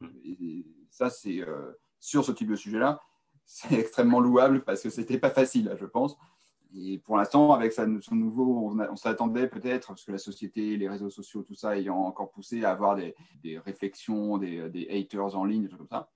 Mmh. 0.00 0.06
Et 0.24 0.66
ça, 0.90 1.10
c'est 1.10 1.44
sur 2.00 2.24
ce 2.24 2.32
type 2.32 2.48
de 2.48 2.56
sujet-là, 2.56 3.00
c'est 3.44 3.78
extrêmement 3.78 4.20
louable 4.20 4.64
parce 4.64 4.82
que 4.82 4.90
c'était 4.90 5.18
pas 5.18 5.30
facile, 5.30 5.74
je 5.78 5.86
pense. 5.86 6.16
Et 6.76 6.98
pour 6.98 7.16
l'instant, 7.16 7.54
avec 7.54 7.72
son 7.72 8.14
nouveau, 8.14 8.74
on, 8.90 8.96
s'attendait 8.96 9.48
peut-être, 9.48 9.88
parce 9.88 10.04
que 10.04 10.12
la 10.12 10.18
société, 10.18 10.76
les 10.76 10.88
réseaux 10.88 11.08
sociaux, 11.08 11.42
tout 11.42 11.54
ça 11.54 11.78
ayant 11.78 11.96
encore 11.96 12.30
poussé 12.30 12.62
à 12.62 12.70
avoir 12.72 12.94
des, 12.94 13.14
réflexions, 13.58 14.36
des, 14.36 14.86
haters 14.90 15.34
en 15.34 15.46
ligne, 15.46 15.68
tout 15.68 15.86
ça. 15.88 16.10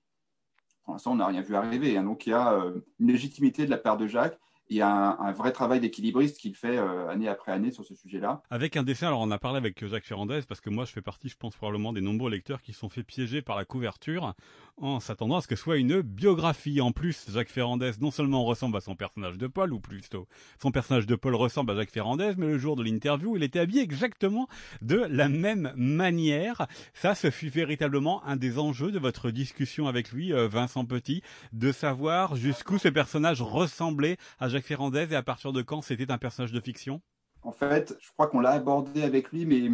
Pour 0.83 0.93
l'instant, 0.93 1.13
on 1.13 1.15
n'a 1.15 1.25
rien 1.25 1.41
vu 1.41 1.55
arriver. 1.55 1.99
Donc, 2.01 2.27
il 2.27 2.31
y 2.31 2.33
a 2.33 2.53
euh, 2.53 2.81
une 2.99 3.07
légitimité 3.07 3.65
de 3.65 3.71
la 3.71 3.77
part 3.77 3.97
de 3.97 4.05
Jacques 4.05 4.37
il 4.69 4.77
y 4.77 4.81
a 4.81 5.17
un, 5.19 5.31
vrai 5.31 5.51
travail 5.51 5.79
d'équilibriste 5.79 6.37
qu'il 6.37 6.55
fait 6.55 6.77
euh, 6.77 7.09
année 7.09 7.27
après 7.27 7.51
année 7.51 7.71
sur 7.71 7.85
ce 7.85 7.95
sujet-là. 7.95 8.41
Avec 8.49 8.77
un 8.77 8.83
dessin, 8.83 9.07
alors 9.07 9.21
on 9.21 9.31
a 9.31 9.37
parlé 9.37 9.57
avec 9.57 9.85
Jacques 9.85 10.05
Ferrandez, 10.05 10.41
parce 10.47 10.61
que 10.61 10.69
moi 10.69 10.85
je 10.85 10.91
fais 10.91 11.01
partie, 11.01 11.29
je 11.29 11.37
pense 11.37 11.55
probablement, 11.55 11.93
des 11.93 12.01
nombreux 12.01 12.31
lecteurs 12.31 12.61
qui 12.61 12.73
sont 12.73 12.89
fait 12.89 13.03
piéger 13.03 13.41
par 13.41 13.57
la 13.57 13.65
couverture 13.65 14.33
en 14.77 14.99
s'attendant 14.99 15.37
à 15.37 15.41
ce 15.41 15.47
que 15.47 15.55
soit 15.55 15.77
une 15.77 16.01
biographie. 16.01 16.81
En 16.81 16.91
plus, 16.91 17.25
Jacques 17.31 17.49
Ferrandez 17.49 17.91
non 17.99 18.11
seulement 18.11 18.43
ressemble 18.45 18.77
à 18.77 18.81
son 18.81 18.95
personnage 18.95 19.37
de 19.37 19.47
Paul, 19.47 19.73
ou 19.73 19.79
plutôt 19.79 20.27
son 20.61 20.71
personnage 20.71 21.05
de 21.05 21.15
Paul 21.15 21.35
ressemble 21.35 21.71
à 21.71 21.75
Jacques 21.75 21.91
Ferrandez, 21.91 22.33
mais 22.37 22.47
le 22.47 22.57
jour 22.57 22.75
de 22.75 22.83
l'interview, 22.83 23.35
il 23.35 23.43
était 23.43 23.59
habillé 23.59 23.81
exactement 23.81 24.47
de 24.81 25.05
la 25.09 25.29
même 25.29 25.73
manière. 25.75 26.67
Ça, 26.93 27.15
ce 27.15 27.29
fut 27.29 27.49
véritablement 27.49 28.23
un 28.25 28.35
des 28.35 28.59
enjeux 28.59 28.91
de 28.91 28.99
votre 28.99 29.29
discussion 29.29 29.87
avec 29.87 30.11
lui, 30.11 30.33
euh, 30.33 30.47
Vincent 30.47 30.85
Petit, 30.85 31.21
de 31.51 31.71
savoir 31.71 32.35
jusqu'où 32.35 32.77
ce 32.77 32.87
personnage 32.87 33.41
ressemblait 33.41 34.17
à 34.39 34.47
Jacques 34.53 34.65
Ferrandez 34.65 35.07
et 35.09 35.15
à 35.15 35.23
partir 35.23 35.51
de 35.51 35.63
quand 35.63 35.81
c'était 35.81 36.11
un 36.11 36.19
personnage 36.19 36.51
de 36.51 36.59
fiction? 36.59 37.01
En 37.41 37.51
fait, 37.51 37.97
je 37.99 38.11
crois 38.11 38.27
qu'on 38.27 38.39
l'a 38.39 38.51
abordé 38.51 39.01
avec 39.01 39.31
lui, 39.31 39.47
mais 39.47 39.71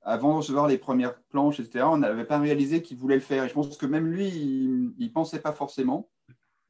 avant 0.00 0.32
de 0.32 0.36
recevoir 0.38 0.66
les 0.66 0.78
premières 0.78 1.20
planches, 1.24 1.60
etc., 1.60 1.84
on 1.86 1.98
n'avait 1.98 2.24
pas 2.24 2.38
réalisé 2.38 2.80
qu'il 2.80 2.96
voulait 2.96 3.16
le 3.16 3.20
faire. 3.20 3.44
Et 3.44 3.48
je 3.50 3.52
pense 3.52 3.76
que 3.76 3.84
même 3.84 4.06
lui, 4.06 4.28
il 4.28 4.94
ne 4.98 5.08
pensait 5.12 5.40
pas 5.40 5.52
forcément. 5.52 6.08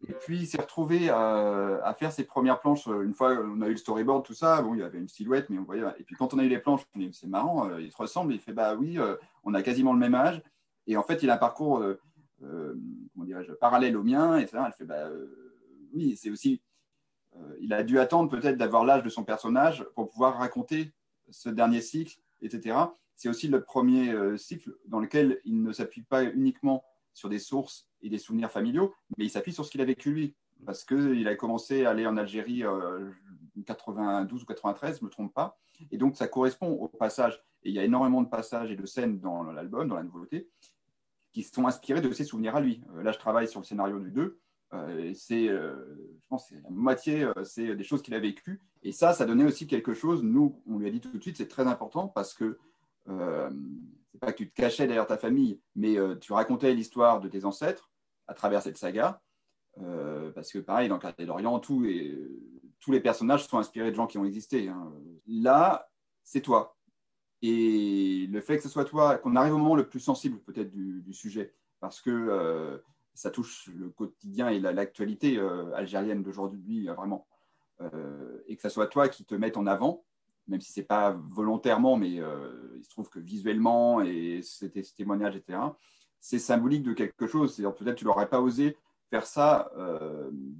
Et 0.09 0.12
puis, 0.12 0.41
il 0.41 0.47
s'est 0.47 0.61
retrouvé 0.61 1.09
à, 1.09 1.95
faire 1.97 2.11
ses 2.11 2.24
premières 2.24 2.59
planches. 2.59 2.87
Une 2.87 3.14
fois, 3.14 3.31
on 3.31 3.62
a 3.62 3.68
eu 3.68 3.72
le 3.72 3.76
storyboard, 3.76 4.24
tout 4.24 4.35
ça. 4.35 4.61
Bon, 4.61 4.74
il 4.74 4.81
y 4.81 4.83
avait 4.83 4.99
une 4.99 5.09
silhouette, 5.09 5.51
mais 5.51 5.59
on 5.59 5.62
voyait. 5.62 5.85
Et 6.01 6.03
puis, 6.03 6.16
quand 6.16 6.35
on 6.35 6.39
a 6.41 6.45
eu 6.45 6.49
les 6.49 6.59
planches, 6.59 6.83
c'est 7.12 7.28
marrant, 7.28 7.68
euh, 7.68 7.81
il 7.81 7.93
te 7.93 7.97
ressemble. 7.97 8.35
Il 8.35 8.41
fait 8.41 8.53
bah 8.53 8.74
oui, 8.74 8.99
euh, 8.99 9.14
on 9.45 9.55
a 9.55 9.62
quasiment 9.62 9.93
le 9.93 10.01
même 10.01 10.16
âge. 10.16 10.43
Et 10.89 10.97
en 10.97 11.05
fait, 11.05 11.22
il 11.22 11.31
a 11.31 11.35
un 11.35 11.39
parcours, 11.39 11.78
euh, 11.78 12.01
comment 12.41 13.24
dirais-je, 13.24 13.53
parallèle 13.53 13.97
au 13.97 14.03
mien. 14.03 14.37
Et 14.39 14.49
ça, 14.49 14.64
elle 14.66 14.72
fait 14.72 14.85
bah 14.85 15.09
oui, 15.93 16.16
c'est 16.16 16.31
aussi 16.31 16.55
euh, 16.55 16.70
il 17.61 17.72
a 17.72 17.83
dû 17.83 17.99
attendre 17.99 18.28
peut-être 18.28 18.57
d'avoir 18.57 18.85
l'âge 18.85 19.03
de 19.03 19.09
son 19.09 19.24
personnage 19.24 19.85
pour 19.95 20.09
pouvoir 20.09 20.39
raconter 20.39 20.93
ce 21.31 21.49
dernier 21.49 21.81
cycle, 21.81 22.18
etc. 22.43 22.76
C'est 23.16 23.28
aussi 23.28 23.49
le 23.49 23.62
premier 23.62 24.11
euh, 24.12 24.37
cycle 24.37 24.74
dans 24.87 24.99
lequel 24.99 25.41
il 25.45 25.62
ne 25.62 25.72
s'appuie 25.72 26.03
pas 26.03 26.24
uniquement 26.24 26.85
sur 27.12 27.28
des 27.28 27.39
sources 27.39 27.89
et 28.03 28.09
des 28.09 28.18
souvenirs 28.18 28.51
familiaux, 28.51 28.95
mais 29.18 29.26
il 29.26 29.31
s'appuie 29.31 29.53
sur 29.53 29.64
ce 29.64 29.70
qu'il 29.70 29.81
a 29.81 29.85
vécu 29.85 30.12
lui. 30.12 30.35
Parce 30.66 30.85
qu'il 30.85 31.26
a 31.26 31.35
commencé 31.37 31.85
à 31.85 31.91
aller 31.91 32.07
en 32.07 32.16
Algérie 32.16 32.64
euh, 32.64 33.11
92 33.66 34.43
ou 34.43 34.47
93, 34.47 34.97
je 34.97 35.01
ne 35.03 35.07
me 35.07 35.11
trompe 35.11 35.33
pas. 35.33 35.59
Et 35.91 35.97
donc, 35.97 36.16
ça 36.16 36.28
correspond 36.28 36.68
au 36.68 36.89
passage. 36.89 37.43
Et 37.62 37.70
il 37.70 37.74
y 37.74 37.78
a 37.78 37.85
énormément 37.85 38.22
de 38.22 38.28
passages 38.28 38.70
et 38.70 38.76
de 38.76 38.85
scènes 38.85 39.20
dans 39.20 39.43
l'album, 39.45 39.89
dans 39.89 39.97
la 39.97 40.03
nouveauté, 40.03 40.51
qui 41.33 41.43
sont 41.43 41.66
inspirés 41.66 42.03
de 42.03 42.12
ses 42.12 42.24
souvenirs 42.24 42.57
à 42.57 42.61
lui. 42.61 42.83
là, 43.03 43.12
je 43.12 43.18
travaille 43.18 43.49
sur 43.49 43.61
le 43.61 43.64
scénario 43.64 43.99
du 44.01 44.11
2. 44.11 44.39
Euh, 44.73 45.12
c'est, 45.14 45.49
euh, 45.49 45.75
je 46.21 46.27
pense, 46.29 46.51
la 46.51 46.71
moitié, 46.71 47.25
euh, 47.25 47.45
c'est 47.45 47.75
des 47.75 47.85
choses 47.85 48.03
qu'il 48.03 48.14
a 48.14 48.21
vécues. 48.21 48.61
Et 48.83 48.93
ça, 48.93 49.12
ça 49.12 49.27
donnait 49.27 49.45
aussi 49.45 49.66
quelque 49.66 49.95
chose. 49.95 50.23
Nous, 50.23 50.62
on 50.66 50.79
lui 50.79 50.87
a 50.87 50.91
dit 50.91 51.01
tout 51.01 51.11
de 51.11 51.23
suite, 51.23 51.37
c'est 51.37 51.49
très 51.49 51.66
important 51.66 52.09
parce 52.09 52.35
que 52.35 52.59
c'est 53.07 54.21
pas 54.21 54.33
que 54.33 54.37
tu 54.37 54.51
te 54.51 54.55
cachais 54.55 54.87
derrière 54.87 55.07
ta 55.07 55.16
famille, 55.16 55.61
mais 55.75 55.97
tu 56.21 56.33
racontais 56.33 56.73
l'histoire 56.75 57.21
de 57.21 57.29
tes 57.29 57.45
ancêtres 57.45 57.91
à 58.29 58.35
travers 58.35 58.62
cette 58.62 58.77
saga. 58.77 59.21
parce 60.35 60.53
que 60.53 60.61
pareil, 60.61 60.89
dans 60.89 60.99
Quartier 60.99 61.27
d'Orient, 61.27 61.59
tout 61.59 61.85
tous 62.79 62.93
les 62.93 63.01
personnages 63.01 63.47
sont 63.47 63.59
inspirés 63.59 63.91
de 63.91 63.97
gens 63.97 64.07
qui 64.07 64.16
ont 64.16 64.25
existé. 64.25 64.68
Hein. 64.68 64.93
Là, 65.27 65.91
c'est 66.23 66.41
toi. 66.41 66.77
Et 67.43 68.29
le 68.31 68.41
fait 68.41 68.59
que 68.59 68.62
ce 68.62 68.68
soit 68.68 68.85
toi, 68.85 69.18
qu'on 69.18 69.35
arrive 69.35 69.55
au 69.55 69.59
moment 69.59 69.75
le 69.75 69.89
plus 69.89 70.01
sensible 70.01 70.39
peut-être 70.39 70.71
du, 70.71 71.12
sujet, 71.12 71.55
parce 71.81 72.01
que 72.01 72.81
ça 73.21 73.31
touche 73.31 73.68
le 73.77 73.91
quotidien 73.91 74.49
et 74.49 74.59
l'actualité 74.59 75.37
euh, 75.37 75.75
algérienne 75.75 76.23
d'aujourd'hui, 76.23 76.89
euh, 76.89 76.95
vraiment. 76.95 77.27
Euh, 77.83 78.39
et 78.47 78.57
que 78.57 78.62
ça 78.62 78.71
soit 78.71 78.87
toi 78.87 79.11
qui 79.11 79.27
te 79.27 79.35
mette 79.35 79.59
en 79.59 79.66
avant, 79.66 80.05
même 80.49 80.62
si 80.62 80.73
ce 80.73 80.81
n'est 80.81 80.87
pas 80.87 81.11
volontairement, 81.29 81.99
mais 81.99 82.12
il 82.12 82.83
se 82.83 82.89
trouve 82.89 83.11
que 83.11 83.18
visuellement 83.18 84.01
et 84.01 84.41
c'était 84.43 84.83
ce 84.83 84.95
témoignage, 84.95 85.37
etc., 85.37 85.59
c'est 86.18 86.39
symbolique 86.39 86.83
de 86.83 86.93
quelque 86.93 87.27
chose. 87.27 87.57
Peut-être 87.57 87.97
tu 87.97 88.05
n'aurais 88.05 88.29
pas 88.29 88.41
osé 88.41 88.77
faire 89.11 89.25
ça 89.27 89.71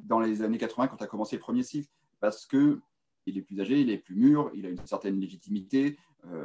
dans 0.05 0.21
les 0.21 0.43
années 0.43 0.57
80 0.57 0.89
quand 0.89 0.97
tu 0.97 1.05
as 1.05 1.09
commencé 1.09 1.37
le 1.37 1.41
premier 1.41 1.63
cycle, 1.63 1.91
parce 2.21 2.47
que 2.47 2.81
il 3.27 3.37
est 3.37 3.43
plus 3.43 3.61
âgé, 3.61 3.81
il 3.81 3.91
est 3.91 3.99
plus 3.99 4.15
mûr, 4.15 4.51
il 4.55 4.65
a 4.65 4.71
une 4.71 4.87
certaine 4.87 5.19
légitimité, 5.21 5.99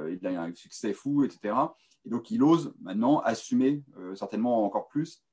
il 0.09 0.28
a 0.28 0.41
un 0.41 0.53
succès 0.55 0.93
fou, 0.93 1.24
etc. 1.24 1.55
Et 2.03 2.09
donc 2.09 2.32
il 2.32 2.43
ose 2.43 2.74
maintenant 2.82 3.20
assumer 3.20 3.84
certainement 4.16 4.66
encore 4.66 4.88
plus 4.88 5.24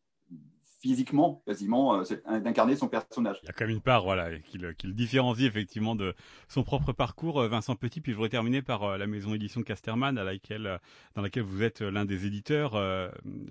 physiquement, 0.83 1.43
quasiment, 1.47 2.01
euh, 2.01 2.41
d'incarner 2.41 2.75
son 2.75 2.89
personnage. 2.89 3.39
Il 3.45 3.47
y 3.47 3.51
a 3.51 3.53
quand 3.53 3.65
même 3.65 3.77
une 3.77 3.81
part, 3.81 4.03
voilà, 4.03 4.37
qui 4.41 4.59
le, 4.59 4.75
différencie 4.93 5.47
effectivement 5.47 5.95
de 5.95 6.15
son 6.49 6.65
propre 6.65 6.93
parcours. 6.93 7.41
Euh, 7.41 7.49
Vincent 7.49 7.77
Petit, 7.77 8.01
puis 8.01 8.11
je 8.11 8.17
voudrais 8.17 8.31
terminer 8.31 8.63
par 8.63 8.83
euh, 8.83 8.99
la 8.99 9.07
maison 9.07 9.33
édition 9.33 9.63
Casterman, 9.63 10.19
à 10.19 10.25
laquelle, 10.25 10.81
dans 11.15 11.23
laquelle 11.23 11.45
vous 11.45 11.63
êtes 11.63 11.83
l'un 11.83 12.05
des 12.05 12.27
éditeurs. 12.27 12.73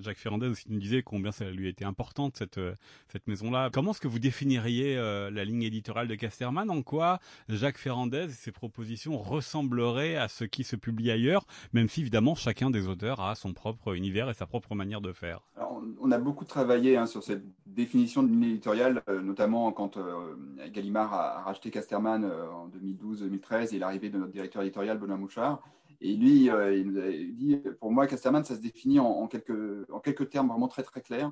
Jacques 0.01 0.17
Ferrandez 0.17 0.47
aussi 0.47 0.65
nous 0.69 0.79
disait 0.79 1.03
combien 1.03 1.31
ça 1.31 1.49
lui 1.49 1.69
été 1.69 1.85
importante 1.85 2.35
cette 2.35 2.59
cette 3.07 3.27
maison-là. 3.27 3.69
Comment 3.71 3.91
est-ce 3.91 4.01
que 4.01 4.07
vous 4.07 4.19
définiriez 4.19 4.95
la 4.95 5.45
ligne 5.45 5.63
éditoriale 5.63 6.07
de 6.07 6.15
Casterman? 6.15 6.69
En 6.69 6.81
quoi 6.81 7.19
Jacques 7.47 7.77
Ferrandez 7.77 8.25
et 8.25 8.29
ses 8.29 8.51
propositions 8.51 9.17
ressembleraient 9.17 10.17
à 10.17 10.27
ce 10.27 10.43
qui 10.43 10.63
se 10.63 10.75
publie 10.75 11.11
ailleurs, 11.11 11.45
même 11.71 11.87
si 11.87 12.01
évidemment 12.01 12.35
chacun 12.35 12.69
des 12.69 12.87
auteurs 12.87 13.21
a 13.21 13.35
son 13.35 13.53
propre 13.53 13.95
univers 13.95 14.29
et 14.29 14.33
sa 14.33 14.45
propre 14.45 14.75
manière 14.75 15.01
de 15.01 15.13
faire? 15.13 15.41
Alors, 15.55 15.81
on 16.01 16.11
a 16.11 16.17
beaucoup 16.17 16.45
travaillé 16.45 16.97
hein, 16.97 17.05
sur 17.05 17.20
cette 17.21 17.43
définition 17.65 18.23
de 18.23 18.29
ligne 18.29 18.43
éditoriale, 18.43 19.03
euh, 19.09 19.21
notamment 19.21 19.71
quand 19.71 19.97
euh, 19.97 20.35
Gallimard 20.69 21.13
a, 21.13 21.41
racheté 21.41 21.71
Casterman 21.71 22.23
euh, 22.23 22.51
en 22.51 22.67
2012-2013 22.69 23.75
et 23.75 23.79
l'arrivée 23.79 24.09
de 24.09 24.17
notre 24.17 24.31
directeur 24.31 24.61
éditorial, 24.61 24.97
Benoît 24.97 25.17
Mouchard. 25.17 25.61
Et 26.03 26.15
lui, 26.15 26.45
il 26.45 26.91
nous 26.91 26.99
a 26.99 27.11
dit, 27.11 27.61
pour 27.79 27.91
moi, 27.91 28.07
Casterman, 28.07 28.43
ça 28.43 28.55
se 28.55 28.59
définit 28.59 28.99
en, 28.99 29.27
quelques, 29.27 30.29
termes 30.31 30.47
vraiment 30.47 30.67
très 30.67 30.81
très 30.81 30.99
clairs, 31.01 31.31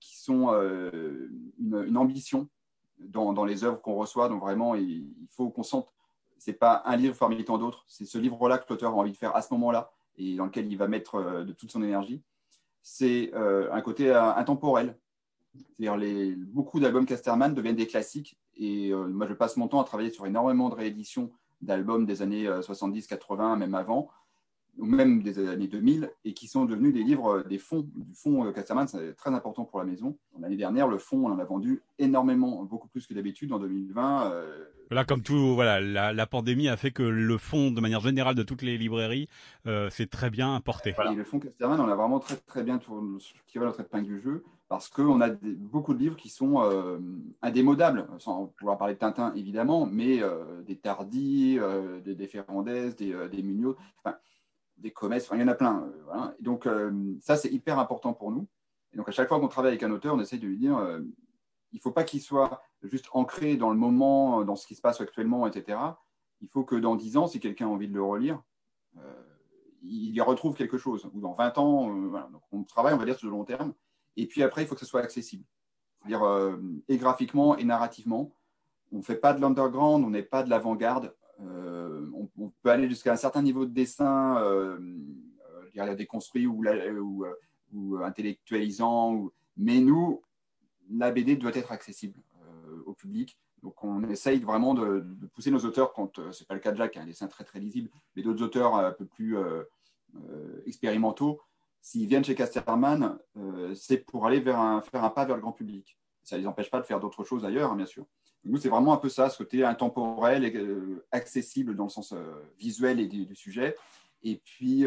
qui 0.00 0.18
sont 0.18 0.48
une, 1.56 1.96
ambition 1.96 2.48
dans, 2.98 3.32
dans 3.32 3.44
les 3.44 3.62
œuvres 3.62 3.80
qu'on 3.80 3.94
reçoit. 3.94 4.28
Donc 4.28 4.40
vraiment, 4.40 4.74
il, 4.74 5.14
faut 5.30 5.48
qu'on 5.48 5.62
sente, 5.62 5.94
c'est 6.38 6.54
pas 6.54 6.82
un 6.86 6.96
livre 6.96 7.16
parmi 7.16 7.44
tant 7.44 7.56
d'autres, 7.56 7.84
c'est 7.86 8.04
ce 8.04 8.18
livre-là 8.18 8.58
que 8.58 8.64
l'auteur 8.68 8.90
a 8.90 8.96
envie 8.96 9.12
de 9.12 9.16
faire 9.16 9.36
à 9.36 9.42
ce 9.42 9.54
moment-là 9.54 9.92
et 10.16 10.34
dans 10.34 10.46
lequel 10.46 10.66
il 10.66 10.76
va 10.76 10.88
mettre 10.88 11.44
de 11.44 11.52
toute 11.52 11.70
son 11.70 11.84
énergie 11.84 12.24
c'est 12.88 13.32
euh, 13.34 13.68
un 13.72 13.80
côté 13.80 14.10
euh, 14.10 14.32
intemporel. 14.36 14.96
C'est-à-dire 15.76 16.36
beaucoup 16.36 16.78
d'albums 16.78 17.04
Casterman 17.04 17.52
deviennent 17.52 17.74
des 17.74 17.88
classiques. 17.88 18.38
Et 18.54 18.92
euh, 18.92 19.08
moi, 19.08 19.26
je 19.26 19.34
passe 19.34 19.56
mon 19.56 19.66
temps 19.66 19.80
à 19.80 19.84
travailler 19.84 20.10
sur 20.10 20.24
énormément 20.24 20.68
de 20.68 20.76
rééditions 20.76 21.32
d'albums 21.60 22.06
des 22.06 22.22
années 22.22 22.48
70, 22.62 23.08
80, 23.08 23.56
même 23.56 23.74
avant, 23.74 24.08
ou 24.78 24.86
même 24.86 25.22
des 25.22 25.38
années 25.46 25.68
2000, 25.68 26.10
et 26.24 26.34
qui 26.34 26.48
sont 26.48 26.64
devenus 26.64 26.92
des 26.92 27.02
livres, 27.02 27.42
des 27.48 27.58
fonds. 27.58 27.86
Du 27.94 28.14
fonds 28.14 28.52
Casterman, 28.52 28.88
c'est 28.88 29.14
très 29.14 29.30
important 29.30 29.64
pour 29.64 29.78
la 29.78 29.84
maison. 29.84 30.16
L'année 30.38 30.56
dernière, 30.56 30.88
le 30.88 30.98
fonds, 30.98 31.26
on 31.26 31.32
en 31.32 31.38
a 31.38 31.44
vendu 31.44 31.82
énormément, 31.98 32.62
beaucoup 32.64 32.88
plus 32.88 33.06
que 33.06 33.14
d'habitude. 33.14 33.52
En 33.52 33.58
2020, 33.58 34.32
Là, 34.90 35.04
comme 35.04 35.22
tout, 35.22 35.54
voilà, 35.54 35.80
la, 35.80 36.26
pandémie 36.26 36.68
a 36.68 36.76
fait 36.76 36.92
que 36.92 37.02
le 37.02 37.38
fond, 37.38 37.70
de 37.70 37.80
manière 37.80 38.00
générale, 38.00 38.34
de 38.34 38.42
toutes 38.42 38.62
les 38.62 38.78
librairies, 38.78 39.28
euh, 39.66 39.88
c'est 39.90 40.08
très 40.08 40.30
bien 40.30 40.60
porté. 40.60 40.94
Et 41.10 41.14
le 41.14 41.24
fond 41.24 41.40
Casterman, 41.40 41.80
on 41.80 41.88
a 41.88 41.94
vraiment 41.96 42.20
très 42.20 42.36
très 42.36 42.62
bien 42.62 42.78
qui 43.46 43.58
va 43.58 43.64
notre 43.64 43.80
épingle 43.80 44.06
du 44.06 44.20
jeu, 44.20 44.44
parce 44.68 44.88
qu'on 44.88 45.20
a 45.20 45.30
beaucoup 45.30 45.92
de 45.92 45.98
livres 45.98 46.16
qui 46.16 46.28
sont 46.28 46.62
euh, 46.62 46.98
indémodables, 47.42 48.06
sans 48.18 48.46
pouvoir 48.58 48.78
parler 48.78 48.94
de 48.94 49.00
Tintin 49.00 49.32
évidemment, 49.34 49.86
mais 49.86 50.22
euh, 50.22 50.62
des 50.62 50.76
Tardy, 50.76 51.58
des, 52.04 52.14
des 52.14 52.26
Ferrandez, 52.28 52.92
des, 52.92 53.28
des 53.28 53.42
Munoz, 53.42 53.74
des 54.76 54.90
Comès, 54.90 55.28
il 55.32 55.40
y 55.40 55.42
en 55.42 55.48
a 55.48 55.54
plein. 55.54 55.90
Et 56.38 56.42
donc 56.42 56.68
ça, 57.20 57.36
c'est 57.36 57.50
hyper 57.50 57.78
important 57.78 58.12
pour 58.12 58.30
nous. 58.30 58.46
Et 58.92 58.96
donc 58.96 59.08
à 59.08 59.12
chaque 59.12 59.28
fois 59.28 59.40
qu'on 59.40 59.48
travaille 59.48 59.72
avec 59.72 59.82
un 59.82 59.90
auteur, 59.90 60.14
on 60.14 60.20
essaie 60.20 60.38
de 60.38 60.46
lui 60.46 60.58
dire, 60.58 60.78
il 61.72 61.76
ne 61.76 61.80
faut 61.80 61.92
pas 61.92 62.04
qu'il 62.04 62.20
soit 62.20 62.62
juste 62.82 63.06
ancré 63.12 63.56
dans 63.56 63.70
le 63.70 63.76
moment, 63.76 64.44
dans 64.44 64.56
ce 64.56 64.66
qui 64.66 64.74
se 64.74 64.80
passe 64.80 65.00
actuellement, 65.00 65.46
etc. 65.46 65.78
Il 66.40 66.48
faut 66.48 66.64
que 66.64 66.76
dans 66.76 66.96
10 66.96 67.16
ans, 67.16 67.26
si 67.26 67.40
quelqu'un 67.40 67.66
a 67.66 67.70
envie 67.70 67.88
de 67.88 67.94
le 67.94 68.02
relire, 68.02 68.42
euh, 68.98 69.22
il 69.82 70.14
y 70.14 70.20
retrouve 70.20 70.54
quelque 70.54 70.78
chose. 70.78 71.08
Ou 71.14 71.20
dans 71.20 71.32
20 71.32 71.58
ans, 71.58 71.90
euh, 71.90 72.18
on 72.52 72.64
travaille, 72.64 72.94
on 72.94 72.98
va 72.98 73.04
dire, 73.04 73.18
sur 73.18 73.28
le 73.28 73.32
long 73.32 73.44
terme. 73.44 73.74
Et 74.16 74.26
puis 74.26 74.42
après, 74.42 74.62
il 74.62 74.68
faut 74.68 74.74
que 74.74 74.80
ce 74.80 74.86
soit 74.86 75.00
accessible. 75.00 75.44
C'est-à-dire, 75.98 76.24
euh, 76.24 76.56
et 76.88 76.96
graphiquement 76.96 77.56
et 77.56 77.64
narrativement. 77.64 78.32
On 78.92 78.98
ne 78.98 79.02
fait 79.02 79.16
pas 79.16 79.32
de 79.32 79.40
l'underground, 79.40 80.04
on 80.04 80.10
n'est 80.10 80.22
pas 80.22 80.42
de 80.42 80.50
l'avant-garde. 80.50 81.14
On, 81.38 82.52
peut 82.62 82.70
aller 82.70 82.88
jusqu'à 82.88 83.12
un 83.12 83.16
certain 83.16 83.42
niveau 83.42 83.66
de 83.66 83.72
dessin, 83.72 84.36
je 85.66 85.70
dirais 85.72 85.96
déconstruit 85.96 86.46
ou, 86.46 86.64
ou, 87.00 87.26
ou 87.72 87.96
intellectualisant. 87.98 89.30
Mais 89.56 89.80
nous, 89.80 90.22
la 90.90 91.10
BD 91.10 91.36
doit 91.36 91.54
être 91.54 91.72
accessible 91.72 92.20
au 92.86 92.94
public. 92.94 93.38
Donc 93.62 93.82
on 93.82 94.08
essaye 94.08 94.38
vraiment 94.38 94.74
de, 94.74 95.04
pousser 95.34 95.50
nos 95.50 95.58
auteurs 95.58 95.92
quand 95.92 96.18
euh, 96.18 96.30
c'est 96.30 96.46
pas 96.46 96.54
le 96.54 96.60
cas 96.60 96.72
de 96.72 96.76
Jacques, 96.76 96.96
un 96.96 97.06
dessin 97.06 97.26
très 97.26 97.44
très 97.44 97.58
lisible, 97.58 97.90
mais 98.14 98.22
d'autres 98.22 98.42
auteurs 98.44 98.76
un 98.76 98.92
peu 98.92 99.06
plus 99.06 99.36
euh, 99.36 99.64
euh, 100.14 100.62
expérimentaux, 100.66 101.40
s'ils 101.80 102.06
viennent 102.06 102.24
chez 102.24 102.34
Casterman, 102.34 103.18
c'est 103.74 103.98
pour 103.98 104.26
aller 104.26 104.40
vers 104.40 104.58
un, 104.58 104.82
faire 104.82 105.04
un 105.04 105.10
pas 105.10 105.24
vers 105.24 105.36
le 105.36 105.42
grand 105.42 105.52
public. 105.52 105.98
Ça 106.22 106.36
ne 106.36 106.40
les 106.40 106.46
empêche 106.46 106.70
pas 106.70 106.80
de 106.80 106.86
faire 106.86 106.98
d'autres 106.98 107.22
choses 107.22 107.44
ailleurs, 107.44 107.70
hein, 107.70 107.76
bien 107.76 107.86
sûr. 107.86 108.06
Nous, 108.46 108.58
c'est 108.58 108.68
vraiment 108.68 108.92
un 108.92 108.98
peu 108.98 109.08
ça, 109.08 109.28
ce 109.28 109.38
côté 109.38 109.64
intemporel 109.64 110.44
et 110.44 110.54
accessible 111.12 111.76
dans 111.76 111.84
le 111.84 111.90
sens 111.90 112.14
visuel 112.58 113.00
et 113.00 113.06
du, 113.06 113.34
sujet, 113.34 113.76
et 114.22 114.36
puis 114.36 114.86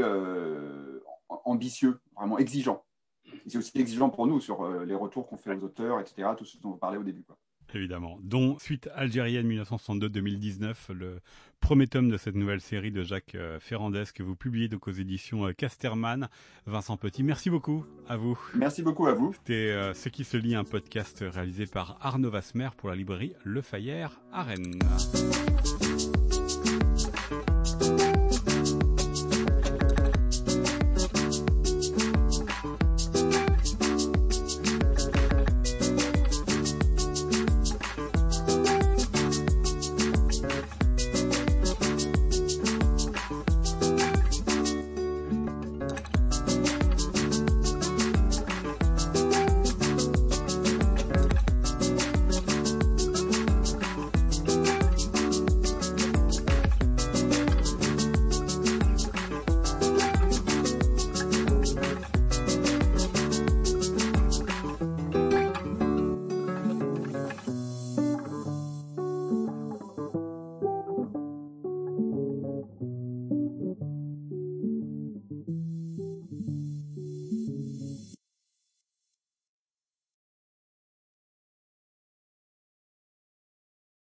ambitieux, 1.27 1.99
vraiment 2.15 2.37
exigeant. 2.37 2.83
C'est 3.47 3.57
aussi 3.57 3.71
exigeant 3.75 4.09
pour 4.09 4.27
nous 4.27 4.39
sur 4.39 4.67
les 4.85 4.95
retours 4.95 5.27
qu'on 5.27 5.37
fait 5.37 5.55
aux 5.55 5.63
auteurs, 5.63 5.99
etc., 5.99 6.29
tout 6.37 6.45
ce 6.45 6.57
dont 6.57 6.71
on 6.71 6.77
parlait 6.77 6.97
au 6.97 7.03
début. 7.03 7.25
Évidemment. 7.73 8.19
Dont 8.23 8.57
Suite 8.59 8.89
algérienne 8.95 9.47
1962-2019, 9.49 10.93
le 10.93 11.19
premier 11.59 11.87
tome 11.87 12.09
de 12.09 12.17
cette 12.17 12.35
nouvelle 12.35 12.61
série 12.61 12.91
de 12.91 13.03
Jacques 13.03 13.35
euh, 13.35 13.59
Ferrandez 13.59 14.05
que 14.13 14.23
vous 14.23 14.35
publiez 14.35 14.67
donc 14.67 14.87
aux 14.87 14.91
éditions 14.91 15.47
euh, 15.47 15.53
Casterman. 15.53 16.29
Vincent 16.65 16.97
Petit, 16.97 17.23
merci 17.23 17.49
beaucoup 17.49 17.85
à 18.07 18.17
vous. 18.17 18.39
Merci 18.55 18.81
beaucoup 18.81 19.07
à 19.07 19.13
vous. 19.13 19.33
C'était 19.33 19.71
euh, 19.71 19.93
Ce 19.93 20.09
qui 20.09 20.23
se 20.23 20.37
lit, 20.37 20.55
un 20.55 20.63
podcast 20.63 21.23
réalisé 21.27 21.65
par 21.65 21.97
Arnaud 22.01 22.31
Vasmer 22.31 22.69
pour 22.77 22.89
la 22.89 22.95
librairie 22.95 23.33
Le 23.43 23.61
Fayère 23.61 24.19
à 24.31 24.43
Rennes. 24.43 24.79